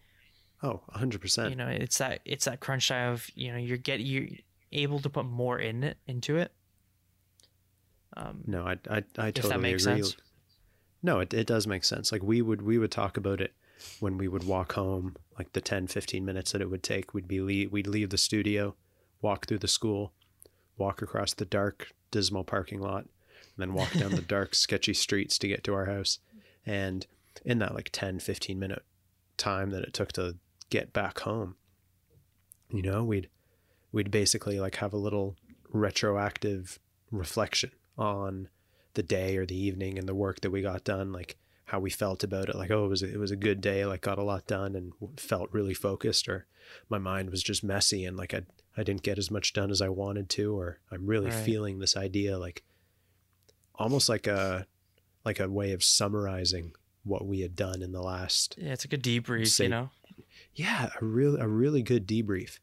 oh, 0.63 0.81
100%. 0.95 1.49
You 1.49 1.55
know, 1.57 1.67
it's 1.67 1.97
that 1.97 2.21
it's 2.25 2.45
that 2.45 2.59
crunch 2.61 2.87
time 2.87 3.11
of 3.13 3.29
you 3.35 3.51
know 3.51 3.57
you're 3.57 3.77
get 3.77 3.99
you're 3.99 4.29
able 4.71 4.99
to 4.99 5.09
put 5.09 5.25
more 5.25 5.59
in 5.59 5.83
it 5.83 5.97
into 6.07 6.37
it. 6.37 6.51
Um, 8.15 8.43
no, 8.47 8.65
I 8.65 8.77
I, 8.89 9.03
I 9.17 9.31
totally 9.31 9.49
that 9.53 9.59
makes 9.59 9.85
agree. 9.85 10.01
sense. 10.03 10.15
No, 11.03 11.19
it, 11.19 11.33
it 11.33 11.45
does 11.47 11.67
make 11.67 11.83
sense. 11.83 12.11
Like 12.13 12.23
we 12.23 12.41
would 12.41 12.61
we 12.61 12.77
would 12.77 12.91
talk 12.91 13.17
about 13.17 13.41
it 13.41 13.53
when 13.99 14.17
we 14.17 14.27
would 14.29 14.45
walk 14.45 14.71
home, 14.73 15.17
like 15.37 15.51
the 15.51 15.61
10 15.61 15.87
15 15.87 16.23
minutes 16.23 16.53
that 16.53 16.61
it 16.61 16.69
would 16.69 16.81
take. 16.81 17.13
We'd 17.13 17.27
be 17.27 17.41
leave, 17.41 17.71
we'd 17.73 17.87
leave 17.87 18.09
the 18.09 18.17
studio, 18.17 18.73
walk 19.25 19.47
through 19.47 19.57
the 19.57 19.67
school, 19.67 20.13
walk 20.77 21.01
across 21.01 21.33
the 21.33 21.45
dark 21.45 21.93
dismal 22.11 22.43
parking 22.43 22.79
lot, 22.79 23.01
and 23.01 23.57
then 23.57 23.73
walk 23.73 23.91
down 23.93 24.11
the 24.11 24.21
dark 24.35 24.53
sketchy 24.53 24.93
streets 24.93 25.39
to 25.39 25.47
get 25.47 25.63
to 25.63 25.73
our 25.73 25.87
house. 25.87 26.19
And 26.63 27.07
in 27.43 27.57
that 27.57 27.73
like 27.73 27.89
10 27.91 28.19
15 28.19 28.59
minute 28.59 28.83
time 29.35 29.71
that 29.71 29.81
it 29.81 29.93
took 29.93 30.11
to 30.13 30.37
get 30.69 30.93
back 30.93 31.19
home, 31.21 31.55
you 32.69 32.83
know, 32.83 33.03
we'd 33.03 33.29
we'd 33.91 34.11
basically 34.11 34.59
like 34.59 34.75
have 34.75 34.93
a 34.93 34.97
little 34.97 35.35
retroactive 35.69 36.77
reflection 37.09 37.71
on 37.97 38.49
the 38.93 39.03
day 39.03 39.37
or 39.37 39.45
the 39.47 39.57
evening 39.57 39.97
and 39.97 40.07
the 40.07 40.13
work 40.13 40.41
that 40.41 40.51
we 40.51 40.61
got 40.61 40.83
done, 40.83 41.11
like 41.11 41.35
how 41.65 41.79
we 41.79 41.89
felt 41.89 42.23
about 42.23 42.47
it. 42.47 42.55
Like, 42.55 42.69
oh, 42.69 42.85
it 42.85 42.89
was, 42.89 43.01
it 43.01 43.17
was 43.17 43.31
a 43.31 43.35
good 43.35 43.59
day. 43.59 43.85
Like 43.85 44.01
got 44.01 44.19
a 44.19 44.23
lot 44.23 44.45
done 44.45 44.75
and 44.75 44.93
felt 45.17 45.49
really 45.51 45.73
focused 45.73 46.29
or 46.29 46.45
my 46.89 46.97
mind 46.99 47.31
was 47.31 47.41
just 47.41 47.63
messy 47.63 48.05
and 48.05 48.15
like 48.15 48.33
I, 48.33 48.43
I 48.77 48.83
didn't 48.83 49.03
get 49.03 49.17
as 49.17 49.31
much 49.31 49.53
done 49.53 49.71
as 49.71 49.81
I 49.81 49.89
wanted 49.89 50.29
to, 50.31 50.57
or 50.57 50.79
I'm 50.91 51.05
really 51.05 51.29
Right. 51.29 51.45
feeling 51.45 51.79
this 51.79 51.95
idea, 51.95 52.37
like 52.37 52.63
almost 53.75 54.09
like 54.09 54.27
a, 54.27 54.67
like 55.23 55.39
a 55.39 55.49
way 55.49 55.71
of 55.71 55.83
summarizing 55.83 56.73
what 57.03 57.25
we 57.25 57.41
had 57.41 57.55
done 57.55 57.81
in 57.81 57.91
the 57.91 58.01
last 58.01 58.55
Yeah, 58.57 58.73
it's 58.73 58.85
like 58.85 58.93
a 58.93 58.97
debrief, 58.97 59.47
Say- 59.47 59.65
you 59.65 59.69
know? 59.69 59.89
yeah 60.53 60.89
a 61.01 61.05
real 61.05 61.35
a 61.37 61.47
really 61.47 61.81
good 61.83 62.07
debrief 62.07 62.59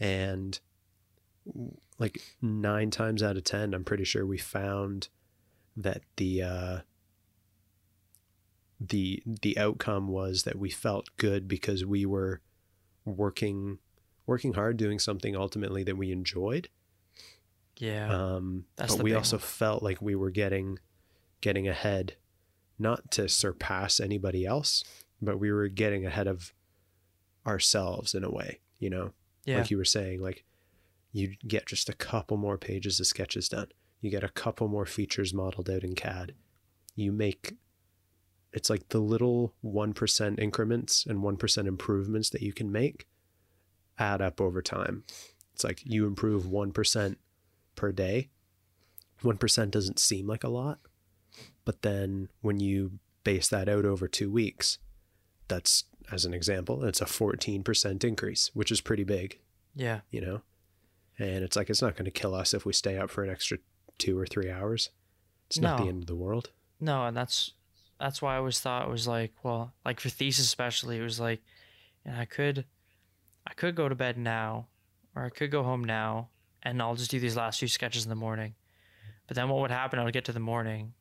and 0.00 0.58
like 1.98 2.20
nine 2.40 2.90
times 2.90 3.22
out 3.22 3.36
of 3.36 3.44
ten 3.44 3.74
i'm 3.74 3.84
pretty 3.84 4.04
sure 4.04 4.24
we 4.26 4.38
found 4.38 5.08
that 5.76 6.02
the 6.16 6.42
uh 6.42 6.78
the 8.80 9.22
the 9.26 9.56
outcome 9.58 10.08
was 10.08 10.42
that 10.44 10.56
we 10.58 10.70
felt 10.70 11.08
good 11.16 11.46
because 11.48 11.84
we 11.84 12.04
were 12.06 12.40
working 13.04 13.78
working 14.26 14.54
hard 14.54 14.76
doing 14.76 14.98
something 14.98 15.36
ultimately 15.36 15.82
that 15.84 15.96
we 15.96 16.10
enjoyed 16.12 16.68
Yeah. 17.78 18.08
um 18.12 18.64
but 18.76 19.02
we 19.02 19.14
also 19.14 19.36
one. 19.36 19.42
felt 19.42 19.82
like 19.82 20.00
we 20.02 20.14
were 20.14 20.30
getting 20.30 20.78
getting 21.40 21.68
ahead 21.68 22.16
not 22.78 23.10
to 23.12 23.28
surpass 23.28 24.00
anybody 24.00 24.44
else 24.44 24.84
but 25.22 25.38
we 25.38 25.50
were 25.52 25.68
getting 25.68 26.04
ahead 26.04 26.26
of 26.26 26.52
ourselves 27.46 28.14
in 28.14 28.24
a 28.24 28.30
way 28.30 28.60
you 28.78 28.90
know 28.90 29.12
yeah. 29.44 29.58
like 29.58 29.70
you 29.70 29.76
were 29.76 29.84
saying 29.84 30.20
like 30.20 30.44
you 31.12 31.34
get 31.46 31.66
just 31.66 31.88
a 31.88 31.94
couple 31.94 32.36
more 32.36 32.58
pages 32.58 32.98
of 33.00 33.06
sketches 33.06 33.48
done 33.48 33.68
you 34.00 34.10
get 34.10 34.24
a 34.24 34.28
couple 34.28 34.68
more 34.68 34.86
features 34.86 35.32
modeled 35.32 35.70
out 35.70 35.84
in 35.84 35.94
cad 35.94 36.34
you 36.94 37.12
make 37.12 37.54
it's 38.52 38.70
like 38.70 38.88
the 38.88 39.00
little 39.00 39.52
1% 39.62 40.38
increments 40.38 41.04
and 41.06 41.18
1% 41.18 41.66
improvements 41.66 42.30
that 42.30 42.40
you 42.40 42.54
can 42.54 42.72
make 42.72 43.06
add 43.98 44.20
up 44.20 44.40
over 44.40 44.62
time. 44.62 45.04
It's 45.54 45.64
like 45.64 45.82
you 45.84 46.06
improve 46.06 46.44
1% 46.44 47.16
per 47.74 47.92
day. 47.92 48.30
1% 49.22 49.70
doesn't 49.70 49.98
seem 49.98 50.26
like 50.26 50.44
a 50.44 50.48
lot 50.48 50.78
but 51.64 51.80
then 51.80 52.28
when 52.42 52.60
you 52.60 52.98
base 53.24 53.48
that 53.48 53.66
out 53.66 53.86
over 53.86 54.06
two 54.06 54.30
weeks 54.30 54.76
that's 55.48 55.84
as 56.12 56.26
an 56.26 56.34
example 56.34 56.84
it's 56.84 57.00
a 57.00 57.06
14% 57.06 58.04
increase 58.04 58.50
which 58.52 58.70
is 58.70 58.82
pretty 58.82 59.04
big 59.04 59.38
yeah. 59.76 60.00
you 60.10 60.20
know? 60.20 60.40
And 61.18 61.44
it's 61.44 61.54
like 61.54 61.70
it's 61.70 61.82
not 61.82 61.94
going 61.94 62.06
to 62.06 62.10
kill 62.10 62.34
us 62.34 62.52
if 62.52 62.66
we 62.66 62.72
stay 62.72 62.98
up 62.98 63.10
for 63.10 63.22
an 63.22 63.30
extra 63.30 63.58
two 63.98 64.18
or 64.18 64.26
three 64.26 64.50
hours. 64.50 64.90
It's 65.46 65.58
not 65.58 65.80
the 65.80 65.88
end 65.88 66.02
of 66.02 66.06
the 66.06 66.16
world. 66.16 66.50
No, 66.80 67.06
and 67.06 67.16
that's 67.16 67.52
that's 68.00 68.20
why 68.20 68.34
I 68.34 68.38
always 68.38 68.58
thought 68.58 68.86
it 68.86 68.90
was 68.90 69.06
like, 69.06 69.32
well, 69.42 69.72
like 69.84 70.00
for 70.00 70.08
thesis 70.08 70.44
especially, 70.44 70.98
it 70.98 71.02
was 71.02 71.20
like, 71.20 71.40
and 72.04 72.16
I 72.16 72.24
could, 72.24 72.64
I 73.46 73.54
could 73.54 73.74
go 73.74 73.88
to 73.88 73.94
bed 73.94 74.18
now, 74.18 74.66
or 75.14 75.24
I 75.24 75.30
could 75.30 75.50
go 75.50 75.62
home 75.62 75.84
now, 75.84 76.28
and 76.62 76.82
I'll 76.82 76.96
just 76.96 77.10
do 77.10 77.20
these 77.20 77.36
last 77.36 77.58
few 77.58 77.68
sketches 77.68 78.04
in 78.04 78.10
the 78.10 78.16
morning. 78.16 78.54
But 79.26 79.36
then 79.36 79.48
what 79.48 79.60
would 79.60 79.70
happen? 79.70 79.98
I 79.98 80.04
would 80.04 80.12
get 80.12 80.24
to 80.26 80.32
the 80.32 80.40
morning, 80.40 80.94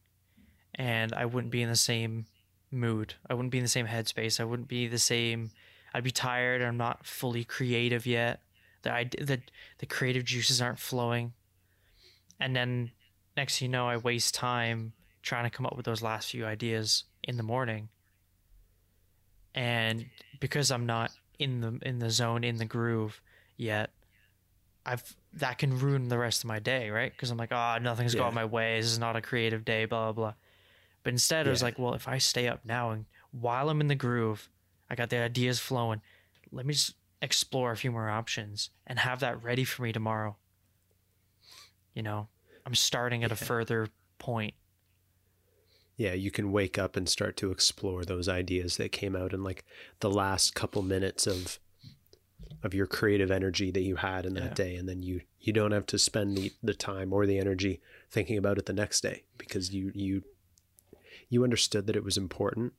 and 0.76 1.14
I 1.14 1.26
wouldn't 1.26 1.52
be 1.52 1.62
in 1.62 1.70
the 1.70 1.76
same 1.76 2.26
mood. 2.72 3.16
I 3.30 3.34
wouldn't 3.34 3.52
be 3.52 3.58
in 3.58 3.64
the 3.64 3.70
same 3.70 3.88
headspace. 3.88 4.40
I 4.40 4.44
wouldn't 4.44 4.68
be 4.68 4.88
the 4.88 5.00
same. 5.00 5.52
I'd 5.94 6.04
be 6.04 6.12
tired. 6.12 6.62
I'm 6.62 6.78
not 6.78 7.06
fully 7.06 7.44
creative 7.44 8.06
yet. 8.06 8.42
The 8.84 8.94
id- 8.94 9.18
the 9.22 9.42
the 9.80 9.86
creative 9.86 10.26
juices 10.26 10.62
aren't 10.62 10.80
flowing, 10.80 11.34
and 12.40 12.56
then 12.56 12.92
next 13.36 13.62
you 13.62 13.68
know, 13.68 13.88
I 13.88 13.98
waste 13.98 14.36
time 14.36 14.94
trying 15.24 15.46
to 15.46 15.50
come 15.50 15.66
up 15.66 15.76
with 15.76 15.86
those 15.86 16.04
last 16.04 16.30
few 16.30 16.46
ideas 16.46 17.06
in 17.24 17.38
the 17.38 17.44
morning. 17.44 17.90
And 19.56 20.06
because 20.40 20.70
I'm 20.70 20.86
not 20.86 21.12
in 21.40 21.62
the 21.62 21.80
in 21.82 22.00
the 22.00 22.10
zone, 22.10 22.44
in 22.44 22.58
the 22.58 22.66
groove 22.66 23.22
yet, 23.58 23.92
I've 24.86 25.16
that 25.34 25.58
can 25.58 25.78
ruin 25.80 26.08
the 26.08 26.18
rest 26.18 26.44
of 26.44 26.48
my 26.48 26.60
day, 26.60 26.90
right? 26.90 27.12
Because 27.12 27.32
I'm 27.32 27.38
like, 27.38 27.52
oh, 27.52 27.78
nothing's 27.82 28.14
Yeah. 28.14 28.22
going 28.22 28.34
my 28.34 28.46
way. 28.46 28.80
This 28.80 28.92
is 28.92 29.00
not 29.00 29.16
a 29.16 29.22
creative 29.22 29.66
day, 29.66 29.86
blah 29.86 30.12
blah 30.12 30.14
blah. 30.14 30.34
But 31.04 31.14
instead, 31.14 31.48
I 31.48 31.52
was 31.52 31.62
like, 31.62 31.78
well, 31.78 31.94
if 31.94 32.08
I 32.08 32.18
stay 32.18 32.48
up 32.48 32.66
now 32.66 32.92
and 32.92 33.06
while 33.32 33.70
I'm 33.70 33.80
in 33.82 33.88
the 33.88 33.96
groove, 33.96 34.50
I 34.90 34.96
got 34.96 35.10
the 35.10 35.18
ideas 35.18 35.60
flowing. 35.60 36.02
Let 36.52 36.66
me 36.66 36.74
just 36.74 36.96
explore 37.22 37.72
a 37.72 37.78
few 37.78 37.92
more 37.92 38.10
options 38.10 38.70
and 38.88 38.98
have 39.00 39.20
that 39.20 39.44
ready 39.44 39.64
for 39.66 39.84
me 39.84 39.92
tomorrow. 39.92 40.36
You 41.94 42.02
know, 42.04 42.28
I'm 42.66 42.76
starting 42.76 43.24
at 43.24 43.32
a 43.32 43.36
further 43.36 43.88
point. 44.18 44.54
Yeah 45.98 46.14
you 46.14 46.32
can 46.32 46.52
wake 46.52 46.78
up 46.78 46.96
and 46.96 47.08
start 47.08 47.38
to 47.38 47.52
explore 47.52 48.04
those 48.04 48.28
ideas 48.28 48.78
that 48.78 48.92
came 48.92 49.16
out 49.16 49.34
in 49.34 49.44
like 49.44 49.64
the 50.00 50.10
last 50.10 50.54
couple 50.56 50.82
minutes 50.82 51.26
of 51.28 51.60
of 52.64 52.74
your 52.74 52.88
creative 52.88 53.32
energy 53.32 53.72
that 53.72 53.82
you 53.84 53.96
had 53.98 54.26
in 54.26 54.34
that 54.34 54.50
Yeah. 54.50 54.66
day 54.66 54.76
and 54.76 54.90
then 54.90 55.02
you 55.04 55.22
you 55.40 55.54
don't 55.54 55.72
have 55.72 55.86
to 55.88 55.98
spend 56.00 56.38
the, 56.38 56.52
the 56.64 56.74
time 56.74 57.14
or 57.14 57.26
the 57.26 57.38
energy 57.40 57.82
thinking 58.10 58.38
about 58.38 58.58
it 58.58 58.66
the 58.66 58.74
next 58.74 59.02
day 59.02 59.24
because 59.38 59.74
you 59.74 59.92
you 59.94 60.24
you 61.30 61.44
understood 61.44 61.88
that 61.88 61.96
it 61.96 62.04
was 62.04 62.18
important 62.18 62.74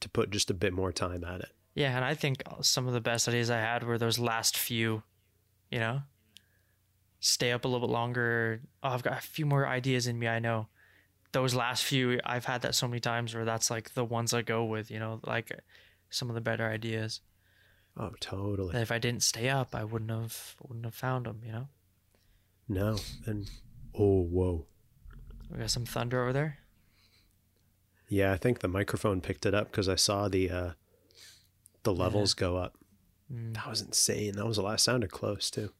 to 0.00 0.08
put 0.08 0.30
just 0.30 0.50
a 0.50 0.54
bit 0.54 0.72
more 0.72 0.92
time 0.92 1.24
at 1.24 1.40
it 1.40 1.52
Yeah, 1.74 1.96
and 1.96 2.04
I 2.04 2.14
think 2.14 2.42
uh, 2.46 2.62
some 2.62 2.86
of 2.86 2.92
the 2.94 3.00
best 3.00 3.26
ideas 3.28 3.50
I 3.50 3.58
had 3.58 3.82
were 3.84 3.98
those 3.98 4.18
last 4.18 4.56
few, 4.56 5.02
you 5.70 5.78
know? 5.80 6.02
Stay 7.20 7.52
up 7.52 7.64
a 7.64 7.68
little 7.68 7.86
bit 7.86 7.92
longer. 7.92 8.60
Oh, 8.82 8.90
I've 8.90 9.02
got 9.02 9.18
a 9.18 9.20
few 9.22 9.46
more 9.46 9.66
ideas 9.66 10.06
in 10.06 10.18
me, 10.18 10.28
I 10.28 10.38
know. 10.40 10.68
Those 11.34 11.52
last 11.52 11.82
few, 11.82 12.20
I've 12.24 12.44
had 12.44 12.62
that 12.62 12.76
so 12.76 12.86
many 12.86 13.00
times 13.00 13.34
where 13.34 13.44
that's 13.44 13.68
like 13.68 13.92
the 13.94 14.04
ones 14.04 14.32
I 14.32 14.42
go 14.42 14.64
with, 14.64 14.88
you 14.88 15.00
know, 15.00 15.18
like 15.26 15.50
some 16.08 16.28
of 16.28 16.36
the 16.36 16.40
better 16.40 16.64
ideas. 16.70 17.20
oh 17.96 18.12
totally 18.20 18.72
That 18.72 18.82
if 18.82 18.92
I 18.92 19.00
didn't 19.00 19.24
stay 19.24 19.48
up, 19.48 19.74
I 19.74 19.82
wouldn't 19.82 20.12
have 20.12 20.54
wouldn't 20.62 20.84
have 20.84 20.94
found 20.94 21.26
them, 21.26 21.40
you 21.44 21.52
know? 21.52 21.68
no 22.68 22.96
and 23.26 23.50
oh 23.98 24.22
whoa 24.22 24.66
We 25.50 25.58
got 25.58 25.70
some 25.70 25.84
thunder 25.84 26.22
over 26.22 26.32
there. 26.32 26.58
Yeah, 28.08 28.32
I 28.32 28.36
think 28.36 28.60
the 28.60 28.68
microphone 28.68 29.20
picked 29.20 29.44
it 29.44 29.54
up 29.54 29.72
because 29.72 29.88
I 29.88 29.96
saw 29.96 30.28
the 30.28 30.50
uh, 30.50 30.70
the 31.82 31.92
levels 31.92 32.32
go 32.32 32.56
up. 32.58 32.76
Mm. 33.32 33.54
That 33.54 33.68
was 33.68 33.82
insane. 33.82 34.36
That 34.36 34.46
was 34.46 34.56
a 34.56 34.62
lot. 34.62 34.78
Sounded 34.78 35.10
close 35.10 35.50
too. 35.50 35.72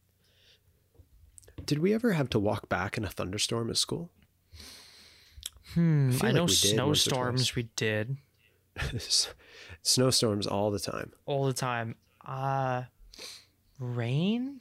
Did 1.65 1.79
we 1.79 1.95
ever 1.95 2.13
have 2.13 2.29
to 2.31 2.41
walk 2.41 2.69
back 2.69 2.99
in 2.99 3.05
a 3.05 3.09
thunderstorm 3.09 3.71
at 3.71 3.77
school? 3.77 4.11
Hmm. 5.73 6.11
I 6.21 6.27
like 6.27 6.35
know 6.35 6.43
we 6.45 6.45
or 6.45 6.49
snowstorms 6.55 7.55
we 7.55 7.69
did 7.77 8.19
Snowstorms 9.83 10.47
all 10.47 10.71
the 10.71 10.79
time. 10.79 11.13
all 11.27 11.47
the 11.47 11.53
time. 11.53 11.97
Uh 12.25 12.83
rain? 13.79 14.61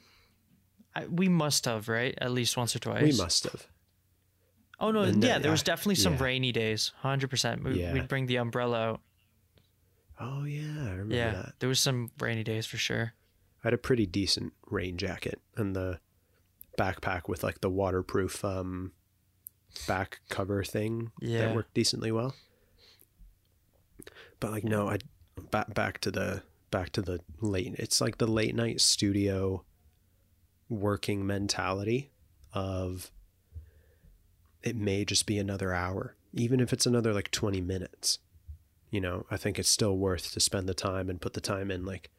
I, 0.94 1.06
we 1.06 1.28
must 1.28 1.64
have, 1.64 1.88
right? 1.88 2.14
At 2.20 2.30
least 2.30 2.56
once 2.56 2.74
or 2.76 2.78
twice. 2.78 3.02
We 3.02 3.12
must 3.16 3.44
have. 3.44 3.66
Oh 4.80 4.90
no, 4.90 5.02
And, 5.02 5.22
uh, 5.22 5.26
yeah, 5.26 5.38
there 5.38 5.50
was 5.50 5.62
definitely 5.62 5.94
some 5.96 6.14
yeah. 6.14 6.22
rainy 6.24 6.52
days, 6.52 6.92
hundred 6.98 7.28
percent. 7.30 7.62
Yeah. 7.74 7.92
We'd 7.92 8.08
bring 8.08 8.26
the 8.26 8.36
umbrella 8.36 8.78
out. 8.78 9.00
Oh 10.20 10.44
yeah, 10.44 10.62
I 10.86 10.90
remember 10.90 11.14
Yeah, 11.14 11.32
that. 11.32 11.52
there 11.58 11.68
was 11.68 11.80
some 11.80 12.10
rainy 12.20 12.44
days 12.44 12.66
for 12.66 12.76
sure. 12.76 13.14
I 13.62 13.68
had 13.68 13.74
a 13.74 13.78
pretty 13.78 14.06
decent 14.06 14.52
rain 14.70 14.96
jacket 14.96 15.40
and 15.56 15.74
the 15.74 15.98
backpack 16.78 17.28
with 17.28 17.42
like 17.42 17.60
the 17.60 17.70
waterproof 17.70 18.44
um, 18.44 18.92
back 19.86 20.20
cover 20.28 20.62
thing 20.64 21.12
Yeah. 21.20 21.38
that 21.46 21.54
worked 21.54 21.74
decently 21.74 22.10
well. 22.12 22.34
But 24.40 24.50
like 24.50 24.64
no, 24.64 24.88
I 24.88 24.98
back 25.50 25.72
back 25.74 26.00
to 26.00 26.10
the 26.10 26.42
back 26.70 26.90
to 26.90 27.02
the 27.02 27.20
late. 27.40 27.74
It's 27.78 28.00
like 28.00 28.18
the 28.18 28.26
late 28.26 28.54
night 28.54 28.80
studio 28.80 29.64
working 30.68 31.26
mentality 31.26 32.10
of 32.52 33.10
it 34.62 34.76
may 34.76 35.04
just 35.04 35.26
be 35.26 35.38
another 35.38 35.72
hour, 35.74 36.16
even 36.32 36.60
if 36.60 36.72
it's 36.72 36.86
another 36.86 37.12
like 37.12 37.30
twenty 37.30 37.60
minutes. 37.60 38.18
You 38.90 39.00
know, 39.00 39.26
I 39.30 39.36
think 39.36 39.58
it's 39.58 39.68
still 39.68 39.96
worth 39.96 40.32
to 40.32 40.40
spend 40.40 40.68
the 40.68 40.74
time 40.74 41.10
and 41.10 41.20
put 41.20 41.32
the 41.32 41.40
time 41.40 41.70
in. 41.70 41.84
Like, 41.84 42.10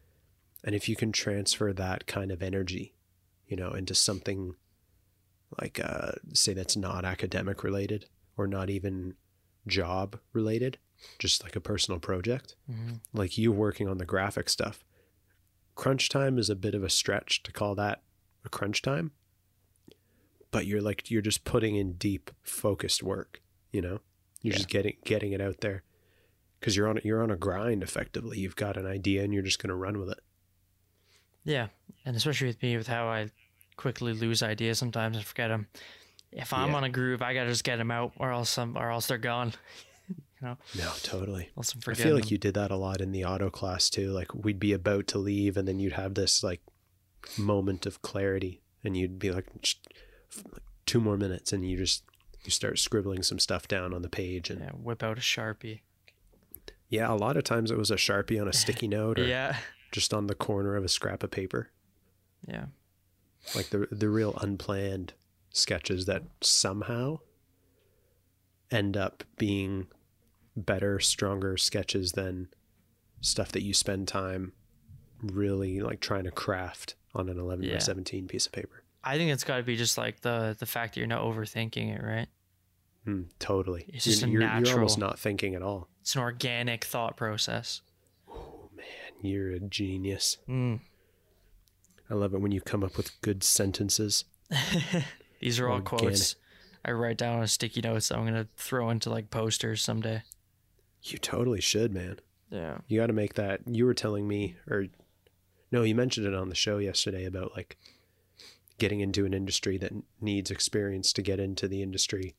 and 0.63 0.75
if 0.75 0.89
you 0.89 0.95
can 0.95 1.11
transfer 1.13 1.71
that 1.71 2.05
kind 2.05 2.31
of 2.31 2.43
energy, 2.43 2.93
you 3.47 3.55
know, 3.55 3.71
into 3.71 3.95
something 3.95 4.55
like, 5.61 5.79
uh, 5.79 6.11
say 6.33 6.53
that's 6.53 6.75
not 6.77 7.05
academic 7.05 7.63
related 7.63 8.07
or 8.37 8.47
not 8.47 8.69
even 8.69 9.15
job 9.67 10.19
related, 10.33 10.77
just 11.19 11.43
like 11.43 11.55
a 11.55 11.59
personal 11.61 11.99
project, 11.99 12.55
Mhm. 12.69 12.99
like 13.13 13.37
you 13.37 13.51
working 13.51 13.87
on 13.87 13.97
the 13.97 14.05
graphic 14.05 14.49
stuff. 14.49 14.83
Crunch 15.75 16.09
time 16.09 16.37
is 16.37 16.49
a 16.49 16.55
bit 16.55 16.75
of 16.75 16.83
a 16.83 16.89
stretch 16.89 17.43
to 17.43 17.51
call 17.51 17.75
that 17.75 18.03
a 18.43 18.49
crunch 18.49 18.81
time, 18.81 19.11
but 20.51 20.65
you're 20.65 20.81
like 20.81 21.09
you're 21.11 21.21
just 21.21 21.43
putting 21.43 21.75
in 21.75 21.93
deep, 21.93 22.31
focused 22.43 23.03
work. 23.03 23.41
You 23.71 23.81
know, 23.81 23.99
you're 24.41 24.53
Yeah. 24.53 24.57
just 24.57 24.69
getting 24.69 24.97
getting 25.03 25.31
it 25.33 25.41
out 25.41 25.61
there 25.61 25.83
because 26.59 26.75
you're 26.77 26.87
on 26.87 26.99
you're 27.03 27.21
on 27.23 27.31
a 27.31 27.35
grind. 27.37 27.83
Effectively, 27.83 28.39
you've 28.39 28.55
got 28.55 28.77
an 28.77 28.85
idea 28.85 29.23
and 29.23 29.33
you're 29.33 29.43
just 29.43 29.59
going 29.59 29.69
to 29.69 29.75
run 29.75 29.97
with 29.99 30.09
it. 30.09 30.19
Yeah, 31.43 31.67
and 32.05 32.15
especially 32.15 32.47
with 32.47 32.61
me, 32.63 32.75
with 32.77 32.87
how 32.87 33.07
I 33.07 33.29
quickly 33.77 34.13
lose 34.13 34.41
ideas 34.43 34.77
sometimes 34.79 35.17
and 35.17 35.25
forget 35.25 35.49
them. 35.49 35.67
if 36.31 36.51
I'm 36.53 36.71
Yeah. 36.71 36.75
on 36.77 36.83
a 36.83 36.89
groove, 36.89 37.21
I 37.21 37.33
gotta 37.33 37.49
just 37.49 37.63
get 37.63 37.77
them 37.77 37.91
out, 37.91 38.11
or 38.17 38.31
else 38.31 38.57
I'm, 38.57 38.77
or 38.77 38.91
else 38.91 39.07
they're 39.07 39.17
gone. 39.17 39.53
you 40.09 40.15
know? 40.41 40.57
No, 40.77 40.91
totally. 41.01 41.49
Else 41.55 41.73
I 41.87 41.93
feel 41.93 42.13
like 42.13 42.25
them. 42.25 42.31
you 42.33 42.37
did 42.37 42.55
that 42.55 42.71
a 42.71 42.75
lot 42.75 42.99
in 43.01 43.11
the 43.13 43.23
auto 43.25 43.49
class 43.49 43.89
too. 43.89 44.11
Like 44.11 44.33
we'd 44.35 44.59
be 44.59 44.73
about 44.73 45.07
to 45.07 45.17
leave, 45.17 45.55
and 45.57 45.67
then 45.67 45.79
you'd 45.79 45.93
have 45.93 46.15
this 46.15 46.43
like 46.43 46.61
moment 47.37 47.85
of 47.85 48.01
clarity, 48.01 48.61
and 48.83 48.97
you'd 48.97 49.17
be 49.17 49.31
like, 49.31 49.45
"Just 49.61 49.87
two 50.85 50.99
more 50.99 51.17
minutes, 51.17 51.53
and 51.53 51.67
you 51.67 51.77
just 51.77 52.03
you 52.43 52.51
start 52.51 52.77
scribbling 52.79 53.23
some 53.23 53.39
stuff 53.39 53.67
down 53.67 53.93
on 53.93 54.01
the 54.01 54.09
page, 54.09 54.49
and 54.49 54.59
yeah, 54.59 54.71
whip 54.71 55.01
out 55.03 55.17
a 55.17 55.21
sharpie. 55.21 55.79
yeah, 56.89 57.09
a 57.11 57.15
lot 57.15 57.37
of 57.37 57.43
times 57.43 57.71
it 57.71 57.77
was 57.77 57.89
a 57.91 57.95
sharpie 57.95 58.39
on 58.41 58.47
a 58.47 58.53
sticky 58.53 58.87
note 58.89 59.17
or 59.19 59.25
Yeah, 59.25 59.55
just 59.91 60.13
on 60.13 60.27
the 60.27 60.35
corner 60.35 60.75
of 60.75 60.83
a 60.83 60.89
scrap 60.89 61.23
of 61.23 61.31
paper, 61.31 61.71
yeah, 62.47 62.65
like 63.53 63.69
the 63.69 63.87
the 63.91 64.09
real 64.09 64.33
unplanned 64.41 65.13
sketches 65.51 66.05
that 66.05 66.23
somehow 66.41 67.19
end 68.71 68.97
up 68.97 69.23
being 69.37 69.87
better, 70.55 70.99
stronger 70.99 71.57
sketches 71.57 72.13
than 72.13 72.47
stuff 73.21 73.51
that 73.51 73.61
you 73.63 73.73
spend 73.73 74.07
time 74.07 74.53
really 75.21 75.81
like 75.81 75.99
trying 75.99 76.23
to 76.25 76.31
craft 76.31 76.95
on 77.13 77.29
an 77.29 77.39
11 77.39 77.63
Yeah. 77.65 77.73
by 77.73 77.79
17 77.79 78.27
piece 78.27 78.45
of 78.45 78.51
paper. 78.51 78.83
I 79.03 79.17
think 79.17 79.31
it's 79.31 79.43
got 79.43 79.57
to 79.57 79.63
be 79.63 79.75
just 79.75 79.97
like 79.97 80.21
the 80.21 80.55
the 80.59 80.65
fact 80.65 80.93
that 80.95 80.99
you're 80.99 81.07
not 81.07 81.21
overthinking 81.21 81.95
it, 81.95 82.03
right? 82.03 82.27
Hmm, 83.03 83.23
totally. 83.39 83.85
It's 83.89 84.03
just 84.03 84.23
a 84.23 84.27
you're, 84.29 84.41
you're, 84.41 84.55
you're 84.65 84.73
almost 84.73 84.97
not 84.97 85.19
thinking 85.19 85.53
at 85.53 85.61
all. 85.61 85.87
It's 86.01 86.15
an 86.15 86.21
organic 86.21 86.83
thought 86.85 87.15
process. 87.15 87.81
Oh 88.29 88.69
man, 88.75 88.85
you're 89.21 89.51
a 89.51 89.59
genius. 89.59 90.37
Mm. 90.49 90.79
I 92.09 92.13
love 92.13 92.33
it 92.33 92.41
when 92.41 92.51
you 92.51 92.61
come 92.61 92.83
up 92.83 92.97
with 92.97 93.19
good 93.21 93.43
sentences. 93.43 94.25
These 95.39 95.59
are 95.59 95.67
all 95.67 95.75
Organic. 95.77 95.99
quotes 96.01 96.35
I 96.83 96.91
write 96.91 97.17
down 97.17 97.39
on 97.39 97.47
sticky 97.47 97.81
notes 97.81 98.09
that 98.09 98.17
I'm 98.17 98.25
gonna 98.25 98.47
throw 98.57 98.89
into 98.91 99.09
like 99.09 99.31
posters 99.31 99.81
someday. 99.81 100.21
You 101.03 101.17
totally 101.17 101.61
should, 101.61 101.93
man. 101.93 102.19
Yeah. 102.51 102.77
You 102.87 102.99
got 102.99 103.07
to 103.07 103.13
make 103.13 103.33
that. 103.35 103.61
You 103.67 103.85
were 103.85 103.93
telling 103.95 104.27
me, 104.27 104.55
or 104.69 104.85
no, 105.71 105.81
you 105.83 105.93
mentioned 105.95 106.25
it 106.27 106.33
on 106.35 106.49
the 106.49 106.55
show 106.55 106.77
yesterday 106.77 107.25
about 107.25 107.53
like 107.55 107.77
getting 108.77 108.99
into 109.01 109.25
an 109.25 109.33
industry 109.33 109.77
that 109.79 109.91
needs 110.21 110.51
experience 110.51 111.11
to 111.13 111.21
get 111.21 111.39
into 111.39 111.67
the 111.67 111.81
industry. 111.81 112.35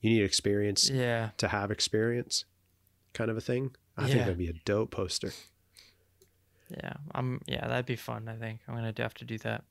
You 0.00 0.10
need 0.10 0.22
experience 0.22 0.90
Yeah. 0.90 1.30
to 1.38 1.48
have 1.48 1.70
experience, 1.70 2.44
kind 3.14 3.30
of 3.30 3.36
a 3.36 3.40
thing. 3.40 3.74
I 3.96 4.04
think 4.04 4.16
Yeah. 4.16 4.22
that'd 4.24 4.38
be 4.38 4.48
a 4.48 4.52
dope 4.64 4.90
poster. 4.92 5.32
Yeah. 6.72 6.94
I'm 7.14 7.40
yeah, 7.46 7.66
that'd 7.66 7.86
be 7.86 7.96
fun, 7.96 8.28
I 8.28 8.36
think. 8.36 8.60
I'm 8.66 8.74
gonna 8.74 8.92
have 8.96 9.14
to 9.14 9.24
do 9.24 9.38
that. 9.38 9.64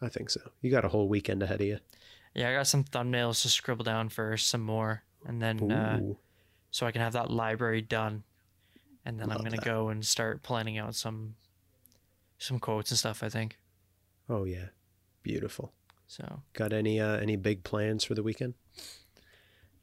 I 0.00 0.08
think 0.08 0.30
so. 0.30 0.40
You 0.62 0.70
got 0.70 0.84
a 0.84 0.88
whole 0.88 1.08
weekend 1.08 1.42
ahead 1.42 1.60
of 1.60 1.66
you. 1.66 1.78
Yeah, 2.34 2.50
I 2.50 2.54
got 2.54 2.66
some 2.66 2.84
thumbnails 2.84 3.42
to 3.42 3.48
scribble 3.48 3.84
down 3.84 4.08
first, 4.10 4.48
some 4.48 4.60
more, 4.60 5.02
and 5.26 5.42
then 5.42 5.72
uh, 5.72 6.00
so 6.70 6.86
I 6.86 6.92
can 6.92 7.00
have 7.00 7.14
that 7.14 7.30
library 7.30 7.82
done, 7.82 8.22
and 9.04 9.18
then 9.18 9.30
I'm 9.30 9.38
gonna 9.38 9.50
that. 9.50 9.64
go 9.64 9.88
and 9.88 10.04
start 10.04 10.42
planning 10.42 10.78
out 10.78 10.94
some 10.94 11.34
some 12.38 12.58
quotes 12.58 12.90
and 12.90 12.98
stuff. 12.98 13.22
I 13.22 13.28
think 13.28 13.58
oh 14.28 14.44
yeah, 14.44 14.66
beautiful. 15.22 15.72
so. 16.06 16.42
Got 16.52 16.72
any 16.72 17.00
uh, 17.00 17.16
any 17.16 17.36
big 17.36 17.64
plans 17.64 18.04
for 18.04 18.14
the 18.14 18.22
weekend? 18.22 18.54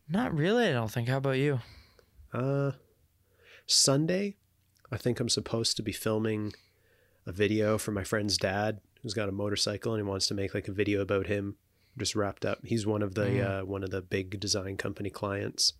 Not 0.07 0.33
really. 0.35 0.67
I 0.69 0.73
don't 0.73 0.91
think. 0.91 1.09
How 1.09 1.17
about 1.17 1.37
you? 1.37 1.59
Uh, 2.31 2.71
Sunday, 3.65 4.37
I 4.91 4.97
think 4.97 5.19
I'm 5.19 5.29
supposed 5.29 5.77
to 5.77 5.83
be 5.83 5.91
filming 5.91 6.53
a 7.25 7.31
video 7.31 7.77
for 7.77 7.91
my 7.91 8.03
friend's 8.03 8.37
dad, 8.37 8.81
who's 9.01 9.13
got 9.13 9.29
a 9.29 9.33
motorcycle 9.33 9.93
and 9.93 9.99
he 10.03 10.07
wants 10.07 10.27
to 10.27 10.33
make 10.33 10.53
like 10.53 10.67
a 10.67 10.71
video 10.73 11.01
about 11.01 11.27
him. 11.27 11.55
Just 11.97 12.15
wrapped 12.15 12.45
up. 12.45 12.59
He's 12.65 12.85
one 12.85 13.01
of 13.01 13.15
the 13.15 13.25
Mm. 13.25 13.61
uh, 13.61 13.65
one 13.65 13.83
of 13.83 13.89
the 13.89 14.01
big 14.01 14.39
design 14.39 14.77
company 14.77 15.09
clients. 15.09 15.73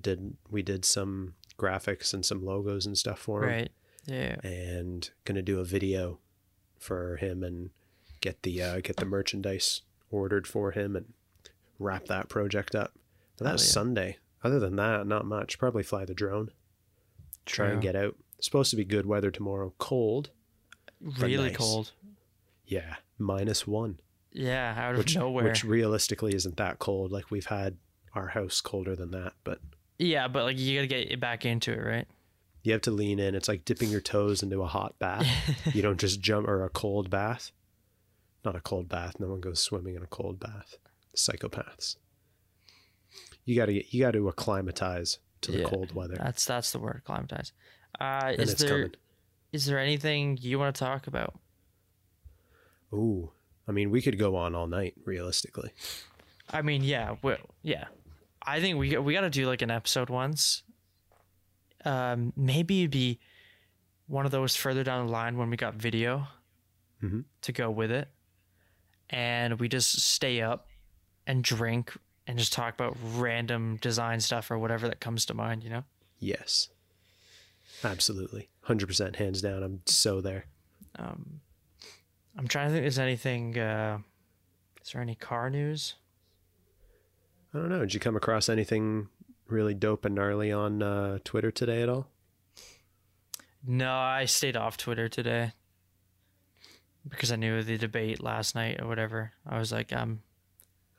Did 0.00 0.36
we 0.50 0.62
did 0.62 0.84
some 0.84 1.34
graphics 1.58 2.12
and 2.12 2.24
some 2.26 2.44
logos 2.44 2.84
and 2.86 2.96
stuff 2.98 3.18
for 3.20 3.44
him, 3.44 3.48
Right. 3.50 3.72
Yeah. 4.06 4.36
and 4.42 5.08
gonna 5.24 5.42
do 5.42 5.60
a 5.60 5.64
video 5.64 6.18
for 6.78 7.16
him 7.16 7.42
and 7.44 7.70
get 8.20 8.42
the 8.42 8.60
uh, 8.62 8.80
get 8.80 8.96
the 8.96 9.04
merchandise 9.04 9.82
ordered 10.10 10.46
for 10.46 10.72
him 10.72 10.96
and 10.96 11.12
wrap 11.78 12.06
that 12.06 12.28
project 12.28 12.74
up. 12.74 12.92
But 13.38 13.46
Hell 13.46 13.52
that's 13.54 13.66
yeah. 13.66 13.72
Sunday. 13.72 14.18
Other 14.42 14.58
than 14.58 14.74
that, 14.76 15.06
not 15.06 15.24
much. 15.24 15.58
Probably 15.58 15.82
fly 15.84 16.04
the 16.04 16.14
drone 16.14 16.50
try 17.46 17.68
and 17.70 17.82
get 17.82 17.96
out. 17.96 18.16
Supposed 18.42 18.70
to 18.70 18.76
be 18.76 18.84
good 18.84 19.06
weather 19.06 19.30
tomorrow. 19.30 19.72
Cold. 19.78 20.30
really 21.00 21.48
nice. 21.48 21.56
cold. 21.56 21.92
Yeah, 22.66 22.96
minus 23.18 23.66
one, 23.66 24.00
Yeah, 24.32 24.74
out 24.76 24.92
of 24.92 24.98
which 24.98 25.16
nowhere. 25.16 25.44
which 25.44 25.64
realistically 25.64 26.34
isn't 26.34 26.56
that 26.58 26.78
cold. 26.78 27.10
Like 27.12 27.30
we've 27.30 27.46
had 27.46 27.76
our 28.14 28.28
house 28.28 28.60
colder 28.60 28.94
than 28.96 29.12
that, 29.12 29.32
but 29.44 29.60
yeah, 29.98 30.26
but 30.28 30.42
like 30.44 30.58
you 30.58 30.76
gotta 30.76 30.86
get 31.06 31.20
back 31.20 31.46
into 31.46 31.72
it, 31.72 31.78
right? 31.80 32.06
you 32.64 32.72
have 32.72 32.82
to 32.82 32.90
lean 32.92 33.18
in. 33.18 33.34
It's 33.34 33.48
like 33.48 33.64
dipping 33.64 33.90
your 33.90 34.00
toes 34.00 34.42
into 34.42 34.62
a 34.62 34.66
hot 34.68 34.96
bath. 35.00 35.26
you 35.74 35.82
don't 35.82 35.98
just 35.98 36.20
jump 36.20 36.46
or 36.46 36.64
a 36.64 36.68
cold 36.68 37.10
bath. 37.10 37.50
Not 38.44 38.54
a 38.56 38.60
cold 38.60 38.88
bath. 38.88 39.18
No 39.18 39.26
one 39.28 39.40
goes 39.40 39.60
swimming 39.60 39.96
in 39.96 40.02
a 40.02 40.06
cold 40.06 40.38
bath. 40.40 40.76
Psychopaths. 41.16 41.96
You 43.44 43.56
gotta 43.56 43.72
get, 43.72 43.92
you 43.92 44.00
got 44.00 44.12
to 44.12 44.28
acclimatize 44.28 45.18
to 45.42 45.50
the 45.52 45.58
Yeah. 45.58 45.64
cold 45.68 45.92
weather, 45.92 46.14
That's 46.16 46.44
that's 46.46 46.70
the 46.72 46.78
word, 46.78 47.02
climatize. 47.04 47.52
Uh, 48.00 48.20
and 48.32 48.40
is 48.40 48.52
it's 48.52 48.62
there 48.62 48.70
coming. 48.70 48.94
is 49.52 49.66
there 49.66 49.78
anything 49.78 50.38
you 50.40 50.58
want 50.58 50.74
to 50.74 50.78
talk 50.78 51.06
about? 51.06 51.38
Ooh, 52.92 53.30
I 53.68 53.72
mean, 53.72 53.90
we 53.90 54.02
could 54.02 54.18
go 54.18 54.36
on 54.36 54.54
all 54.54 54.66
night. 54.66 54.94
Realistically, 55.04 55.70
I 56.50 56.62
mean, 56.62 56.82
yeah, 56.84 57.16
well, 57.22 57.38
yeah. 57.62 57.86
I 58.44 58.60
think 58.60 58.78
we 58.78 58.96
we 58.98 59.12
got 59.12 59.20
to 59.22 59.30
do 59.30 59.46
like 59.46 59.62
an 59.62 59.70
episode 59.70 60.10
once. 60.10 60.62
Um, 61.84 62.32
maybe 62.36 62.80
it'd 62.82 62.90
be 62.90 63.18
one 64.06 64.24
of 64.26 64.32
those 64.32 64.54
further 64.56 64.84
down 64.84 65.06
the 65.06 65.12
line 65.12 65.36
when 65.36 65.50
we 65.50 65.56
got 65.56 65.74
video 65.74 66.28
Mhm. 67.02 67.24
to 67.42 67.52
go 67.52 67.70
with 67.70 67.90
it, 67.90 68.08
and 69.10 69.58
we 69.58 69.68
just 69.68 70.00
stay 70.00 70.40
up 70.40 70.68
and 71.26 71.42
drink 71.42 71.96
and 72.26 72.38
just 72.38 72.52
talk 72.52 72.74
about 72.74 72.96
random 73.14 73.76
design 73.78 74.20
stuff 74.20 74.50
or 74.50 74.58
whatever 74.58 74.86
that 74.88 75.00
comes 75.00 75.24
to 75.26 75.34
mind. 75.34 75.64
You 75.64 75.70
know? 75.70 75.84
Yes. 76.18 76.68
Absolutely. 77.84 78.48
100% 78.66 79.16
hands 79.16 79.42
down. 79.42 79.62
I'm 79.62 79.80
so 79.86 80.20
there. 80.20 80.46
Um, 80.96 81.40
I'm 82.36 82.48
trying 82.48 82.68
to 82.68 82.74
think. 82.74 82.86
Is 82.86 82.98
anything? 82.98 83.58
Uh, 83.58 83.98
is 84.84 84.92
there 84.92 85.02
any 85.02 85.14
car 85.14 85.50
news? 85.50 85.94
I 87.54 87.58
don't 87.58 87.68
know. 87.68 87.80
Did 87.80 87.94
you 87.94 88.00
come 88.00 88.16
across 88.16 88.48
anything 88.48 89.08
really 89.46 89.74
dope 89.74 90.04
and 90.04 90.14
gnarly 90.14 90.52
on 90.52 90.82
uh, 90.82 91.18
Twitter 91.24 91.50
today 91.50 91.82
at 91.82 91.88
all? 91.88 92.08
No, 93.66 93.92
I 93.92 94.24
stayed 94.24 94.56
off 94.56 94.76
Twitter 94.76 95.08
today 95.08 95.52
because 97.08 97.30
I 97.30 97.36
knew 97.36 97.62
the 97.62 97.78
debate 97.78 98.22
last 98.22 98.54
night 98.54 98.80
or 98.80 98.88
whatever. 98.88 99.32
I 99.46 99.58
was 99.58 99.70
like, 99.72 99.92
I'm 99.92 100.22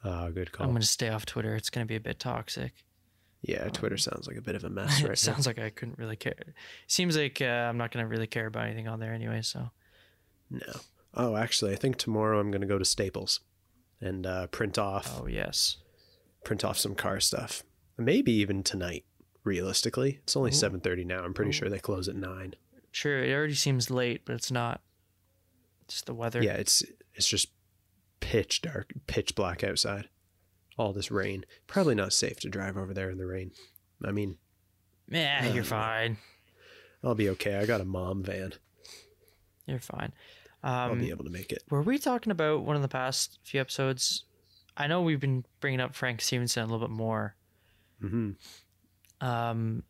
Ah, 0.04 0.30
good 0.30 0.52
call. 0.52 0.68
I'm 0.68 0.74
gonna 0.74 0.84
stay 0.86 1.10
off 1.10 1.26
Twitter. 1.26 1.56
It's 1.56 1.70
gonna 1.70 1.86
be 1.86 1.96
a 1.96 2.00
bit 2.02 2.20
toxic. 2.20 2.74
Yeah, 3.44 3.68
Twitter 3.70 3.98
sounds 3.98 4.28
like 4.28 4.38
a 4.38 4.42
bit 4.42 4.56
of 4.56 4.64
a 4.64 4.70
mess 4.72 5.02
right 5.02 5.12
it 5.12 5.20
sounds 5.20 5.46
like 5.46 5.60
I 5.60 5.70
couldn't 5.70 6.00
really 6.00 6.16
care. 6.16 6.56
Seems 6.88 7.16
like 7.16 7.42
uh, 7.42 7.46
I'm 7.46 7.78
not 7.78 7.92
gonna 7.92 8.08
really 8.08 8.28
care 8.28 8.48
about 8.48 8.66
anything 8.66 8.88
on 8.88 9.00
there 9.00 9.14
anyway. 9.14 9.42
So. 9.42 9.70
No. 10.50 10.74
Oh, 11.16 11.36
actually, 11.36 11.74
I 11.74 11.76
think 11.76 11.98
tomorrow 11.98 12.40
I'm 12.40 12.50
going 12.50 12.62
to 12.62 12.68
go 12.68 12.80
to 12.80 12.86
Staples 12.86 13.40
and 14.02 14.26
uh, 14.26 14.48
print 14.48 14.78
off 14.78 15.22
oh 15.22 15.28
yes, 15.28 15.78
print 16.44 16.64
off 16.64 16.78
some 16.78 16.96
car 16.96 17.20
stuff. 17.20 17.64
Maybe 17.98 18.32
even 18.34 18.64
tonight. 18.64 19.06
Realistically, 19.44 20.20
it's 20.24 20.38
only 20.38 20.52
7:30 20.52 21.06
now. 21.06 21.24
I'm 21.24 21.34
pretty 21.34 21.50
Ooh. 21.50 21.54
sure 21.54 21.70
they 21.70 21.78
close 21.78 22.08
at 22.08 22.16
9. 22.16 22.56
sure. 22.92 23.22
It 23.22 23.34
already 23.34 23.56
seems 23.56 23.92
late, 23.92 24.22
but 24.24 24.36
it's 24.36 24.52
not. 24.52 24.80
Just 25.90 26.06
the 26.06 26.14
weather. 26.14 26.42
Yeah, 26.42 26.54
it's 26.54 26.82
it's 27.14 27.28
just 27.28 27.50
pitch 28.22 28.62
dark, 28.62 28.94
pitch 29.06 29.36
black 29.36 29.62
outside. 29.62 30.08
All 30.78 30.94
this 30.94 31.12
rain. 31.12 31.46
Probably 31.68 31.96
not 31.96 32.14
safe 32.14 32.40
to 32.42 32.50
drive 32.50 32.78
over 32.78 32.94
there 32.94 33.10
in 33.10 33.18
the 33.18 33.26
rain. 33.28 33.52
I 34.04 34.12
mean, 34.12 34.38
Yeah, 35.10 35.46
you're 35.54 35.64
fine. 35.64 36.18
I'll 37.04 37.16
be 37.16 37.30
okay. 37.30 37.58
I 37.58 37.66
got 37.66 37.82
a 37.82 37.86
mom 37.86 38.24
van. 38.24 38.54
You're 39.68 39.80
fine. 39.80 40.14
I'll 40.64 40.92
Um, 40.94 41.00
be 41.00 41.10
able 41.10 41.26
to 41.26 41.30
make 41.30 41.52
it. 41.52 41.64
Were 41.70 41.82
we 41.82 41.98
talking 42.00 42.32
about 42.32 42.64
one 42.64 42.76
of 42.76 42.82
the 42.82 42.88
past 42.88 43.40
few 43.44 43.60
episodes? 43.62 44.24
I 44.78 44.88
know 44.88 45.02
we've 45.02 45.20
been 45.20 45.46
bringing 45.60 45.80
up 45.82 45.94
Frank 45.94 46.22
Stephenson 46.22 46.64
a 46.64 46.66
little 46.66 46.80
bit 46.88 46.94
more. 46.96 47.36
hmm 48.00 48.32
um, 49.22 49.84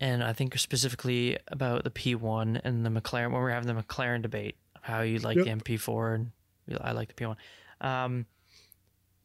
and 0.00 0.24
I 0.24 0.32
think 0.32 0.58
specifically 0.58 1.38
about 1.48 1.84
the 1.84 1.90
P1 1.90 2.60
and 2.64 2.84
the 2.86 2.90
McLaren 2.90 3.24
when 3.26 3.34
we 3.34 3.38
we're 3.40 3.50
having 3.50 3.72
the 3.74 3.80
McLaren 3.82 4.22
debate, 4.22 4.56
how 4.80 5.02
you 5.02 5.18
like 5.18 5.36
Yep. 5.36 5.44
the 5.44 5.50
MP4 5.74 6.14
and 6.14 6.32
I 6.80 6.92
like 6.92 7.14
the 7.14 7.14
P1. 7.14 7.36
Um, 7.80 8.26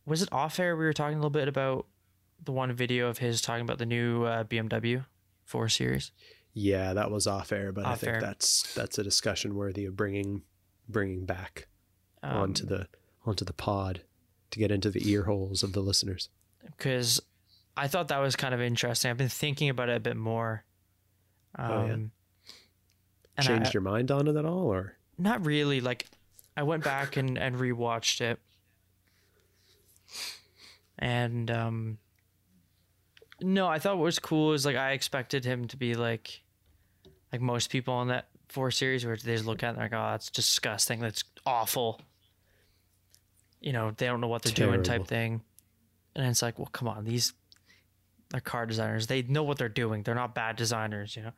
was 0.06 0.22
it 0.22 0.30
off 0.32 0.60
air? 0.60 0.76
We 0.76 0.86
were 0.86 0.94
talking 0.94 1.16
a 1.16 1.20
little 1.20 1.30
bit 1.30 1.48
about 1.48 1.86
the 2.44 2.52
one 2.52 2.72
video 2.74 3.08
of 3.08 3.18
his 3.20 3.42
talking 3.42 3.62
about 3.64 3.78
the 3.78 3.86
new 3.86 4.24
uh, 4.26 4.44
BMW 4.44 5.06
4 5.46 5.70
Series. 5.70 6.12
Yeah, 6.54 6.94
that 6.94 7.12
was 7.12 7.28
off 7.28 7.52
air, 7.52 7.72
but 7.72 7.86
I 7.86 7.96
think 7.96 8.14
air. 8.14 8.22
that's 8.22 8.74
that's 8.74 8.98
a 8.98 9.04
discussion 9.04 9.56
worthy 9.56 9.86
of 9.86 9.96
bringing 9.98 10.44
bringing 10.88 11.26
back 11.26 11.68
Um, 12.24 12.38
onto 12.38 12.66
the 12.66 12.88
onto 13.26 13.44
the 13.46 13.54
pod. 13.54 14.02
to 14.52 14.60
get 14.60 14.72
into 14.72 14.90
the 14.90 15.10
ear 15.10 15.24
holes 15.24 15.64
of 15.64 15.74
the 15.74 15.82
listeners. 15.82 16.30
because 16.66 17.22
I 17.76 17.88
thought 17.90 18.08
that 18.08 18.20
was 18.20 18.36
kind 18.38 18.54
of 18.54 18.62
interesting. 18.62 19.12
I've 19.12 19.18
been 19.18 19.28
thinking 19.28 19.68
about 19.70 19.90
it 19.90 19.98
a 19.98 20.00
bit 20.00 20.16
more. 20.16 20.64
Um, 21.56 21.72
Oh, 21.72 21.86
yeah? 23.38 23.44
Changed 23.44 23.68
I, 23.68 23.72
your 23.74 23.82
mind 23.82 24.12
on 24.12 24.28
it 24.30 24.36
at 24.38 24.46
all, 24.46 24.72
or 24.72 24.96
not 25.18 25.46
really. 25.46 25.82
Like, 25.82 26.06
I 26.56 26.64
went 26.64 26.86
back 26.86 27.18
and 27.18 27.38
and 27.38 27.58
rewatched 27.58 28.22
it, 28.22 28.40
and 31.00 31.50
um, 31.52 31.98
no, 33.42 33.68
I 33.68 33.80
thought 33.80 33.98
what 33.98 34.06
was 34.06 34.20
cool 34.20 34.54
is 34.54 34.66
like 34.66 34.76
I 34.76 34.92
expected 34.92 35.46
him 35.46 35.68
to 35.70 35.78
be 35.78 35.96
like, 35.96 36.42
like 37.32 37.42
most 37.42 37.70
people 37.70 37.94
on 37.94 38.08
that 38.08 38.28
four 38.50 38.72
series 38.72 39.06
where 39.06 39.16
they 39.18 39.34
just 39.34 39.46
look 39.46 39.64
at 39.64 39.68
it 39.68 39.70
and 39.70 39.78
they're 39.78 39.86
like, 39.86 39.94
oh, 39.94 40.12
that's 40.12 40.30
disgusting. 40.30 41.00
That's 41.00 41.24
awful. 41.46 42.00
You 43.60 43.74
know, 43.74 43.92
they 43.98 44.06
don't 44.06 44.22
know 44.22 44.28
what 44.28 44.44
they're 44.44 44.54
doing 44.54 44.84
type 44.84 45.08
thing. 45.08 45.42
And 46.16 46.28
it's 46.28 46.42
like, 46.42 46.58
well, 46.60 46.70
come 46.72 46.88
on, 46.88 47.04
these 47.04 47.34
are 48.34 48.40
car 48.40 48.66
designers. 48.66 49.08
They 49.08 49.24
know 49.24 49.44
what 49.44 49.58
they're 49.58 49.68
doing. 49.70 50.04
They're 50.04 50.16
not 50.16 50.34
bad 50.36 50.56
designers, 50.56 51.16
you 51.16 51.24
know. 51.24 51.32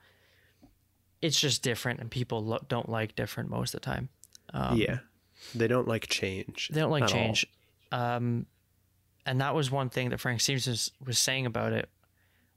It's 1.21 1.39
just 1.39 1.63
different, 1.63 1.99
and 1.99 2.11
people 2.11 2.43
lo- 2.43 2.63
don't 2.69 2.89
like 2.89 3.15
different 3.15 3.49
most 3.49 3.73
of 3.73 3.81
the 3.81 3.85
time. 3.85 4.09
Um, 4.53 4.77
yeah, 4.77 4.99
they 5.55 5.67
don't 5.67 5.87
like 5.87 6.07
change. 6.07 6.69
they 6.71 6.79
don't 6.79 6.91
like 6.91 7.07
change. 7.07 7.47
Um, 7.91 8.45
and 9.27 9.41
that 9.41 9.53
was 9.53 9.69
one 9.69 9.89
thing 9.89 10.09
that 10.09 10.19
Frank 10.19 10.41
Stevens 10.41 10.67
was, 10.67 10.91
was 11.05 11.19
saying 11.19 11.45
about 11.45 11.73
it 11.73 11.89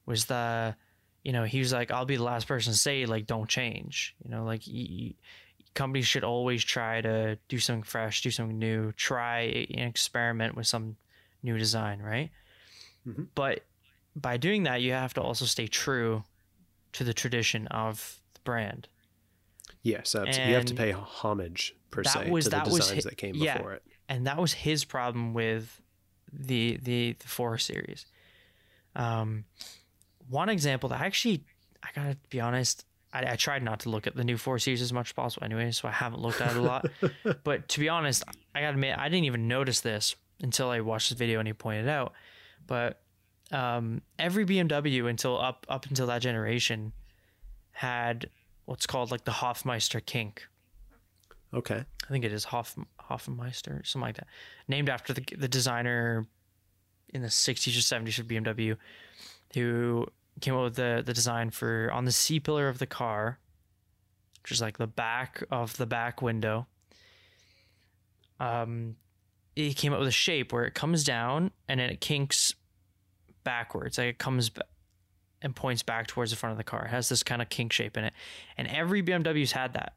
was 0.07 0.25
the, 0.27 0.75
you 1.25 1.33
know, 1.33 1.45
he 1.45 1.59
was 1.59 1.73
like, 1.73 1.91
I'll 1.91 2.07
be 2.07 2.17
the 2.17 2.23
last 2.23 2.47
person 2.49 2.73
to 2.73 2.79
say 2.79 3.05
like, 3.07 3.27
don't 3.27 3.49
change. 3.49 4.15
You 4.25 4.31
know, 4.31 4.45
like 4.45 4.63
y- 4.67 5.15
companies 5.75 6.07
should 6.07 6.25
always 6.25 6.65
try 6.65 7.01
to 7.01 7.39
do 7.49 7.59
something 7.59 7.83
fresh, 7.83 8.23
do 8.23 8.31
something 8.31 8.59
new, 8.59 8.93
try 8.93 9.41
an 9.77 9.81
experiment 9.89 10.57
with 10.57 10.67
some 10.67 10.97
new 11.43 11.59
design, 11.59 12.01
right? 12.01 12.31
Mhm. 13.07 13.29
But 13.35 13.65
by 14.17 14.37
doing 14.37 14.65
that, 14.65 14.81
you 14.83 14.93
have 14.93 15.15
to 15.15 15.21
also 15.23 15.45
stay 15.45 15.67
true 15.67 16.25
to 16.93 17.05
the 17.05 17.15
tradition 17.15 17.67
of 17.69 18.21
the 18.35 18.41
brand. 18.41 18.89
Yes, 19.83 20.15
abs- 20.15 20.37
you 20.39 20.55
have 20.55 20.65
to 20.67 20.75
pay 20.75 20.91
homage 20.93 21.75
per 21.91 22.05
se 22.05 22.31
was- 22.31 22.45
to 22.47 22.51
the 22.51 22.61
designs 22.61 23.05
hi- 23.05 23.11
that 23.11 23.17
came 23.17 23.35
yeah. 23.37 23.57
before 23.59 23.75
it. 23.75 23.83
and 24.09 24.27
that 24.27 24.39
was 24.39 24.53
his 24.53 24.85
problem 24.85 25.33
with 25.35 25.81
the 26.33 26.79
the 26.83 27.17
the 27.19 27.29
four 27.29 27.59
series. 27.59 28.07
Um, 28.97 29.45
one 30.29 30.49
example 30.49 30.89
that 30.91 31.01
I 31.01 31.07
actually 31.07 31.45
I 31.83 31.89
gotta 31.95 32.17
be 32.29 32.41
honest, 32.41 32.85
I, 33.13 33.33
I 33.33 33.37
tried 33.37 33.63
not 33.63 33.81
to 33.81 33.89
look 33.89 34.07
at 34.07 34.17
the 34.17 34.25
new 34.25 34.37
four 34.37 34.59
series 34.59 34.83
as 34.83 34.93
much 34.93 35.11
as 35.11 35.13
possible 35.13 35.45
anyway, 35.45 35.71
so 35.71 35.89
I 35.89 35.93
haven't 35.93 36.21
looked 36.21 36.41
at 36.41 36.53
it 36.53 36.57
a 36.57 36.63
lot. 36.63 36.87
but 37.45 37.69
to 37.69 37.81
be 37.81 37.89
honest, 37.89 38.25
I 38.55 38.61
gotta 38.61 38.75
admit 38.75 38.99
I 38.99 39.09
didn't 39.09 39.25
even 39.25 39.49
notice 39.49 39.81
this 39.81 40.17
until 40.43 40.71
I 40.71 40.81
watched 40.81 41.11
this 41.11 41.19
video 41.19 41.39
and 41.39 41.49
he 41.49 41.55
pointed 41.55 41.87
it 41.87 41.91
out. 41.91 42.13
But 42.67 43.01
um, 43.53 44.03
every 44.19 44.47
BMW 44.47 45.09
until 45.09 45.41
up 45.41 45.67
up 45.69 45.87
until 45.87 46.07
that 46.07 46.23
generation 46.23 46.93
had 47.73 48.31
what's 48.67 48.87
called 48.87 49.11
like 49.11 49.25
the 49.25 49.33
Hofmeister 49.33 50.05
kink. 50.05 50.47
Okay. 51.53 51.85
I 52.05 52.09
think 52.09 52.25
it 52.25 52.33
is 52.33 52.45
Hoff 52.45 52.77
Hoffmeister, 52.99 53.83
something 53.85 54.07
like 54.07 54.17
that, 54.17 54.29
named 54.69 54.89
after 54.89 55.13
the 55.13 55.23
the 55.37 55.49
designer 55.49 56.27
in 57.13 57.23
the 57.23 57.29
60s 57.29 57.77
or 57.77 58.05
70s 58.05 58.19
of 58.21 58.27
BMW, 58.29 58.77
who 59.55 60.07
came 60.41 60.55
up 60.55 60.63
with 60.63 60.77
the 60.77 61.03
the 61.05 61.13
design 61.13 61.51
for 61.51 61.91
on 61.93 62.05
the 62.05 62.13
C 62.13 62.39
pillar 62.39 62.69
of 62.69 62.79
the 62.79 62.87
car, 62.87 63.39
which 64.43 64.53
is 64.53 64.61
like 64.61 64.79
the 64.79 64.87
back 64.87 65.43
of 65.51 65.77
the 65.77 65.87
back 65.87 66.23
window. 66.23 66.67
Um, 68.39 68.97
he 69.57 69.75
came 69.75 69.93
up 69.93 69.99
with 69.99 70.09
a 70.09 70.13
shape 70.13 70.53
where 70.53 70.65
it 70.65 70.75
comes 70.75 71.05
down 71.05 71.51
and 71.69 71.79
then 71.81 71.91
it 71.91 72.01
kinks 72.01 72.55
backwards, 73.45 73.99
like 73.99 74.07
it 74.07 74.19
comes 74.19 74.49
ba- 74.51 74.65
and 75.43 75.55
points 75.55 75.83
back 75.83 76.07
towards 76.07 76.31
the 76.31 76.37
front 76.37 76.53
of 76.53 76.59
the 76.59 76.65
car. 76.65 76.85
It 76.85 76.91
has 76.91 77.09
this 77.09 77.23
kind 77.23 77.43
of 77.43 77.49
kink 77.49 77.73
shape 77.73 77.97
in 77.97 78.05
it, 78.05 78.15
and 78.57 78.69
every 78.69 79.03
BMW's 79.03 79.53
had 79.53 79.75
that 79.75 79.95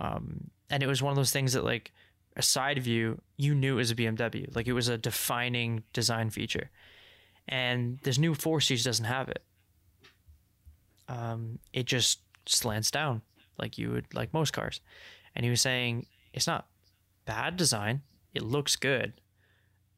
um, 0.00 0.50
and 0.70 0.82
it 0.82 0.86
was 0.86 1.02
one 1.02 1.10
of 1.10 1.16
those 1.16 1.30
things 1.30 1.52
that 1.52 1.64
like 1.64 1.92
a 2.36 2.42
side 2.42 2.78
view 2.78 3.20
you 3.36 3.54
knew 3.54 3.74
it 3.74 3.76
was 3.76 3.90
a 3.90 3.94
BMW 3.94 4.54
like 4.56 4.66
it 4.66 4.72
was 4.72 4.88
a 4.88 4.98
defining 4.98 5.82
design 5.92 6.30
feature. 6.30 6.70
And 7.46 7.98
this 8.04 8.16
new 8.18 8.34
4 8.34 8.60
Series 8.60 8.84
doesn't 8.84 9.04
have 9.04 9.28
it. 9.28 9.42
Um, 11.08 11.58
it 11.74 11.84
just 11.84 12.20
slants 12.46 12.90
down 12.90 13.20
like 13.58 13.76
you 13.76 13.90
would 13.90 14.06
like 14.14 14.32
most 14.32 14.52
cars. 14.52 14.80
And 15.36 15.44
he 15.44 15.50
was 15.50 15.60
saying 15.60 16.06
it's 16.32 16.46
not 16.46 16.66
bad 17.26 17.56
design. 17.56 18.02
It 18.32 18.42
looks 18.42 18.76
good 18.76 19.14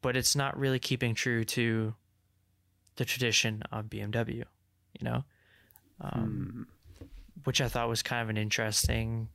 but 0.03 0.15
it's 0.15 0.35
not 0.35 0.57
really 0.57 0.79
keeping 0.79 1.15
true 1.15 1.43
to 1.43 1.95
the 2.97 3.03
tradition 3.03 3.63
of 3.71 3.85
BMW 3.85 4.43
you 4.99 5.05
know? 5.05 5.23
Um, 6.01 6.67
which 7.43 7.61
I 7.61 7.67
thought 7.67 7.89
was 7.89 8.03
kind 8.03 8.21
of 8.21 8.29
an 8.29 8.37
interesting 8.37 9.29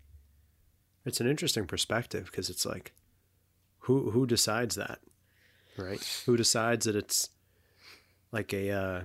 It's 1.04 1.20
an 1.20 1.26
interesting 1.26 1.66
perspective 1.66 2.26
because 2.26 2.48
it's 2.50 2.64
like, 2.66 2.92
who 3.80 4.10
who 4.12 4.26
decides 4.26 4.76
that, 4.76 5.00
right? 5.76 6.22
Who 6.26 6.36
decides 6.36 6.86
that 6.86 6.94
it's 6.96 7.30
like 8.30 8.52
a 8.52 8.70
uh, 8.70 9.00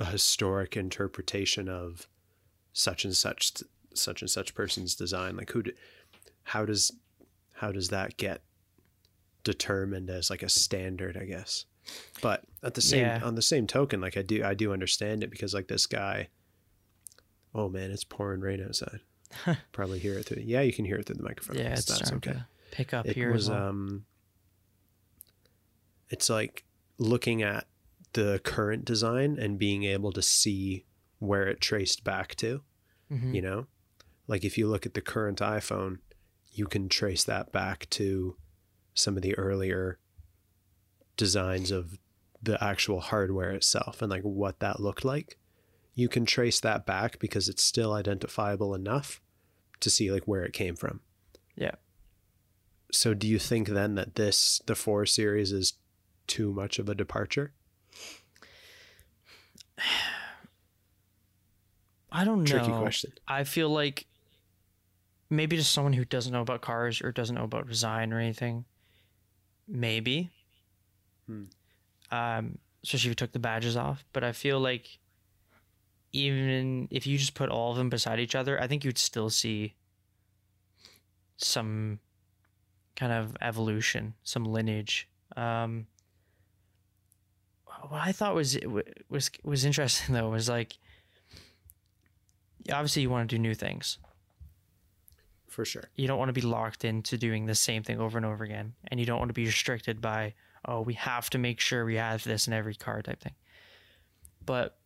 a 0.00 0.04
historic 0.04 0.76
interpretation 0.76 1.68
of 1.68 2.06
such 2.72 3.04
and 3.04 3.16
such 3.16 3.52
such 3.94 4.20
and 4.22 4.30
such 4.30 4.54
person's 4.54 4.94
design? 4.94 5.36
Like 5.36 5.50
who? 5.52 5.62
Do, 5.62 5.72
how 6.42 6.66
does 6.66 6.90
how 7.54 7.72
does 7.72 7.88
that 7.88 8.16
get 8.18 8.42
determined 9.42 10.10
as 10.10 10.28
like 10.28 10.42
a 10.42 10.48
standard? 10.48 11.16
I 11.16 11.24
guess. 11.24 11.64
But 12.20 12.44
at 12.62 12.74
the 12.74 12.80
same 12.82 13.00
Yeah. 13.06 13.20
on 13.22 13.34
the 13.34 13.42
same 13.42 13.66
token, 13.66 14.00
like 14.02 14.16
I 14.16 14.22
do 14.22 14.44
I 14.44 14.52
do 14.54 14.72
understand 14.72 15.22
it 15.24 15.30
because 15.30 15.54
like 15.54 15.68
this 15.68 15.86
guy. 15.86 16.28
Oh 17.54 17.68
man, 17.68 17.90
it's 17.90 18.04
pouring 18.04 18.40
rain 18.40 18.62
outside. 18.62 19.00
Probably 19.72 19.98
hear 19.98 20.14
it 20.18 20.24
through. 20.26 20.42
Yeah, 20.44 20.60
you 20.62 20.72
can 20.72 20.84
hear 20.84 20.96
it 20.96 21.06
through 21.06 21.16
the 21.16 21.22
microphone. 21.22 21.56
Yeah, 21.56 21.62
That's- 21.64 21.80
it's 21.90 21.98
that's 21.98 22.12
okay. 22.12 22.32
to 22.32 22.46
pick 22.70 22.92
up 22.94 23.06
It 23.06 23.14
here. 23.16 23.32
was 23.32 23.44
as 23.48 23.50
well. 23.50 23.68
um. 23.68 24.04
It's 26.10 26.28
like 26.30 26.64
looking 26.98 27.42
at 27.42 27.66
the 28.12 28.40
current 28.44 28.84
design 28.84 29.38
and 29.38 29.58
being 29.58 29.84
able 29.84 30.12
to 30.12 30.22
see 30.22 30.84
where 31.18 31.46
it 31.48 31.60
traced 31.60 32.04
back 32.04 32.34
to. 32.36 32.62
Mhm. 33.10 33.34
You 33.34 33.42
know, 33.42 33.66
like 34.26 34.44
if 34.44 34.56
you 34.56 34.68
look 34.68 34.86
at 34.86 34.94
the 34.94 35.00
current 35.00 35.38
iPhone, 35.40 35.98
you 36.52 36.66
can 36.66 36.88
trace 36.88 37.24
that 37.24 37.52
back 37.52 37.88
to 37.90 38.36
some 38.94 39.16
of 39.16 39.22
the 39.22 39.36
earlier 39.36 39.98
designs 41.16 41.70
of 41.70 41.98
the 42.42 42.62
actual 42.62 43.00
hardware 43.00 43.50
itself 43.50 44.00
and 44.02 44.10
like 44.10 44.22
what 44.22 44.60
that 44.60 44.78
looked 44.80 45.04
like. 45.04 45.38
You 45.94 46.08
can 46.08 46.26
trace 46.26 46.60
that 46.60 46.84
back 46.86 47.18
because 47.18 47.48
it's 47.48 47.62
still 47.62 47.92
identifiable 47.92 48.74
enough 48.74 49.20
to 49.80 49.90
see 49.90 50.10
like 50.10 50.24
where 50.24 50.44
it 50.44 50.52
came 50.52 50.76
from. 50.76 51.00
Yeah. 51.56 51.72
So 52.92 53.14
do 53.14 53.26
you 53.26 53.38
think 53.38 53.68
then 53.68 53.94
that 53.96 54.14
this 54.14 54.60
the 54.66 54.74
4 54.74 55.06
series 55.06 55.52
is 55.52 55.74
too 56.26 56.52
much 56.52 56.78
of 56.78 56.88
a 56.88 56.94
departure? 56.94 57.52
I 62.12 62.24
don't 62.24 62.44
know. 62.44 62.44
Tricky 62.44 62.70
question. 62.70 63.12
I 63.26 63.42
feel 63.42 63.68
like 63.68 64.06
maybe 65.30 65.56
to 65.56 65.64
someone 65.64 65.94
who 65.94 66.04
doesn't 66.04 66.32
know 66.32 66.42
about 66.42 66.60
cars 66.60 67.02
or 67.02 67.10
doesn't 67.10 67.34
know 67.34 67.42
about 67.42 67.66
design 67.68 68.12
or 68.12 68.20
anything, 68.20 68.64
maybe. 69.66 70.30
Hmm. 71.26 71.44
Um, 72.12 72.58
especially 72.84 73.08
if 73.08 73.10
you 73.10 73.14
took 73.16 73.32
the 73.32 73.40
badges 73.40 73.76
off. 73.76 74.04
But 74.12 74.22
I 74.22 74.32
feel 74.32 74.60
like 74.60 74.98
even 76.14 76.86
if 76.92 77.08
you 77.08 77.18
just 77.18 77.34
put 77.34 77.50
all 77.50 77.72
of 77.72 77.76
them 77.76 77.90
beside 77.90 78.20
each 78.20 78.36
other, 78.36 78.60
I 78.62 78.68
think 78.68 78.84
you'd 78.84 78.98
still 78.98 79.30
see 79.30 79.74
some 81.36 81.98
kind 82.94 83.12
of 83.12 83.36
evolution, 83.42 84.14
some 84.22 84.44
lineage. 84.44 85.08
Um, 85.36 85.88
what 87.88 88.00
I 88.00 88.12
thought 88.12 88.36
was 88.36 88.56
was 89.10 89.30
was 89.42 89.64
interesting 89.64 90.14
though 90.14 90.30
was 90.30 90.48
like 90.48 90.78
obviously 92.72 93.02
you 93.02 93.10
want 93.10 93.28
to 93.28 93.36
do 93.36 93.42
new 93.42 93.54
things. 93.54 93.98
For 95.48 95.64
sure. 95.64 95.90
You 95.96 96.06
don't 96.06 96.18
want 96.18 96.28
to 96.28 96.32
be 96.32 96.40
locked 96.40 96.84
into 96.84 97.18
doing 97.18 97.46
the 97.46 97.54
same 97.54 97.82
thing 97.82 98.00
over 98.00 98.16
and 98.16 98.26
over 98.26 98.44
again, 98.44 98.74
and 98.88 99.00
you 99.00 99.06
don't 99.06 99.18
want 99.18 99.30
to 99.30 99.34
be 99.34 99.46
restricted 99.46 100.00
by 100.00 100.34
oh 100.64 100.80
we 100.80 100.94
have 100.94 101.28
to 101.30 101.38
make 101.38 101.58
sure 101.58 101.84
we 101.84 101.96
have 101.96 102.22
this 102.22 102.46
in 102.46 102.52
every 102.52 102.76
car 102.76 103.02
type 103.02 103.20
thing. 103.20 103.34
But 104.46 104.78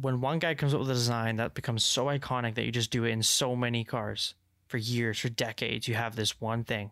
when 0.00 0.20
one 0.20 0.38
guy 0.38 0.54
comes 0.54 0.74
up 0.74 0.80
with 0.80 0.90
a 0.90 0.94
design 0.94 1.36
that 1.36 1.54
becomes 1.54 1.84
so 1.84 2.06
iconic 2.06 2.54
that 2.54 2.64
you 2.64 2.72
just 2.72 2.90
do 2.90 3.04
it 3.04 3.10
in 3.10 3.22
so 3.22 3.56
many 3.56 3.84
cars 3.84 4.34
for 4.66 4.78
years, 4.78 5.18
for 5.18 5.28
decades, 5.28 5.88
you 5.88 5.94
have 5.94 6.16
this 6.16 6.40
one 6.40 6.64
thing. 6.64 6.90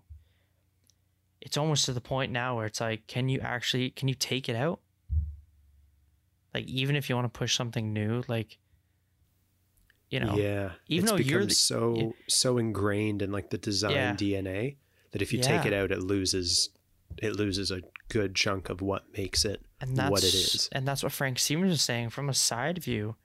It's 1.41 1.57
almost 1.57 1.85
to 1.85 1.93
the 1.93 2.01
point 2.01 2.33
now 2.33 2.57
where 2.57 2.67
it's 2.67 2.81
like, 2.81 3.07
can 3.07 3.29
you 3.29 3.41
actually 3.41 3.91
can 3.91 4.09
you 4.09 4.15
take 4.15 4.49
it 4.49 4.57
out? 4.57 4.81
Like 6.55 6.67
even 6.67 6.97
if 6.97 7.09
you 7.09 7.15
want 7.15 7.33
to 7.33 7.39
push 7.39 7.55
something 7.55 7.93
new, 7.93 8.23
like 8.29 8.59
you 10.09 10.21
know, 10.21 10.37
yeah. 10.37 10.71
even 10.89 11.05
it's 11.05 11.13
though 11.13 11.19
you're 11.19 11.49
so 11.51 11.95
yeah. 11.97 12.09
so 12.29 12.59
ingrained 12.59 13.23
in 13.23 13.33
like 13.33 13.51
the 13.51 13.59
design 13.59 13.93
Yeah. 13.93 14.15
DNA 14.15 14.77
that 15.11 15.21
if 15.21 15.33
you 15.33 15.41
take 15.41 15.67
it 15.67 15.73
out, 15.73 15.91
it 15.91 16.01
loses 16.01 16.71
it 17.19 17.37
loses 17.37 17.71
a 17.71 17.83
good 18.09 18.35
chunk 18.35 18.69
of 18.69 18.81
what 18.81 19.05
makes 19.17 19.45
it 19.45 19.66
and 19.81 19.97
that's 19.97 20.11
what 20.11 20.25
it 20.25 20.35
is. 20.35 20.69
and 20.73 20.87
that's 20.87 21.03
what 21.03 21.13
Frank 21.13 21.39
Siemens 21.39 21.71
was 21.71 21.83
saying 21.83 22.11
from 22.11 22.29
a 22.29 22.35
side 22.35 22.79
view. 22.83 23.17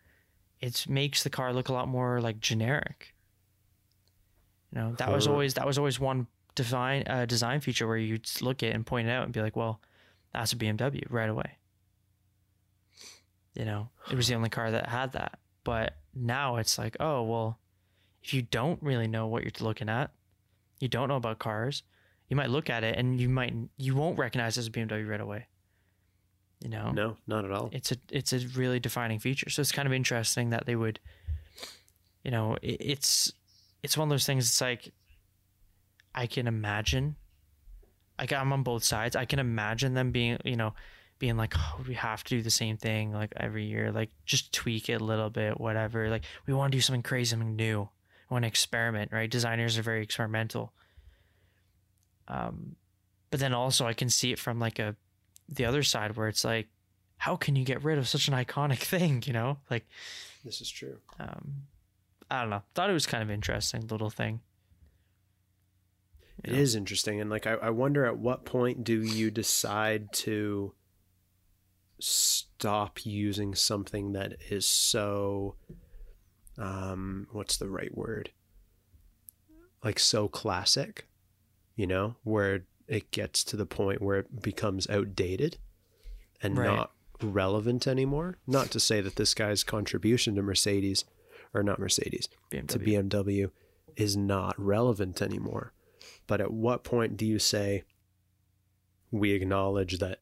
It 0.60 0.86
makes 0.88 1.24
the 1.24 1.30
car 1.30 1.54
look 1.54 1.70
a 1.70 1.74
lot 1.74 1.88
more 1.88 2.22
like 2.22 2.40
generic. 2.40 3.16
You 4.72 4.80
know, 4.80 4.96
that 4.98 5.12
was 5.12 5.28
always 5.28 5.56
that 5.56 5.66
was 5.66 5.78
always 5.78 6.00
one 6.00 6.28
design 6.56 7.04
uh, 7.08 7.26
design 7.26 7.60
feature 7.62 7.88
where 7.88 7.98
you'd 7.98 8.30
look 8.42 8.64
at 8.64 8.70
it 8.70 8.76
and 8.76 8.86
point 8.86 9.08
it 9.08 9.12
out 9.12 9.24
and 9.24 9.34
be 9.34 9.42
like, 9.42 9.56
well, 9.56 9.82
that's 10.34 10.54
a 10.54 10.56
BMW 10.56 11.06
right 11.10 11.30
away. 11.30 11.58
You 13.56 13.66
know, 13.66 13.90
it 14.10 14.16
was 14.16 14.28
the 14.28 14.36
only 14.36 14.50
car 14.50 14.72
that 14.72 14.88
had 14.88 15.14
that. 15.14 15.40
But 15.64 15.98
now 16.14 16.58
it's 16.58 16.78
like, 16.78 16.96
oh 17.00 17.24
well, 17.24 17.60
if 18.24 18.34
you 18.34 18.42
don't 18.44 18.82
really 18.82 19.08
know 19.08 19.28
what 19.28 19.44
you're 19.44 19.52
looking 19.60 19.90
at, 19.90 20.12
you 20.80 20.88
don't 20.88 21.10
know 21.10 21.16
about 21.16 21.40
cars, 21.40 21.84
you 22.30 22.36
might 22.36 22.50
look 22.50 22.70
at 22.70 22.84
it 22.84 22.98
and 22.98 23.20
you 23.20 23.30
might 23.30 23.54
you 23.78 23.96
won't 23.96 24.18
recognize 24.18 24.58
it 24.58 24.62
as 24.62 24.68
a 24.68 24.72
BMW 24.72 25.08
right 25.08 25.22
away. 25.22 25.48
You 26.64 26.70
know, 26.70 26.92
No, 26.92 27.18
not 27.26 27.44
at 27.46 27.52
all. 27.52 27.70
it's 27.72 27.92
a 27.92 27.96
it's 28.12 28.34
a 28.34 28.40
really 28.50 28.80
defining 28.80 29.20
feature. 29.20 29.50
So 29.50 29.62
it's 29.62 29.72
kind 29.72 29.88
of 29.88 29.94
interesting 29.94 30.52
that 30.52 30.66
they 30.68 30.76
would, 30.76 31.00
you 32.24 32.30
know, 32.32 32.56
it, 32.62 32.78
it's 32.80 33.34
it's 33.84 33.98
one 33.98 34.08
of 34.08 34.10
those 34.12 34.26
things. 34.28 34.46
It's 34.48 34.62
like 34.62 34.92
I 36.14 36.28
can 36.28 36.46
imagine, 36.48 37.16
like 38.20 38.32
I'm 38.32 38.54
on 38.54 38.62
both 38.64 38.84
sides. 38.84 39.16
I 39.16 39.26
can 39.26 39.40
imagine 39.40 39.96
them 39.96 40.12
being, 40.12 40.38
you 40.46 40.56
know, 40.56 40.74
being 41.18 41.36
like, 41.38 41.54
oh, 41.58 41.80
we 41.88 41.96
have 41.96 42.24
to 42.26 42.36
do 42.36 42.42
the 42.44 42.50
same 42.52 42.78
thing 42.78 43.12
like 43.12 43.34
every 43.38 43.66
year, 43.66 43.92
like 43.92 44.12
just 44.26 44.54
tweak 44.54 44.88
it 44.90 45.02
a 45.02 45.04
little 45.04 45.30
bit, 45.32 45.60
whatever. 45.60 46.10
Like 46.10 46.26
we 46.46 46.54
want 46.54 46.72
to 46.72 46.78
do 46.78 46.82
something 46.82 47.02
crazy, 47.04 47.32
something 47.32 47.56
new. 47.56 47.90
We 48.30 48.34
want 48.36 48.44
to 48.44 48.48
experiment, 48.48 49.12
right? 49.12 49.30
Designers 49.30 49.78
are 49.80 49.84
very 49.84 50.04
experimental. 50.04 50.74
Um, 52.28 52.76
but 53.30 53.40
then 53.40 53.54
also 53.54 53.88
I 53.88 53.94
can 53.94 54.10
see 54.10 54.32
it 54.32 54.40
from 54.40 54.60
like 54.60 54.78
a 54.80 54.96
the 55.52 55.66
other 55.66 55.84
side 55.84 56.16
where 56.16 56.28
it's 56.28 56.44
like 56.46 56.70
how 57.18 57.36
can 57.36 57.56
you 57.56 57.64
get 57.66 57.84
rid 57.84 57.98
of 57.98 58.08
such 58.08 58.28
an 58.28 58.34
iconic 58.34 58.80
thing 58.94 59.22
you 59.26 59.34
know 59.34 59.58
like 59.70 59.86
This 60.44 60.62
is 60.62 60.70
true. 60.70 60.98
um 61.20 61.64
i 62.30 62.42
don't 62.42 62.50
know 62.50 62.64
thought 62.74 62.90
it 62.90 62.94
was 62.94 63.06
kind 63.06 63.22
of 63.22 63.30
interesting 63.30 63.86
little 63.88 64.10
thing 64.10 64.40
It 66.44 66.54
is 66.54 66.74
interesting. 66.76 67.22
And 67.22 67.30
like, 67.30 67.46
I, 67.46 67.54
I 67.54 67.70
wonder 67.70 68.04
at 68.06 68.18
what 68.18 68.46
point 68.46 68.84
do 68.84 69.00
you 69.04 69.30
decide 69.30 70.12
to 70.26 70.74
stop 72.00 73.06
using 73.06 73.54
something 73.54 74.14
that 74.14 74.38
is 74.50 74.66
so, 74.66 75.56
um, 76.58 77.28
what's 77.32 77.58
the 77.58 77.70
right 77.70 77.96
word? 77.96 78.32
Like, 79.84 80.00
so 80.00 80.28
classic, 80.28 81.08
you 81.76 81.86
know, 81.86 82.16
where 82.24 82.66
it 82.92 83.10
gets 83.12 83.44
to 83.46 83.56
the 83.56 83.66
point 83.66 84.02
where 84.02 84.20
it 84.20 84.42
becomes 84.42 84.88
outdated 84.90 85.58
and 86.44 86.58
Right. 86.58 86.76
not 86.76 86.92
relevant 87.22 87.88
anymore. 87.88 88.38
Not 88.46 88.70
to 88.72 88.80
say 88.80 89.00
that 89.00 89.16
this 89.16 89.34
guy's 89.34 89.64
contribution 89.64 90.36
to 90.36 90.42
Mercedes, 90.42 91.06
or 91.54 91.64
not 91.64 91.80
Mercedes, 91.80 92.28
BMW. 92.50 92.68
to 92.68 92.80
BMW 92.80 93.52
is 93.96 94.18
not 94.18 94.56
relevant 94.60 95.22
anymore. 95.22 95.74
But 96.28 96.42
at 96.42 96.52
what 96.52 96.84
point 96.84 97.16
do 97.18 97.26
you 97.26 97.40
say 97.40 97.84
we 99.10 99.32
acknowledge 99.32 100.00
that 100.00 100.20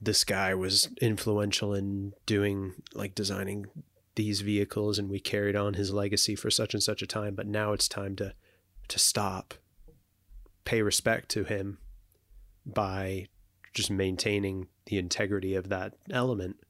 this 0.00 0.24
guy 0.24 0.54
was 0.54 0.88
influential 1.00 1.74
in 1.74 2.12
doing 2.26 2.74
like 2.94 3.14
designing 3.14 3.66
these 4.14 4.40
vehicles 4.40 4.98
and 4.98 5.08
we 5.10 5.20
carried 5.20 5.54
on 5.56 5.74
his 5.74 5.92
legacy 5.92 6.34
for 6.34 6.50
such 6.50 6.74
and 6.74 6.82
such 6.82 7.02
a 7.02 7.06
time, 7.06 7.34
but 7.34 7.46
now 7.46 7.72
it's 7.72 7.88
time 7.88 8.16
to 8.16 8.34
to 8.88 8.98
stop, 8.98 9.54
pay 10.70 10.82
respect 10.82 11.28
to 11.28 11.42
him 11.42 11.78
by 12.64 13.26
just 13.74 13.90
maintaining 13.90 14.68
the 14.86 14.98
integrity 14.98 15.56
of 15.56 15.68
that 15.68 15.94
element. 16.12 16.60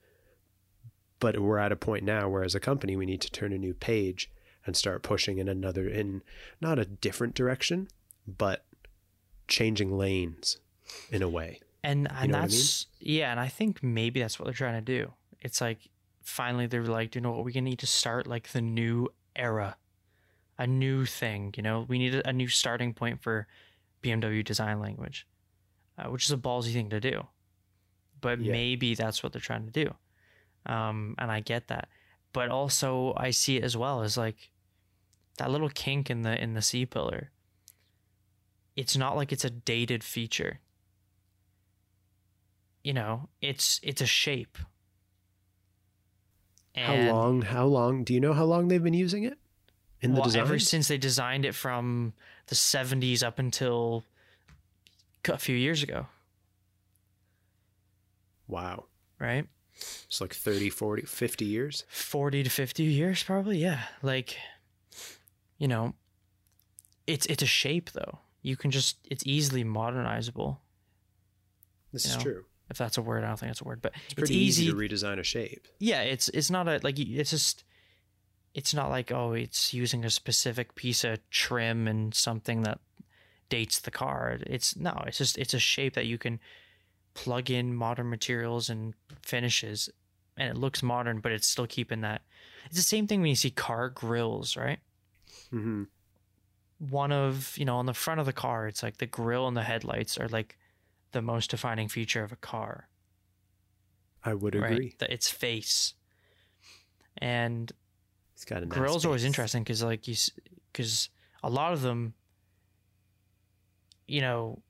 But 1.19 1.39
we're 1.39 1.59
at 1.59 1.71
a 1.71 1.77
point 1.77 2.05
now 2.05 2.27
where 2.27 2.43
as 2.43 2.55
a 2.55 2.61
company 2.61 2.97
we 2.97 3.05
need 3.05 3.21
to 3.21 3.31
turn 3.31 3.53
a 3.53 3.59
new 3.59 3.75
page 3.75 4.31
and 4.65 4.75
start 4.75 5.03
pushing 5.03 5.37
in 5.37 5.49
another 5.49 5.87
in 5.87 6.23
not 6.63 6.79
a 6.79 6.87
different 6.87 7.35
direction, 7.35 7.89
but 8.27 8.65
changing 9.49 9.93
lanes 9.93 10.57
in 11.11 11.21
a 11.21 11.29
way. 11.29 11.61
and 11.85 12.09
and 12.09 12.09
know 12.09 12.11
what 12.11 12.21
I 12.21 12.23
mean? 12.23 12.31
that's 12.31 12.87
yeah 13.01 13.31
and 13.31 13.41
i 13.41 13.49
think 13.49 13.83
maybe 13.83 14.21
that's 14.21 14.39
what 14.39 14.45
they're 14.45 14.53
trying 14.65 14.85
to 14.85 14.99
do 14.99 15.13
it's 15.41 15.61
like 15.61 15.89
finally 16.23 16.67
they're 16.67 16.85
like 16.85 17.15
you 17.15 17.21
know 17.21 17.33
what 17.33 17.45
we're 17.45 17.53
gonna 17.53 17.71
need 17.71 17.79
to 17.79 17.87
start 17.87 18.27
like 18.27 18.49
the 18.49 18.61
new 18.61 19.09
era 19.35 19.77
a 20.59 20.67
new 20.67 21.07
thing 21.07 21.55
you 21.57 21.63
know 21.63 21.87
we 21.89 21.99
need 21.99 22.15
a 22.15 22.33
new 22.33 22.49
starting 22.49 22.93
point 22.93 23.23
for 23.23 23.47
bmw 24.03 24.45
design 24.45 24.81
language 24.81 25.27
uh, 25.99 26.09
which 26.11 26.25
is 26.25 26.31
a 26.31 26.37
ballsy 26.37 26.73
thing 26.73 26.89
to 26.91 27.01
do 27.01 27.27
but 28.21 28.39
Yeah. 28.41 28.53
maybe 28.53 28.95
that's 28.95 29.23
what 29.23 29.33
they're 29.33 29.41
trying 29.41 29.65
to 29.65 29.73
do. 29.73 29.95
Um, 30.67 31.15
and 31.17 31.33
i 31.33 31.41
get 31.41 31.69
that. 31.69 31.89
But 32.35 32.51
also 32.51 33.15
i 33.17 33.31
see 33.31 33.57
it 33.57 33.65
as 33.65 33.77
well 33.79 34.03
as 34.03 34.19
like 34.19 34.51
that 35.39 35.51
little 35.51 35.71
kink 35.71 36.11
in 36.11 36.21
the 36.21 36.37
in 36.39 36.53
the 36.53 36.61
c 36.61 36.85
pillar. 36.85 37.31
It's 38.77 38.95
not 38.95 39.17
like 39.17 39.33
it's 39.33 39.45
a 39.45 39.51
dated 39.51 40.05
feature. 40.05 40.61
You 42.85 42.93
know 42.93 43.31
it's 43.41 43.81
it's 43.83 44.03
a 44.03 44.07
shape. 44.07 44.59
How 46.77 46.95
long 46.95 47.43
how 47.43 47.67
long 47.67 48.05
do 48.05 48.13
you 48.13 48.21
know 48.21 48.35
how 48.35 48.45
long 48.45 48.69
they've 48.69 48.83
been 48.85 48.93
using 48.95 49.25
it? 49.25 49.39
In 50.03 50.13
the 50.13 50.21
well, 50.21 50.25
design? 50.25 50.41
ever 50.43 50.59
since 50.59 50.89
they 50.89 50.97
designed 50.99 51.45
it 51.45 51.55
from 51.55 52.15
the 52.47 52.55
70s 52.55 53.23
up 53.23 53.39
until 53.39 54.05
a 55.29 55.37
few 55.39 55.55
years 55.57 55.83
ago 55.83 56.07
wow. 58.49 58.85
right 59.19 59.47
It's 60.07 60.21
like 60.21 60.35
30, 60.35 60.71
40, 60.71 61.03
50 61.03 61.45
years. 61.45 61.85
40 61.89 62.43
to 62.45 62.51
50 62.51 62.83
years 62.83 63.23
probably 63.23 63.59
yeah 63.59 63.83
like 64.03 64.37
you 65.59 65.69
know 65.69 65.95
it's 67.07 67.27
it's 67.27 67.43
a 67.43 67.47
shape 67.47 67.91
though 67.93 68.19
you 68.43 68.57
can 68.57 68.71
just 68.71 68.97
it's 69.11 69.23
easily 69.27 69.65
modernizable 69.65 70.59
This 71.93 72.07
You 72.07 72.11
is 72.13 72.17
know, 72.17 72.23
true. 72.23 72.45
if 72.71 72.79
that's 72.79 72.99
a 72.99 73.03
word 73.03 73.25
i 73.25 73.29
don't 73.29 73.39
think 73.39 73.51
that's 73.51 73.61
a 73.61 73.65
word 73.65 73.83
but 73.83 73.93
It's 74.07 74.15
pretty 74.15 74.37
easy, 74.37 74.67
to 74.67 74.75
redesign 74.75 75.19
a 75.19 75.23
shape. 75.25 75.69
yeah 75.79 76.01
it's 76.03 76.29
it's 76.31 76.51
not 76.51 76.67
a 76.69 76.81
like 76.83 76.99
it's 76.99 77.31
just 77.31 77.65
it's 78.55 78.75
not 78.75 78.91
like 78.91 79.13
oh 79.13 79.33
it's 79.33 79.73
using 79.73 80.05
a 80.05 80.11
specific 80.11 80.75
piece 80.75 81.05
of 81.05 81.19
trim 81.31 81.87
and 81.87 82.15
something 82.15 82.63
that 82.63 82.81
dates 83.49 83.81
the 83.81 83.91
car. 83.91 84.39
It's 84.47 84.77
no 84.77 85.03
it's 85.07 85.19
just 85.19 85.39
it's 85.39 85.55
a 85.55 85.59
shape 85.59 85.95
that 85.95 86.07
you 86.07 86.19
can 86.19 86.41
plug 87.15 87.51
in 87.51 87.75
modern 87.75 88.09
materials 88.09 88.71
and 88.71 88.95
finishes 89.23 89.91
and 90.37 90.49
it 90.49 90.57
looks 90.57 90.83
modern 90.83 91.21
but 91.21 91.33
it's 91.33 91.49
still 91.49 91.67
keeping 91.67 92.01
that. 92.03 92.23
It's 92.67 92.77
the 92.77 92.83
same 92.83 93.07
thing 93.07 93.21
when 93.21 93.31
you 93.31 93.37
see 93.37 93.51
car 93.51 93.89
grills 93.89 94.57
right? 94.57 94.79
Hmm 95.51 95.85
one 96.79 97.13
of 97.13 97.59
you 97.59 97.65
know 97.67 97.77
on 97.77 97.85
the 97.85 97.93
front 97.93 98.21
of 98.21 98.25
the 98.25 98.33
car 98.33 98.67
it's 98.67 98.83
like 98.83 98.97
the 98.97 99.07
grill 99.07 99.47
and 99.47 99.55
the 99.55 99.63
headlights 99.63 100.17
are 100.17 100.29
like 100.29 100.57
the 101.13 101.23
most 101.23 101.51
defining 101.51 101.89
feature 101.89 102.23
of 102.23 102.33
a 102.33 102.37
car. 102.37 102.89
I 104.25 104.35
would 104.35 104.55
right? 104.55 104.73
agree. 104.73 104.95
the, 104.99 105.13
its 105.13 105.29
face. 105.29 105.95
And 107.19 107.73
It's 108.41 108.47
got 108.47 108.63
a 108.63 108.67
nice 108.67 108.79
grills 108.79 109.05
always 109.05 109.25
interesting 109.25 109.63
because 109.63 109.83
like 109.83 110.09
you 110.09 110.15
because 110.73 111.11
a 111.43 111.51
lot 111.51 111.75
of 111.75 111.83
them 111.83 112.15
you 114.09 114.23
know 114.23 114.63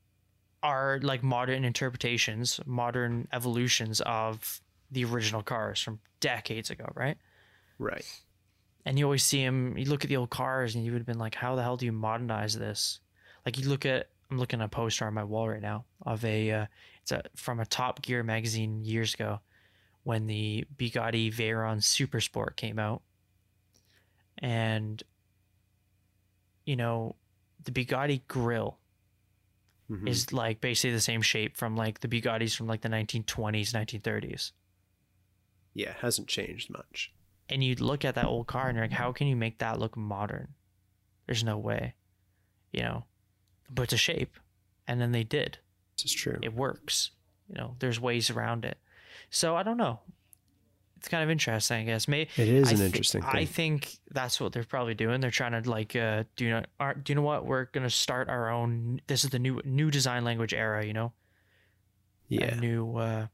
are 0.61 0.99
like 1.05 1.23
modern 1.23 1.65
interpretations 1.65 2.59
modern 2.67 3.29
evolutions 3.33 4.01
of 4.01 4.61
the 4.91 5.05
original 5.05 5.45
cars 5.45 5.81
from 5.81 6.01
decades 6.19 6.71
ago 6.71 6.91
right? 6.97 7.17
Right. 7.79 8.05
and 8.85 8.99
you 8.99 9.05
always 9.05 9.23
see 9.23 9.45
them 9.45 9.79
you 9.79 9.85
look 9.85 10.03
at 10.03 10.09
the 10.09 10.17
old 10.17 10.31
cars 10.31 10.75
and 10.75 10.85
you 10.85 10.91
would 10.91 10.99
have 10.99 11.07
been 11.07 11.21
like 11.21 11.37
how 11.37 11.55
the 11.55 11.63
hell 11.63 11.77
do 11.77 11.87
you 11.87 11.93
modernize 11.93 12.59
this? 12.59 12.99
Like 13.47 13.57
you 13.57 13.69
look 13.69 13.87
at 13.87 14.09
i'm 14.33 14.39
looking 14.41 14.61
at 14.61 14.67
a 14.67 14.69
poster 14.69 15.07
on 15.07 15.15
my 15.15 15.23
wall 15.23 15.49
right 15.49 15.63
now 15.63 15.85
of 16.05 16.25
a 16.25 16.51
uh, 16.51 16.67
it's 17.03 17.13
a 17.13 17.23
from 17.37 17.61
a 17.61 17.67
top 17.67 18.03
gear 18.03 18.25
magazine 18.25 18.85
years 18.85 19.15
ago 19.15 19.39
when 20.03 20.27
the 20.27 20.65
bugatti 20.77 21.33
veyron 21.33 21.81
super 21.81 22.21
sport 22.21 22.57
came 22.57 22.81
out 22.81 23.03
and 24.41 25.03
you 26.65 26.77
know 26.77 27.17
the 27.65 27.71
bugatti 27.73 28.23
grill 28.29 28.79
Mhm. 29.91 30.09
is 30.09 30.33
like 30.33 30.61
basically 30.61 30.93
the 30.93 31.01
same 31.01 31.21
shape 31.21 31.57
from 31.57 31.77
like 31.77 31.99
the 32.01 32.07
bugattis 32.09 32.55
from 32.57 32.69
like 32.69 32.83
the 32.83 32.89
1920s 32.89 33.73
1930s 33.73 34.53
yeah, 35.75 35.95
hasn't 36.01 36.29
changed 36.29 36.71
much. 36.71 37.13
and 37.49 37.63
you 37.65 37.75
look 37.77 38.05
at 38.05 38.15
that 38.15 38.25
old 38.27 38.47
car 38.47 38.69
and 38.69 38.77
you're 38.77 38.85
like, 38.85 38.93
how 38.93 39.11
can 39.13 39.27
you 39.27 39.35
make 39.37 39.59
that 39.59 39.79
look 39.79 39.97
modern? 39.97 40.55
There's 41.27 41.43
no 41.45 41.59
way, 41.59 41.95
you 42.73 42.83
know, 42.83 43.05
but 43.69 43.83
it's 43.83 43.93
a 43.93 43.97
shape. 43.97 44.37
And 44.87 45.01
then 45.01 45.13
they 45.13 45.23
did. 45.25 45.59
This 45.97 46.07
is 46.07 46.13
true. 46.13 46.39
It 46.43 46.55
works. 46.55 47.11
You 47.49 47.55
know, 47.57 47.77
there's 47.81 48.01
ways 48.01 48.31
around 48.31 48.65
it. 48.65 48.79
So 49.31 49.55
I 49.57 49.63
don't 49.65 49.77
know. 49.77 50.01
It's 51.01 51.09
kind 51.09 51.25
of 51.25 51.31
interesting, 51.31 51.79
I 51.79 51.85
guess. 51.85 52.07
May 52.07 52.29
It 52.37 52.49
is 52.49 52.69
I 52.69 52.73
an 52.73 52.77
thi- 52.77 52.85
interesting 52.85 53.23
I 53.25 53.47
think 53.47 53.97
that's 54.11 54.39
what 54.39 54.53
they're 54.53 54.65
probably 54.65 54.93
doing. 54.93 55.23
They're 55.23 55.31
trying 55.31 55.61
to 55.61 55.69
like, 55.71 55.97
uh, 55.97 56.25
do 56.37 56.45
you 56.45 56.51
know, 56.51 56.63
are, 56.79 56.93
do 56.93 57.11
you 57.11 57.15
know 57.15 57.23
what? 57.23 57.47
We're 57.47 57.65
gonna 57.65 57.89
start 57.89 58.29
our 58.29 58.51
own. 58.51 59.01
This 59.07 59.25
is 59.25 59.31
the 59.31 59.39
new 59.39 59.63
new 59.65 59.91
design 59.91 60.25
language 60.25 60.53
era. 60.53 60.85
You 60.85 60.93
know, 60.93 61.13
yeah. 62.29 62.55
a 62.55 62.61
new, 62.61 62.97
uh, 62.97 63.27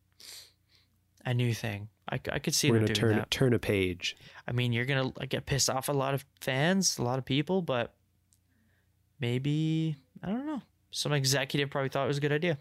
a 1.25 1.35
new 1.35 1.53
thing. 1.53 1.89
I, 2.09 2.21
I 2.31 2.39
could 2.39 2.55
see 2.55 2.71
We're 2.71 2.77
them 2.79 2.85
gonna 2.87 2.95
doing 2.95 3.11
turn 3.11 3.17
that. 3.19 3.31
turn 3.33 3.53
a 3.53 3.59
page. 3.59 4.17
I 4.47 4.53
mean, 4.53 4.73
you're 4.73 4.85
gonna 4.85 5.13
like, 5.19 5.31
get 5.31 5.45
pissed 5.45 5.69
off 5.69 5.89
a 5.89 5.93
lot 5.93 6.15
of 6.15 6.25
fans, 6.41 6.99
a 6.99 7.03
lot 7.03 7.19
of 7.19 7.25
people, 7.25 7.63
but 7.63 7.95
maybe 9.19 9.97
I 10.23 10.29
don't 10.29 10.47
know. 10.47 10.63
Some 10.93 11.13
executive 11.13 11.69
probably 11.69 11.89
thought 11.89 12.05
it 12.05 12.09
was 12.09 12.19
a 12.19 12.21
good 12.21 12.33
idea. 12.33 12.59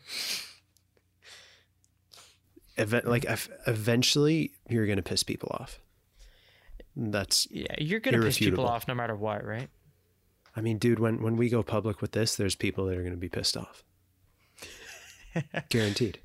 Event 2.77 3.07
like 3.07 3.25
ev- 3.25 3.49
eventually 3.67 4.51
you're 4.69 4.87
gonna 4.87 5.01
piss 5.01 5.23
people 5.23 5.49
off. 5.59 5.79
That's 6.95 7.47
Yeah, 7.49 7.75
you're 7.77 7.99
gonna 7.99 8.21
piss 8.21 8.37
people 8.37 8.65
off 8.65 8.87
no 8.87 8.95
matter 8.95 9.15
what, 9.15 9.45
right? 9.45 9.69
I 10.55 10.61
mean, 10.61 10.77
dude, 10.77 10.99
when 10.99 11.21
when 11.21 11.35
we 11.35 11.49
go 11.49 11.63
public 11.63 12.01
with 12.01 12.11
this, 12.11 12.35
there's 12.35 12.55
people 12.55 12.85
that 12.85 12.97
are 12.97 13.03
gonna 13.03 13.15
be 13.15 13.29
pissed 13.29 13.57
off. 13.57 13.83
Guaranteed. 15.69 16.19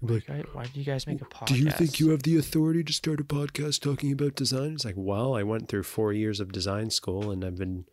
Like, 0.00 0.28
Right? 0.28 0.44
Why 0.54 0.64
do 0.64 0.78
you 0.78 0.84
guys 0.84 1.06
make 1.06 1.22
a 1.22 1.24
podcast? 1.24 1.46
Do 1.46 1.56
you 1.56 1.70
think 1.70 1.98
you 1.98 2.10
have 2.10 2.24
the 2.24 2.36
authority 2.36 2.84
to 2.84 2.92
start 2.92 3.20
a 3.20 3.24
podcast 3.24 3.80
talking 3.80 4.12
about 4.12 4.34
design? 4.34 4.74
It's 4.74 4.84
like, 4.84 4.96
well, 4.98 5.34
I 5.34 5.42
went 5.42 5.68
through 5.68 5.84
four 5.84 6.12
years 6.12 6.40
of 6.40 6.52
design 6.52 6.90
school 6.90 7.30
and 7.30 7.42
I've 7.44 7.56
been 7.56 7.86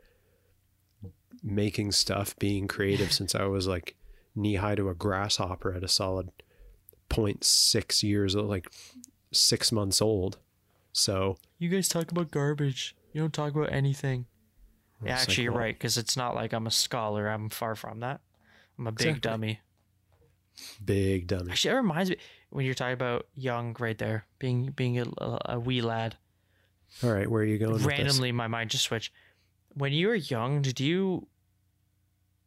making 1.42 1.94
stuff, 1.94 2.38
being 2.38 2.68
creative 2.68 3.12
since 3.18 3.34
I 3.34 3.46
was 3.46 3.68
like 3.68 3.96
knee 4.36 4.56
high 4.56 4.76
to 4.76 4.90
a 4.90 4.96
grasshopper 4.96 5.74
at 5.74 5.84
a 5.84 5.88
solid 5.88 6.30
0.6 7.12 8.04
years 8.04 8.36
old, 8.36 8.50
like 8.50 8.70
six 9.32 9.72
months 9.72 10.02
old. 10.02 10.38
So 10.94 11.38
You 11.58 11.70
guys 11.70 11.88
talk 11.88 12.12
about 12.12 12.32
garbage. 12.32 12.96
You 13.14 13.22
don't 13.22 13.34
talk 13.34 13.54
about 13.56 13.72
anything. 13.72 14.26
Yeah, 15.04 15.14
actually, 15.14 15.32
like, 15.32 15.38
you're 15.44 15.52
well- 15.54 15.62
right 15.62 15.76
because 15.76 15.98
it's 15.98 16.16
not 16.16 16.36
like 16.36 16.54
I'm 16.54 16.68
a 16.68 16.72
scholar. 16.72 17.28
I'm 17.28 17.50
far 17.50 17.76
from 17.76 18.00
that. 18.02 18.22
I'm 18.78 18.88
a 18.88 18.92
big 18.92 19.08
Exactly. 19.08 19.30
dummy. 19.30 19.60
big 20.84 21.28
dummy. 21.28 21.52
Actually, 21.52 21.72
that 21.72 21.78
reminds 21.78 22.10
me 22.10 22.18
when 22.50 22.66
you're 22.66 22.76
talking 22.76 22.94
about 22.94 23.28
young, 23.36 23.76
right 23.80 23.98
there, 23.98 24.26
being 24.38 24.72
being 24.72 25.00
a, 25.00 25.06
a, 25.46 25.60
wee 25.60 25.82
lad. 25.82 26.18
All 27.04 27.12
right, 27.12 27.30
where 27.30 27.42
are 27.42 27.46
you 27.46 27.58
going? 27.58 27.74
with 27.74 27.82
this? 27.84 27.88
Randomly, 27.88 28.32
my 28.32 28.48
mind 28.48 28.70
just 28.70 28.84
switched. 28.84 29.14
When 29.74 29.94
you 29.94 30.08
were 30.10 30.16
young, 30.16 30.62
did 30.62 30.80
you 30.80 31.28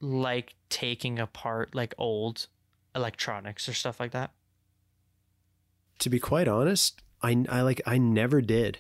like 0.01 0.55
taking 0.69 1.19
apart 1.19 1.75
like 1.75 1.95
old 1.99 2.47
electronics 2.95 3.69
or 3.69 3.73
stuff 3.75 3.99
like 3.99 4.13
that? 4.13 4.33
To 6.01 6.11
be 6.11 6.19
quite 6.19 6.49
honest, 6.49 7.01
I, 7.23 7.45
I 7.49 7.63
like 7.63 7.81
I 7.87 7.99
never 7.99 8.41
did. 8.41 8.79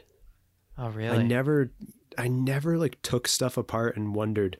Oh, 0.76 0.88
really? 0.90 1.18
I 1.18 1.22
never, 1.22 1.72
I 2.18 2.28
never 2.28 2.76
like 2.76 3.00
took 3.02 3.28
stuff 3.28 3.56
apart 3.56 3.96
and 3.96 4.14
wondered 4.14 4.58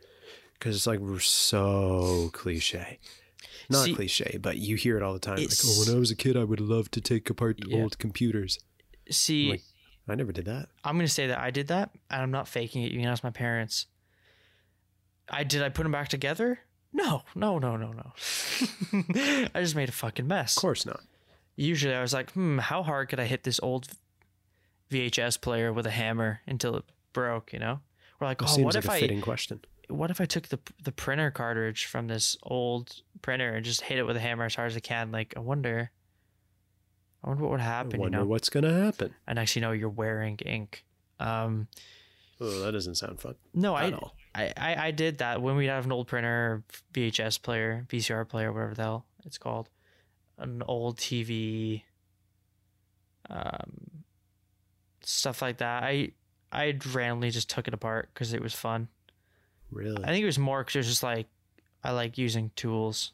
because 0.55 0.77
it's 0.77 0.87
like 0.87 1.01
we're 1.01 1.19
so 1.19 2.31
cliche. 2.33 2.99
Not 3.71 3.85
See, 3.87 3.95
cliche, 3.95 4.39
but 4.41 4.59
you 4.59 4.77
hear 4.77 4.97
it 4.97 5.03
all 5.03 5.13
the 5.15 5.19
time. 5.19 5.37
Like, 5.37 5.49
oh, 5.65 5.85
when 5.87 5.97
I 5.97 5.99
was 5.99 6.11
a 6.11 6.17
kid, 6.17 6.37
I 6.37 6.45
would 6.45 6.61
love 6.61 6.91
to 6.93 7.01
take 7.01 7.29
apart 7.31 7.59
Yeah. 7.67 7.83
old 7.83 7.99
computers. 7.99 8.59
See, 9.11 9.51
like- 9.51 9.63
I 10.07 10.15
never 10.15 10.33
did 10.33 10.45
that. 10.45 10.69
I'm 10.85 10.97
gonna 10.97 11.09
say 11.09 11.27
that 11.29 11.39
I 11.39 11.51
did 11.51 11.69
that, 11.69 11.91
and 12.11 12.21
I'm 12.23 12.31
not 12.31 12.47
faking 12.47 12.83
it. 12.83 12.93
You 12.93 13.01
can 13.01 13.09
ask 13.09 13.25
my 13.25 13.31
parents. 13.31 13.87
I 15.31 15.45
did. 15.45 15.63
I 15.63 15.71
put 15.71 15.85
them 15.85 15.93
back 15.93 16.09
together. 16.09 16.61
No, 16.93 17.23
no, 17.35 17.59
no, 17.59 17.77
no, 17.77 17.93
no. 17.93 18.13
I 19.55 19.61
just 19.61 19.75
made 19.75 19.89
a 19.89 19.93
fucking 19.93 20.27
mess. 20.29 20.57
Of 20.57 20.61
course 20.61 20.85
not. 20.87 21.01
Usually, 21.57 21.95
I 21.95 22.01
was 22.03 22.13
like, 22.13 22.33
hmm, 22.33 22.59
how 22.59 22.83
hard 22.83 23.09
could 23.09 23.21
I 23.21 23.25
hit 23.25 23.45
this 23.45 23.61
old 23.63 23.89
VHS 24.91 25.41
player 25.41 25.73
with 25.73 25.87
a 25.87 25.91
hammer 25.91 26.41
until 26.47 26.77
it 26.77 26.85
broke? 27.13 27.53
You 27.53 27.61
know, 27.61 27.81
we're 28.21 28.27
like, 28.27 28.43
oh, 28.43 28.47
what 28.63 28.75
like 28.75 28.85
if 28.85 28.89
a 28.91 28.93
I, 28.93 29.01
fitting 29.01 29.21
question. 29.21 29.61
what 29.89 30.11
if 30.11 30.21
I 30.21 30.25
took 30.25 30.49
the 30.49 30.59
the 30.83 30.93
printer 30.93 31.31
cartridge 31.31 31.87
from 31.87 32.09
this 32.09 32.37
old 32.43 33.03
printer 33.23 33.55
and 33.55 33.65
just 33.65 33.83
hit 33.83 33.99
it 33.99 34.05
with 34.05 34.17
a 34.17 34.21
hammer 34.21 34.45
as 34.45 34.55
hard 34.55 34.71
as 34.71 34.77
I 34.77 34.81
can? 34.81 35.13
Like, 35.13 35.35
I 35.37 35.41
wonder, 35.41 35.91
I 37.23 37.29
wonder 37.29 37.43
what 37.45 37.53
would 37.53 37.61
I 37.61 37.65
happen. 37.65 38.01
You 38.01 38.11
know, 38.11 38.25
what's 38.25 38.49
gonna 38.49 38.85
happen. 38.85 39.15
and 39.27 39.55
you 39.55 39.63
know, 39.63 39.73
you're 39.73 39.89
wearing 39.89 40.39
ink. 40.45 40.85
Um, 41.21 41.69
Oh, 42.41 42.61
that 42.61 42.73
doesn't 42.73 42.97
sound 42.97 43.21
fun 43.21 43.37
no, 43.55 43.75
I. 43.75 43.93
I, 44.35 44.53
I, 44.57 44.87
I 44.87 44.91
did 44.91 45.19
that 45.19 45.41
when 45.41 45.55
we'd 45.55 45.69
have 45.69 45.85
an 45.85 45.93
old 45.93 46.09
printer, 46.09 46.65
VHS 46.93 47.41
player, 47.41 47.87
VCR 47.89 48.29
player, 48.29 48.53
whatever 48.53 48.75
the 48.75 48.83
hell 48.83 49.07
it's 49.25 49.39
called, 49.39 49.69
an 50.39 50.63
old 50.67 50.99
TV, 50.99 51.83
um, 53.31 54.05
stuff 55.03 55.43
like 55.43 55.59
that. 55.59 55.83
I 55.83 56.13
I 56.53 56.79
randomly 56.93 57.31
just 57.31 57.51
took 57.51 57.69
it 57.69 57.75
apart 57.75 58.11
because 58.13 58.33
it 58.33 58.43
was 58.43 58.55
fun. 58.55 58.89
Really? 59.71 60.05
I 60.05 60.09
think 60.09 60.23
it 60.23 60.27
was 60.27 60.39
more 60.39 60.63
because 60.63 60.77
it 60.77 60.79
was 60.79 60.89
just 60.89 61.03
like 61.03 61.27
I 61.83 61.91
like 61.93 62.17
using 62.19 62.51
tools. 62.57 63.13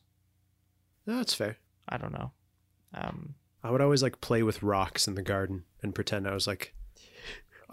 That's 1.07 1.35
fair. 1.35 1.57
I 1.89 1.97
don't 1.97 2.13
know. 2.13 2.33
Um, 2.95 3.35
I 3.63 3.71
would 3.71 3.81
always 3.81 4.03
like 4.03 4.21
play 4.21 4.43
with 4.43 4.63
rocks 4.63 5.09
in 5.09 5.15
the 5.15 5.23
garden 5.23 5.65
and 5.83 5.95
pretend 5.95 6.27
I 6.27 6.35
was 6.35 6.47
like 6.47 6.75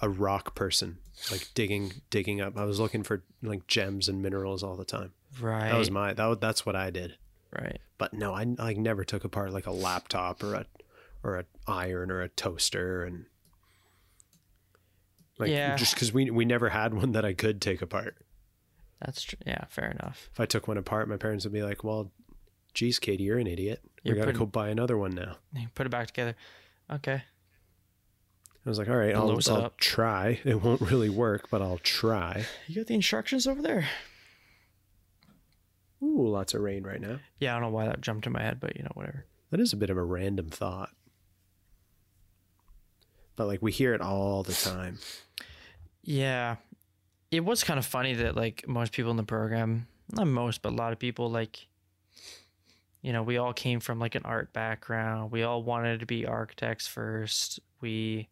a 0.02 0.10
rock 0.10 0.56
person, 0.56 0.98
like 1.32 1.50
digging 1.54 1.94
digging 2.10 2.42
up. 2.42 2.58
I 2.58 2.66
was 2.66 2.80
looking 2.80 3.04
for 3.04 3.24
like 3.42 3.68
gems 3.68 4.08
and 4.08 4.22
minerals 4.22 4.64
all 4.64 4.76
the 4.76 4.86
time. 4.86 5.14
right. 5.40 5.70
That 5.70 5.78
was 5.78 5.92
my 5.92 6.14
that 6.14 6.42
that's 6.42 6.66
what 6.66 6.76
I 6.76 6.90
did. 6.90 7.18
Right. 7.52 7.80
But 7.98 8.14
no, 8.14 8.34
I 8.34 8.44
like 8.44 8.78
never 8.78 9.04
took 9.04 9.24
apart 9.24 9.52
like 9.54 9.66
a 9.68 9.72
laptop 9.72 10.44
or 10.44 10.54
a 10.56 10.66
or 11.24 11.38
a 11.40 11.46
iron 11.68 12.12
or 12.12 12.22
a 12.22 12.30
toaster 12.30 13.04
and 13.04 13.26
like 15.38 15.50
Yeah. 15.50 15.76
just 15.76 15.94
because 15.94 16.12
we 16.14 16.30
we 16.32 16.46
never 16.46 16.70
had 16.70 16.94
one 16.94 17.12
that 17.14 17.26
I 17.26 17.34
could 17.34 17.62
take 17.62 17.82
apart. 17.82 18.16
That's 19.04 19.22
true. 19.24 19.38
yeah. 19.46 19.66
Fair 19.70 19.92
enough. 19.92 20.30
If 20.34 20.40
I 20.40 20.46
took 20.46 20.68
one 20.68 20.78
apart, 20.78 21.08
my 21.08 21.18
parents 21.18 21.46
would 21.46 21.54
be 21.54 21.62
like, 21.64 21.84
"Well, 21.84 22.12
geez, 22.74 22.98
Katie, 23.00 23.24
you're 23.26 23.38
an 23.38 23.48
idiot. 23.48 23.82
We 24.04 24.10
You're 24.12 24.18
gotta 24.20 24.34
go 24.34 24.46
buy 24.46 24.70
another 24.70 24.98
one 24.98 25.12
now." 25.12 25.38
You 25.54 25.68
Put 25.76 25.86
it 25.86 25.90
back 25.90 26.08
together. 26.08 26.36
Okay. 26.92 27.22
I 28.66 28.70
was 28.70 28.80
like, 28.80 28.90
"All 28.90 28.98
right, 28.98 29.14
I'll, 29.16 29.40
I'll 29.50 29.74
try. 29.78 30.40
It 30.44 30.62
won't 30.62 30.82
really 30.82 31.10
work, 31.10 31.50
but 31.50 31.62
I'll 31.62 31.78
try." 31.78 32.46
You 32.68 32.76
got 32.76 32.88
the 32.88 32.96
instructions 32.96 33.46
over 33.48 33.62
there. 33.62 33.88
Ooh, 36.02 36.28
lots 36.28 36.54
of 36.54 36.62
rain 36.62 36.84
right 36.84 37.02
now. 37.02 37.20
Yeah, 37.40 37.56
I 37.56 37.60
don't 37.60 37.70
know 37.70 37.76
why 37.76 37.86
that 37.86 38.02
jumped 38.02 38.28
in 38.28 38.34
my 38.34 38.42
head, 38.42 38.60
but 38.60 38.76
you 38.76 38.84
know, 38.84 38.92
whatever. 38.94 39.26
That 39.52 39.60
is 39.60 39.74
a 39.74 39.78
bit 39.78 39.90
of 39.90 39.98
a 39.98 40.04
random 40.04 40.50
thought. 40.50 40.90
But 43.36 43.48
like 43.48 43.62
we 43.62 43.72
hear 43.72 43.94
it 43.94 44.02
all 44.02 44.44
the 44.44 44.54
time. 44.54 45.00
Yeah. 46.04 46.58
It 47.32 47.44
was 47.44 47.64
kind 47.64 47.78
of 47.78 47.86
funny 47.86 48.14
that 48.16 48.36
like 48.36 48.68
most 48.68 48.92
people 48.92 49.12
in 49.12 49.18
the 49.18 49.24
program, 49.24 49.88
not 50.12 50.28
most, 50.28 50.62
but 50.62 50.72
a 50.72 50.76
lot 50.76 50.94
of 50.94 51.00
people 51.00 51.30
like 51.30 51.68
you 53.02 53.14
know, 53.14 53.24
we 53.24 53.38
all 53.38 53.54
came 53.54 53.80
from 53.80 54.00
like 54.00 54.16
an 54.16 54.24
art 54.26 54.52
background. 54.54 55.32
We 55.32 55.44
all 55.44 55.64
wanted 55.64 56.00
to 56.00 56.06
be 56.06 56.26
architects 56.26 56.88
first. 56.88 57.60
We 57.80 58.28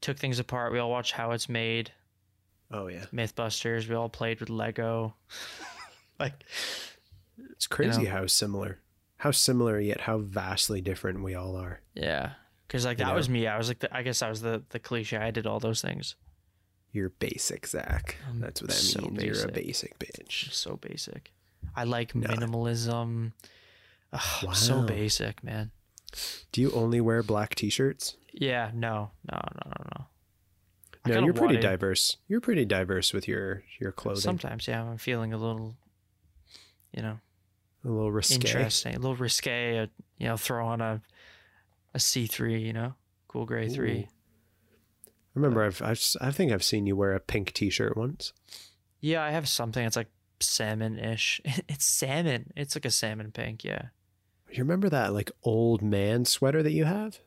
took 0.00 0.18
things 0.18 0.38
apart. 0.38 0.72
We 0.72 0.78
all 0.78 0.90
watched 0.90 1.12
how 1.12 1.32
it's 1.32 1.48
made. 1.48 1.90
Oh 2.70 2.86
yeah. 2.88 3.06
Mythbusters. 3.12 3.88
We 3.88 3.94
all 3.94 4.08
played 4.08 4.40
with 4.40 4.50
Lego. 4.50 5.14
like 6.20 6.44
It's 7.52 7.66
crazy 7.66 8.04
know. 8.04 8.10
how 8.10 8.26
similar. 8.26 8.78
How 9.18 9.30
similar 9.32 9.80
yet 9.80 10.02
how 10.02 10.18
vastly 10.18 10.80
different 10.80 11.22
we 11.22 11.34
all 11.34 11.56
are. 11.56 11.80
yeah, 11.94 12.32
cuz 12.68 12.84
like 12.84 12.98
You 12.98 13.04
that 13.04 13.10
know? 13.10 13.16
was 13.16 13.28
me. 13.28 13.46
I 13.46 13.56
was 13.58 13.68
like 13.68 13.80
the, 13.80 13.94
I 13.96 14.02
guess 14.02 14.22
I 14.22 14.28
was 14.28 14.40
the 14.42 14.62
the 14.70 14.78
cliche. 14.78 15.16
I 15.16 15.30
did 15.30 15.46
all 15.46 15.58
those 15.60 15.80
things. 15.82 16.14
You're 16.92 17.10
basic, 17.10 17.66
Zak. 17.66 18.16
I'm 18.28 18.40
That's 18.40 18.62
what 18.62 18.70
that 18.70 18.76
so 18.76 19.02
means. 19.02 19.22
You're 19.22 19.44
a 19.44 19.52
basic. 19.52 19.98
basic 19.98 20.24
bitch. 20.26 20.52
So 20.52 20.76
basic. 20.76 21.32
I 21.76 21.84
like 21.84 22.12
minimalism. 22.14 23.32
Ugh, 24.12 24.44
I'm 24.48 24.54
so 24.54 24.82
basic, 24.82 25.44
man. 25.44 25.70
Do 26.52 26.62
you 26.62 26.70
only 26.72 27.00
wear 27.02 27.22
black 27.22 27.54
t-shirts? 27.54 28.16
Yeah, 28.32 28.70
no, 28.72 29.10
no, 29.30 29.38
no, 29.38 29.72
no, 29.76 29.84
no. 29.96 30.06
No, 31.14 31.24
you're 31.26 31.34
pretty 31.34 31.56
wanted- 31.56 31.60
diverse. 31.60 32.16
You're 32.26 32.40
pretty 32.40 32.64
diverse 32.64 33.12
with 33.12 33.28
your 33.28 33.64
your 33.78 33.92
clothing. 33.92 34.22
Sometimes, 34.22 34.66
yeah, 34.66 34.82
I'm 34.82 34.96
feeling 34.98 35.32
a 35.34 35.38
little, 35.38 35.76
you 36.92 37.02
know, 37.02 37.18
a 37.84 37.88
little 37.88 38.12
risque. 38.12 38.34
interesting, 38.34 38.94
a 38.94 38.98
little 38.98 39.16
risque. 39.16 39.78
uh 39.78 39.86
you 40.18 40.26
know, 40.26 40.36
throw 40.36 40.66
on 40.66 40.80
a 40.80 41.00
a 41.94 42.00
C 42.00 42.26
three, 42.26 42.60
you 42.60 42.72
know, 42.72 42.94
cool 43.28 43.46
gray 43.46 43.68
three. 43.68 44.08
I 45.06 45.10
remember 45.34 45.64
I've, 45.64 45.80
I've 45.82 46.02
I 46.20 46.30
think 46.30 46.52
I've 46.52 46.64
seen 46.64 46.86
you 46.86 46.96
wear 46.96 47.14
a 47.14 47.20
pink 47.20 47.52
t-shirt 47.52 47.96
once. 47.96 48.32
Yeah, 49.00 49.22
I 49.22 49.30
have 49.30 49.48
something. 49.48 49.84
It's 49.84 49.96
like 49.96 50.08
salmon 50.40 50.98
ish. 50.98 51.40
It's 51.68 51.84
salmon. 51.86 52.52
It's 52.56 52.74
like 52.74 52.84
a 52.84 52.90
salmon 52.90 53.30
pink. 53.30 53.64
Yeah. 53.64 53.86
You 54.50 54.62
remember 54.62 54.88
that 54.88 55.12
like 55.12 55.30
old 55.42 55.82
man 55.82 56.24
sweater 56.24 56.62
that 56.62 56.72
you 56.72 56.84
have? 56.84 57.20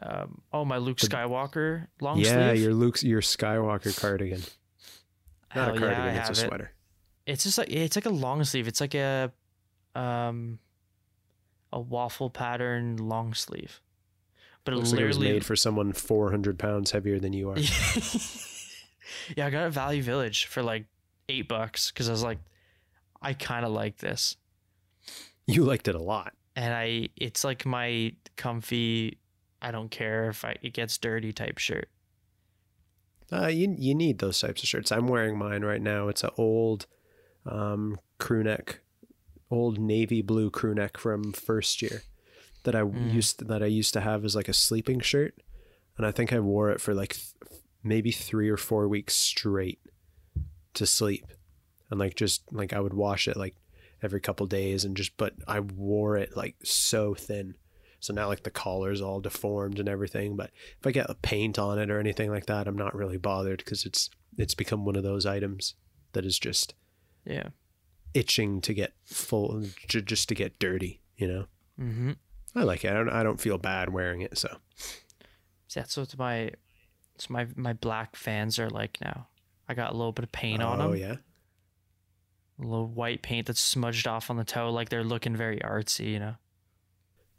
Um, 0.00 0.42
oh, 0.52 0.64
my 0.64 0.76
Luke 0.76 0.98
Skywalker 0.98 1.86
long 2.00 2.18
yeah, 2.18 2.24
sleeve. 2.24 2.38
Yeah, 2.38 2.52
your 2.52 2.74
Luke's 2.74 3.02
your 3.02 3.22
Skywalker 3.22 3.98
cardigan. 3.98 4.42
Not 5.54 5.68
Hell 5.68 5.76
a 5.76 5.78
cardigan, 5.78 6.04
yeah, 6.04 6.28
it's 6.28 6.42
a 6.42 6.44
have 6.44 6.60
it. 6.60 6.68
It's 7.26 7.42
just 7.44 7.58
like 7.58 7.70
it's 7.70 7.96
like 7.96 8.06
a 8.06 8.10
long 8.10 8.42
sleeve. 8.44 8.68
It's 8.68 8.80
like 8.80 8.94
a 8.94 9.32
um 9.94 10.58
a 11.72 11.80
waffle 11.80 12.30
pattern 12.30 12.96
long 12.96 13.34
sleeve. 13.34 13.80
but 14.64 14.72
it 14.72 14.76
Looks 14.76 14.92
like 14.92 15.00
it 15.00 15.06
was 15.06 15.18
literally 15.18 15.34
made 15.34 15.44
for 15.44 15.56
someone 15.56 15.92
400 15.92 16.58
pounds 16.58 16.92
heavier 16.92 17.18
than 17.18 17.32
you 17.32 17.50
are. 17.50 17.58
yeah, 19.36 19.46
I 19.46 19.50
got 19.50 19.62
it 19.62 19.66
at 19.66 19.72
Value 19.72 20.02
Village 20.02 20.46
for 20.46 20.62
like 20.62 20.86
eight 21.28 21.48
bucks 21.48 21.90
because 21.90 22.08
I 22.08 22.12
was 22.12 22.22
like, 22.22 22.38
I 23.20 23.32
kind 23.34 23.64
of 23.66 23.72
like 23.72 23.96
this, 23.98 24.36
You 25.46 25.64
liked 25.64 25.88
it 25.88 25.94
a 25.96 26.02
lot. 26.02 26.32
and 26.54 26.72
I 26.72 27.08
it's 27.16 27.42
like 27.44 27.66
my 27.66 28.12
comfy. 28.36 29.18
I 29.60 29.70
don't 29.72 29.90
care 29.90 30.28
if 30.28 30.44
I, 30.44 30.56
it 30.62 30.74
gets 30.74 30.96
dirty 30.98 31.32
type 31.32 31.58
shirt. 31.58 31.88
Uh, 33.32 33.48
you 33.48 33.74
you 33.76 33.94
need 33.94 34.18
those 34.18 34.38
types 34.38 34.62
of 34.62 34.68
shirts. 34.68 34.92
I'm 34.92 35.08
wearing 35.08 35.36
mine 35.36 35.64
right 35.64 35.82
now. 35.82 36.06
It's 36.08 36.22
an 36.22 36.30
old 36.36 36.86
um, 37.46 37.98
crew 38.18 38.42
neck, 38.42 38.80
old 39.50 39.78
navy 39.78 40.22
blue 40.22 40.50
crew 40.50 40.74
neck 40.74 40.96
from 40.96 41.32
first 41.32 41.82
year 41.82 42.02
that 42.64 42.74
I 42.74 42.82
Mm. 42.82 43.12
used 43.12 43.38
to, 43.38 43.44
that 43.46 43.62
I 43.62 43.66
used 43.66 43.92
to 43.94 44.00
have 44.00 44.24
as 44.24 44.34
like 44.34 44.48
a 44.48 44.52
sleeping 44.52 45.00
shirt, 45.00 45.34
and 45.96 46.06
I 46.06 46.10
think 46.10 46.32
I 46.32 46.40
wore 46.40 46.70
it 46.70 46.80
for 46.80 46.94
like 46.94 47.14
th- 47.14 47.60
maybe 47.82 48.10
three 48.10 48.48
or 48.48 48.56
four 48.56 48.88
weeks 48.88 49.14
straight 49.14 49.78
to 50.74 50.86
sleep, 50.86 51.26
and 51.90 51.98
like 52.00 52.14
just 52.16 52.42
like 52.52 52.72
I 52.72 52.80
would 52.80 52.94
wash 52.94 53.28
it 53.28 53.36
like 53.36 53.54
every 54.02 54.20
couple 54.20 54.46
days 54.46 54.84
and 54.84 54.96
just 54.96 55.16
but 55.16 55.34
I 55.48 55.60
wore 55.60 56.16
it 56.16 56.36
like 56.36 56.56
so 56.64 57.14
thin. 57.14 57.54
So 58.00 58.12
now 58.12 58.28
like 58.28 58.42
the 58.42 58.50
collar's 58.50 59.00
all 59.00 59.20
deformed 59.20 59.78
and 59.78 59.88
everything, 59.88 60.36
but 60.36 60.50
if 60.78 60.86
I 60.86 60.90
get 60.90 61.08
a 61.08 61.14
paint 61.14 61.58
on 61.58 61.78
it 61.78 61.90
or 61.90 61.98
anything 61.98 62.30
like 62.30 62.46
that, 62.46 62.68
I'm 62.68 62.76
not 62.76 62.94
really 62.94 63.16
bothered 63.16 63.58
because 63.58 63.86
it's 63.86 64.10
it's 64.36 64.54
become 64.54 64.84
one 64.84 64.96
of 64.96 65.02
those 65.02 65.24
items 65.24 65.74
that 66.12 66.26
is 66.26 66.38
just 66.38 66.74
Yeah. 67.26 67.48
itching 68.14 68.60
to 68.62 68.72
get 68.74 68.94
full, 69.04 69.64
j- 69.88 70.00
just 70.02 70.28
to 70.28 70.34
get 70.34 70.58
dirty. 70.58 71.00
You 71.16 71.28
know, 71.28 71.46
Mm-hmm. 71.80 72.12
I 72.54 72.62
like 72.62 72.84
it. 72.84 72.90
I 72.90 72.94
don't, 72.94 73.10
I 73.10 73.22
don't 73.22 73.40
feel 73.40 73.58
bad 73.58 73.90
wearing 73.92 74.22
it. 74.22 74.38
So 74.38 74.48
So 75.68 75.80
that's 75.80 75.96
what 75.96 76.16
my 76.18 76.52
so 77.18 77.26
my 77.30 77.46
my 77.56 77.72
black 77.74 78.16
fans 78.16 78.58
are 78.58 78.70
like 78.70 78.98
now. 79.02 79.28
I 79.68 79.74
got 79.74 79.92
a 79.92 79.96
little 79.96 80.12
bit 80.12 80.22
of 80.24 80.32
paint 80.32 80.62
on 80.62 80.78
them 80.78 80.90
oh 80.90 80.92
yeah, 80.94 81.16
A 82.60 82.62
little 82.62 82.86
white 82.88 83.20
paint 83.22 83.46
that's 83.48 83.60
smudged 83.60 84.06
off 84.06 84.30
on 84.30 84.36
the 84.36 84.44
toe, 84.44 84.70
like 84.70 84.88
they're 84.90 85.04
looking 85.04 85.34
very 85.36 85.58
artsy, 85.60 86.12
you 86.12 86.18
know. 86.20 86.34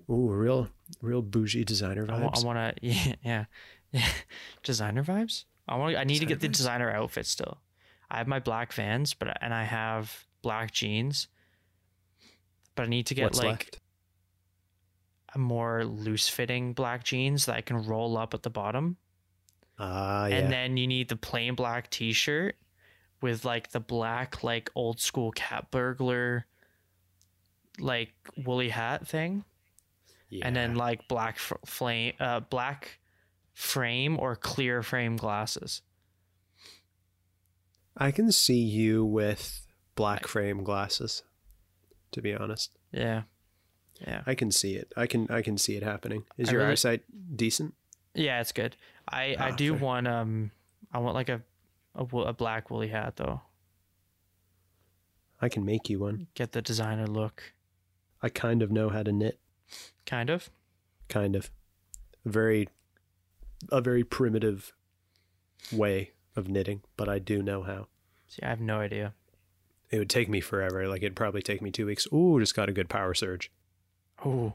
ooh, 0.10 0.30
real 0.30 0.70
real 1.02 1.22
bougie 1.22 1.64
designer 1.64 2.06
vibes. 2.06 2.44
I 2.44 2.46
want 2.46 2.76
to, 2.78 2.86
yeah, 2.86 3.14
yeah, 3.24 3.46
yeah. 3.92 4.08
Designer 4.64 5.04
vibes. 5.04 5.46
I 5.68 5.76
want. 5.78 5.96
I 5.98 6.04
need 6.04 6.20
to 6.20 6.26
get 6.26 6.40
the 6.42 6.48
designer 6.50 6.92
outfit 6.92 7.26
still. 7.26 7.60
I 8.10 8.18
have 8.18 8.28
my 8.28 8.39
black 8.39 8.74
Vans, 8.74 9.14
but 9.14 9.38
and 9.41 9.53
I 9.53 9.64
have 9.64 10.26
black 10.41 10.72
jeans. 10.72 11.28
But 12.76 12.84
I 12.84 12.89
need 12.89 13.08
to 13.08 13.16
get 13.16 13.24
What's 13.26 13.39
like 13.39 13.47
left? 13.47 13.80
a 15.36 15.39
more 15.39 15.84
loose 15.84 16.30
fitting 16.30 16.74
black 16.74 17.03
jeans 17.03 17.45
that 17.45 17.55
I 17.55 17.62
can 17.62 17.84
roll 17.84 18.18
up 18.18 18.34
at 18.34 18.43
the 18.43 18.49
bottom. 18.49 18.97
Ah 19.80 20.28
yeah, 20.28 20.38
And 20.38 20.51
then 20.51 20.78
you 20.78 20.88
need 20.88 21.10
the 21.10 21.16
plain 21.16 21.55
black 21.55 21.89
t 21.89 22.14
shirt 22.14 22.55
with 23.22 23.45
like 23.45 23.72
the 23.72 23.80
black, 23.80 24.43
like 24.43 24.70
old 24.76 24.99
school 24.99 25.32
cat 25.32 25.70
burglar, 25.72 26.45
like 27.80 28.14
woolly 28.38 28.70
hat 28.70 29.08
thing. 29.08 29.43
And 30.43 30.55
then 30.55 30.76
like 30.76 31.08
black 31.08 31.36
f- 31.36 31.53
flame, 31.66 32.14
uh, 32.20 32.41
black 32.41 32.99
frame 33.53 34.20
or 34.20 34.36
clear 34.36 34.84
frame 34.84 35.16
glasses. 35.16 35.82
I 37.98 38.12
can 38.12 38.32
see 38.32 38.60
you 38.60 39.04
with 39.06 39.66
black 39.95 40.28
frame 40.28 40.64
glasses. 40.64 41.24
To 42.12 42.22
be 42.22 42.34
honest, 42.34 42.72
Yeah. 42.91 43.24
Yeah. 44.00 44.22
I 44.26 44.36
can 44.36 44.52
see 44.52 44.76
it. 44.76 44.93
I 44.95 45.08
can 45.08 45.28
I 45.30 45.41
can 45.41 45.58
see 45.58 45.76
it 45.76 45.84
happening. 45.84 46.24
Is 46.38 46.50
I 46.50 46.52
your 46.54 46.62
really- 46.62 46.74
eyesight 46.74 47.04
decent? 47.36 47.74
Yeah, 48.14 48.39
it's 48.41 48.52
good. 48.52 48.76
I, 49.08 49.36
I 49.38 49.50
Ah, 49.50 49.56
do 49.56 49.74
fair. 49.74 49.84
want, 49.84 50.08
um, 50.08 50.52
I 50.91 51.00
want 51.00 51.16
like 51.16 51.30
a, 51.30 51.41
a, 51.95 52.04
a 52.04 52.34
black 52.34 52.70
woolly 52.72 52.88
hat 52.88 53.16
though. 53.18 53.41
I 55.41 55.50
can 55.50 55.66
make 55.66 55.89
you 55.89 56.00
one. 56.00 56.28
Get 56.34 56.52
the 56.54 56.62
designer 56.62 57.06
look. 57.08 57.54
I 58.22 58.30
kind 58.30 58.62
of 58.64 58.72
know 58.72 58.89
how 58.89 59.04
to 59.04 59.12
knit. 59.12 59.39
Kind 60.06 60.30
of. 60.30 60.50
kind 61.10 61.36
of 61.36 61.52
very 62.26 62.70
a 63.72 63.82
very 63.82 64.04
primitive 64.04 64.74
way 65.72 66.12
of 66.38 66.48
knitting 66.48 66.82
but 66.96 67.10
i 67.10 67.20
do 67.20 67.42
know 67.44 67.64
how. 67.64 67.88
See, 68.28 68.42
I 68.44 68.50
have 68.50 68.60
no 68.62 68.80
idea. 68.80 69.14
it 69.90 70.00
would 70.00 70.10
take 70.10 70.28
me 70.30 70.42
forever. 70.42 70.88
Like 70.88 71.02
it'd 71.02 71.16
probably 71.16 71.42
take 71.42 71.62
me 71.62 71.72
two 71.72 71.86
weeks. 71.86 72.08
Ooh 72.14 72.40
just 72.40 72.56
got 72.56 72.70
a 72.70 72.74
good 72.74 72.90
power 72.90 73.14
surge. 73.14 73.52
Oh, 74.26 74.54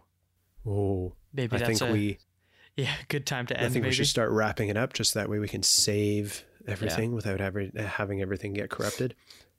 ooh. 0.67 1.13
Maybe 1.33 1.57
i 1.57 1.59
that's 1.59 1.79
think 1.79 1.91
a, 1.91 1.93
we 1.93 2.19
yeah, 2.77 2.95
good 3.09 3.27
time 3.27 3.47
to 3.47 3.57
end. 3.57 3.67
i 3.67 3.69
think 3.69 3.85
we 3.85 3.93
should 3.93 4.07
start 4.07 4.31
wrapping 4.31 4.69
it 4.69 4.77
up 4.77 4.93
just 4.93 5.15
that 5.15 5.29
way 5.29 5.39
we 5.39 5.49
can 5.49 5.63
save 5.63 6.45
everything 6.67 7.13
without 7.15 7.41
every, 7.41 7.73
uh, 7.79 7.83
having 7.83 8.21
everything 8.23 8.53
get 8.53 8.71
corrupted. 8.71 9.15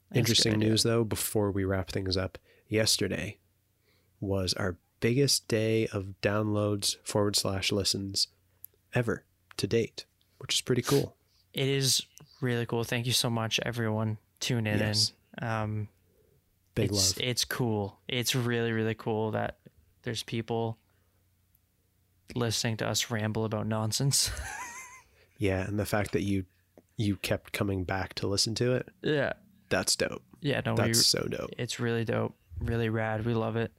That's 0.09 0.19
interesting 0.19 0.59
news 0.59 0.83
though 0.83 1.03
before 1.03 1.51
we 1.51 1.63
wrap 1.63 1.89
things 1.91 2.15
up. 2.15 2.37
Yesterday 2.67 3.37
was 4.21 4.53
our 4.53 4.77
biggest 4.99 5.47
day 5.47 5.87
of 5.87 6.13
downloads 6.21 6.95
forward 7.03 7.35
slash 7.35 7.71
listens 7.71 8.27
ever 8.93 9.25
to 9.57 9.67
date 9.67 10.05
which 10.37 10.55
is 10.55 10.61
pretty 10.61 10.81
cool. 10.81 11.15
It 11.53 11.67
is 11.67 12.01
really 12.43 12.65
cool. 12.67 12.83
Thank 12.83 13.05
you 13.07 13.13
so 13.13 13.29
much, 13.29 13.59
everyone, 13.65 14.17
Yes. 14.77 15.13
in. 15.41 15.47
Um, 15.47 15.87
big 16.75 16.91
it's, 16.91 17.17
love 17.17 17.27
It's 17.27 17.45
cool. 17.45 17.99
It's 18.07 18.35
really, 18.35 18.71
really 18.71 18.93
cool 18.93 19.31
that 19.31 19.57
there's 20.03 20.21
people 20.21 20.77
listening 22.35 22.77
to 22.77 22.87
us 22.87 23.09
ramble 23.09 23.45
about 23.45 23.67
nonsense. 23.67 24.29
Yeah, 25.39 25.67
and 25.67 25.77
the 25.77 25.85
fact 25.85 26.13
that 26.13 26.21
you 26.21 26.45
you 26.95 27.17
kept 27.17 27.51
coming 27.51 27.83
back 27.83 28.13
to 28.15 28.27
listen 28.27 28.55
to 28.55 28.73
it, 28.75 28.87
yeah. 29.01 29.33
that's 29.67 29.93
dope. 29.95 30.21
Yeah, 30.39 30.61
no, 30.65 30.73
we, 30.75 30.83
That's 30.83 31.05
so 31.05 31.23
dope. 31.23 31.49
it's 31.57 31.81
really 31.81 32.05
dope. 32.05 32.35
Really 32.59 32.87
rad. 32.87 33.25
We 33.25 33.33
love 33.33 33.57
it. 33.57 33.71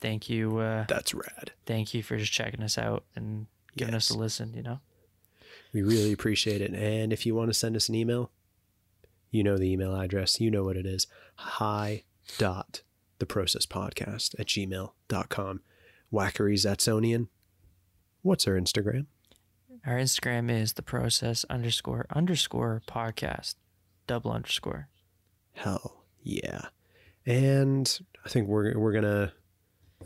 Thank 0.00 0.28
you. 0.30 0.58
Uh, 0.58 0.84
That's 0.88 1.14
rad. 1.14 1.52
thank 1.64 1.94
you 1.94 2.02
for 2.02 2.16
just 2.16 2.32
checking 2.32 2.62
us 2.62 2.76
out 2.76 3.04
and 3.14 3.46
giving 3.76 3.94
us 3.94 4.10
a 4.10 4.18
listen, 4.18 4.52
you 4.54 4.62
know? 4.62 4.80
We 5.72 5.82
really 5.82 6.12
appreciate 6.12 6.60
it. 6.60 6.72
And 6.74 7.12
if 7.12 7.24
you 7.24 7.34
want 7.34 7.48
to 7.50 7.54
send 7.54 7.76
us 7.76 7.88
an 7.88 7.94
email, 7.94 8.30
you 9.30 9.42
know 9.42 9.56
the 9.56 9.70
email 9.72 9.94
address. 9.94 10.40
You 10.40 10.50
know 10.50 10.64
what 10.64 10.76
it 10.76 10.86
is. 10.86 11.06
Hi 11.36 12.04
dot 12.38 12.82
the 13.18 13.26
process 13.26 13.66
podcast 13.66 14.38
at 14.38 14.46
gmail.com. 14.46 15.60
Wackery 16.12 16.54
Zatsonian. 16.54 17.28
What's 18.22 18.46
our 18.46 18.54
Instagram? 18.54 19.06
Our 19.86 19.96
Instagram 19.96 20.50
is 20.50 20.74
the 20.74 20.82
process 20.82 21.44
underscore 21.48 22.06
underscore 22.14 22.82
podcast 22.86 23.54
double 24.06 24.32
underscore. 24.32 24.88
Hell 25.54 26.04
yeah. 26.22 26.66
And 27.24 28.00
I 28.24 28.28
think 28.28 28.48
we're 28.48 28.78
we're 28.78 28.92
gonna 28.92 29.32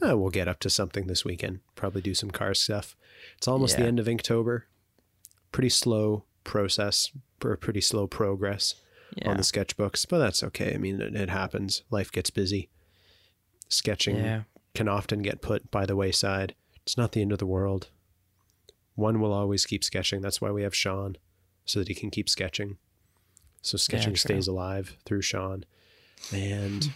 uh, 0.07 0.17
we'll 0.17 0.31
get 0.31 0.49
up 0.49 0.61
to 0.61 0.71
something 0.71 1.07
this 1.07 1.25
weekend. 1.25 1.61
Probably 1.75 2.03
do 2.03 2.15
some 2.15 2.31
car 2.31 2.55
stuff. 2.55 2.97
It's 3.37 3.49
almost 3.49 3.77
the 3.77 3.85
end 3.85 3.99
of 3.99 4.07
Inktober. 4.07 4.63
Pretty 5.57 5.71
slow 5.71 6.25
process, 6.45 7.11
or 7.43 7.57
pretty 7.57 7.81
slow 7.81 8.07
progress 8.07 8.75
Yeah. 9.17 9.31
on 9.31 9.39
the 9.39 9.43
sketchbooks, 9.43 10.07
but 10.07 10.19
that's 10.19 10.43
okay. 10.43 10.75
I 10.75 10.77
mean, 10.77 11.01
it, 11.01 11.17
it 11.17 11.31
happens. 11.31 11.83
Life 11.91 12.13
gets 12.13 12.29
busy. 12.29 12.69
Sketching 13.71 14.17
yeah. 14.17 14.43
can 14.75 14.87
often 14.87 15.23
get 15.23 15.41
put 15.41 15.71
by 15.71 15.87
the 15.87 15.97
wayside. 15.97 16.55
It's 16.83 16.99
not 16.99 17.13
the 17.13 17.23
end 17.23 17.33
of 17.33 17.39
the 17.39 17.47
world. 17.47 17.89
One 18.97 19.19
will 19.19 19.33
always 19.33 19.65
keep 19.65 19.83
sketching. 19.83 20.21
That's 20.21 20.43
why 20.43 20.51
we 20.51 20.63
have 20.63 20.75
Sean, 20.75 21.17
so 21.65 21.79
that 21.79 21.89
he 21.89 21.95
can 21.95 22.11
keep 22.11 22.29
sketching. 22.29 22.77
So 23.63 23.79
sketching 23.79 24.13
true. 24.13 24.35
stays 24.35 24.47
alive 24.47 24.99
through 25.07 25.23
Sean. 25.23 25.65
And 26.35 26.93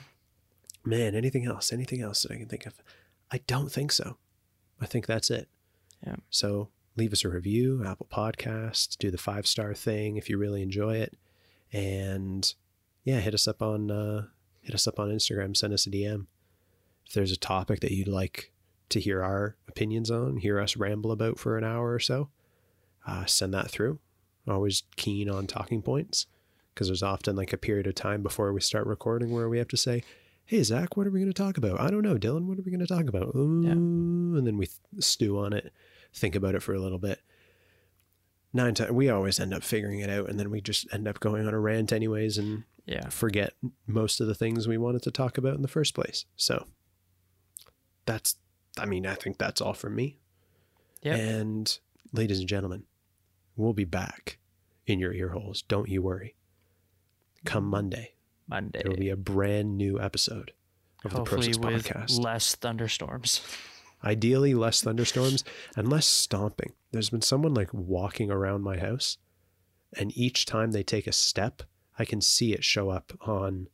man, 0.85 1.15
anything 1.15 1.47
else? 1.47 1.73
Anything 1.73 2.03
else 2.03 2.23
that 2.23 2.33
I 2.33 2.37
can 2.37 2.47
think 2.47 2.67
of? 2.67 2.75
I 3.33 3.39
don't 3.47 3.73
think 3.73 3.91
so. 3.91 4.19
I 4.83 4.85
think 4.85 5.07
that's 5.07 5.31
it. 5.31 5.49
Yeah. 6.07 6.17
So 6.29 6.69
leave 6.97 7.12
us 7.12 7.24
a 7.24 7.28
review, 7.28 7.84
Apple 7.86 8.09
Podcasts, 8.11 8.97
do 8.97 9.11
the 9.11 9.18
five 9.18 9.47
star 9.47 9.74
thing 9.74 10.16
if 10.16 10.28
you 10.28 10.38
really 10.38 10.62
enjoy 10.62 10.97
it. 10.97 11.16
And 11.72 12.53
yeah, 13.05 13.20
hit 13.20 13.34
us 13.34 13.47
up 13.49 13.62
on 13.62 13.91
uh, 13.91 14.26
hit 14.61 14.74
us 14.74 14.86
up 14.86 14.99
on 14.99 15.09
Instagram, 15.11 15.57
send 15.57 15.72
us 15.72 15.86
a 15.86 15.91
DM. 15.91 16.26
If 17.07 17.14
there's 17.14 17.32
a 17.32 17.36
topic 17.36 17.80
that 17.80 17.93
you'd 17.93 18.09
like 18.09 18.53
to 18.91 19.01
hear 19.01 19.22
our 19.22 19.57
opinions 19.68 20.11
on, 20.11 20.38
hear 20.38 20.61
us 20.61 20.76
ramble 20.76 21.12
about 21.12 21.38
for 21.38 21.57
an 21.57 21.64
hour 21.64 21.93
or 21.93 22.01
so, 22.01 22.28
uh, 23.07 23.24
send 23.24 23.55
that 23.55 23.70
through. 23.70 23.99
Always 24.49 24.82
keen 24.97 25.28
on 25.30 25.47
talking 25.47 25.82
points 25.82 26.26
because 26.74 26.88
there's 26.88 27.03
often 27.03 27.36
like 27.36 27.53
a 27.53 27.59
period 27.59 27.86
of 27.86 27.95
time 27.95 28.22
before 28.22 28.53
we 28.53 28.61
start 28.61 28.86
recording 28.86 29.32
where 29.32 29.49
we 29.49 29.59
have 29.59 29.68
to 29.68 29.76
say, 29.76 30.03
Hey, 30.45 30.62
Zak, 30.64 30.97
what 30.97 31.07
are 31.07 31.11
we 31.11 31.20
going 31.20 31.32
to 31.32 31.43
talk 31.43 31.57
about? 31.57 31.80
I 31.80 31.91
don't 31.91 32.03
know. 32.03 32.16
Dylan, 32.16 32.47
what 32.47 32.59
are 32.59 32.62
we 32.62 32.72
going 32.72 32.84
to 32.84 32.86
talk 32.86 33.07
about? 33.07 33.36
Ooh, 33.36 33.62
And 34.36 34.45
then 34.45 34.57
we 34.57 34.68
stew 34.99 35.38
on 35.38 35.53
it, 35.53 35.72
think 36.15 36.35
about 36.35 36.55
it 36.55 36.63
for 36.63 36.75
a 36.75 36.81
little 36.81 36.99
bit. 36.99 37.21
Nine 38.53 38.75
times, 38.75 38.91
we 38.91 39.09
always 39.09 39.39
end 39.39 39.55
up 39.55 39.63
figuring 39.63 40.01
it 40.01 40.11
out, 40.11 40.29
and 40.29 40.39
then 40.39 40.51
we 40.51 40.61
just 40.61 40.93
end 40.93 41.07
up 41.07 41.21
going 41.21 41.47
on 41.47 41.55
a 41.55 41.61
rant, 41.61 41.93
anyways, 41.93 42.37
and 42.39 42.65
Yeah. 42.87 43.09
forget 43.09 43.55
most 43.87 44.21
of 44.21 44.27
the 44.27 44.35
things 44.35 44.67
we 44.67 44.77
wanted 44.79 45.03
to 45.05 45.11
talk 45.13 45.39
about 45.39 45.55
in 45.55 45.63
the 45.63 45.69
first 45.69 45.95
place. 45.95 46.25
So 46.37 46.67
that's, 48.07 48.37
I 48.77 48.87
mean, 48.87 49.07
I 49.07 49.15
think 49.15 49.39
that's 49.39 49.61
all 49.61 49.75
from 49.75 49.95
me. 49.95 50.19
Yep. 51.03 51.19
And 51.19 51.79
ladies 52.13 52.41
and 52.41 52.49
gentlemen, 52.49 52.85
we'll 53.57 53.73
be 53.73 53.85
back 53.85 54.39
in 54.87 54.99
your 54.99 55.13
ear 55.13 55.29
holes. 55.31 55.63
Don't 55.63 55.89
you 55.89 56.03
worry. 56.03 56.35
Come 57.45 57.65
Monday, 57.67 58.15
Monday. 58.49 58.81
there 58.83 58.91
will 58.91 58.99
be 58.99 59.09
a 59.11 59.17
brand 59.17 59.79
new 59.79 60.01
episode 60.01 60.53
of 61.05 61.13
the 61.13 61.19
Hopefully 61.19 61.53
Process 61.55 61.59
with 61.59 61.87
Podcast. 61.87 62.19
less 62.19 62.55
thunderstorms. 62.57 63.41
Ideally, 64.05 64.55
less 64.55 64.81
thunderstorms 64.83 65.45
and 65.77 65.89
less 65.91 66.07
stomping. 66.07 66.73
There's 66.93 67.11
been 67.11 67.23
someone 67.23 67.53
like 67.55 67.73
walking 67.75 68.31
around 68.31 68.63
my 68.63 68.79
house, 68.79 69.19
and 69.93 70.17
each 70.17 70.47
time 70.47 70.71
they 70.73 70.83
take 70.83 71.07
a 71.07 71.13
step, 71.13 71.63
I 71.99 72.05
can 72.05 72.21
see 72.21 72.53
it 72.55 72.65
show 72.65 72.89
up 72.91 73.13
on 73.21 73.69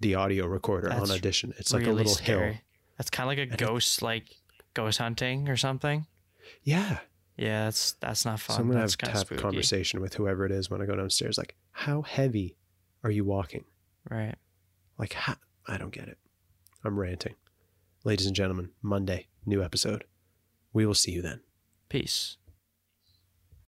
the 0.00 0.14
audio 0.14 0.46
recorder 0.46 0.88
That's 0.88 1.10
on 1.10 1.16
Audition. 1.16 1.52
It's 1.58 1.72
like 1.72 1.80
really 1.80 1.92
a 1.92 1.96
little 1.96 2.12
scary. 2.14 2.52
hill. 2.52 2.60
That's 2.96 3.10
kind 3.10 3.26
of 3.26 3.30
like 3.32 3.38
a 3.38 3.42
And 3.52 3.52
it- 3.52 3.58
ghost, 3.58 4.00
like 4.02 4.36
ghost 4.74 4.98
hunting 4.98 5.48
or 5.48 5.56
something. 5.56 6.06
Yeah. 6.62 6.98
Yeah, 7.36 7.64
that's 7.66 7.92
that's 8.00 8.24
not 8.24 8.40
fun. 8.40 8.56
So 8.56 8.62
I'm 8.62 8.68
gonna 8.68 8.80
that's 8.80 8.96
have 9.00 9.12
to 9.12 9.18
have 9.18 9.30
a 9.32 9.36
conversation 9.40 10.00
with 10.00 10.14
whoever 10.14 10.44
it 10.46 10.50
is 10.52 10.70
when 10.70 10.80
I 10.82 10.86
go 10.86 10.96
downstairs. 10.96 11.36
Like, 11.38 11.54
how 11.70 12.02
heavy 12.02 12.56
are 13.04 13.10
you 13.10 13.24
walking? 13.24 13.64
Right. 14.10 14.34
Like, 14.98 15.12
how? 15.12 15.36
I 15.68 15.76
don't 15.78 15.92
get 15.92 16.08
it. 16.08 16.18
I'm 16.84 16.98
ranting. 16.98 17.34
Ladies 18.08 18.24
and 18.24 18.34
gentlemen, 18.34 18.70
Monday, 18.80 19.26
new 19.44 19.62
episode. 19.62 20.04
We 20.72 20.86
will 20.86 20.94
see 20.94 21.12
you 21.12 21.20
then. 21.20 21.40
Peace. 21.90 22.38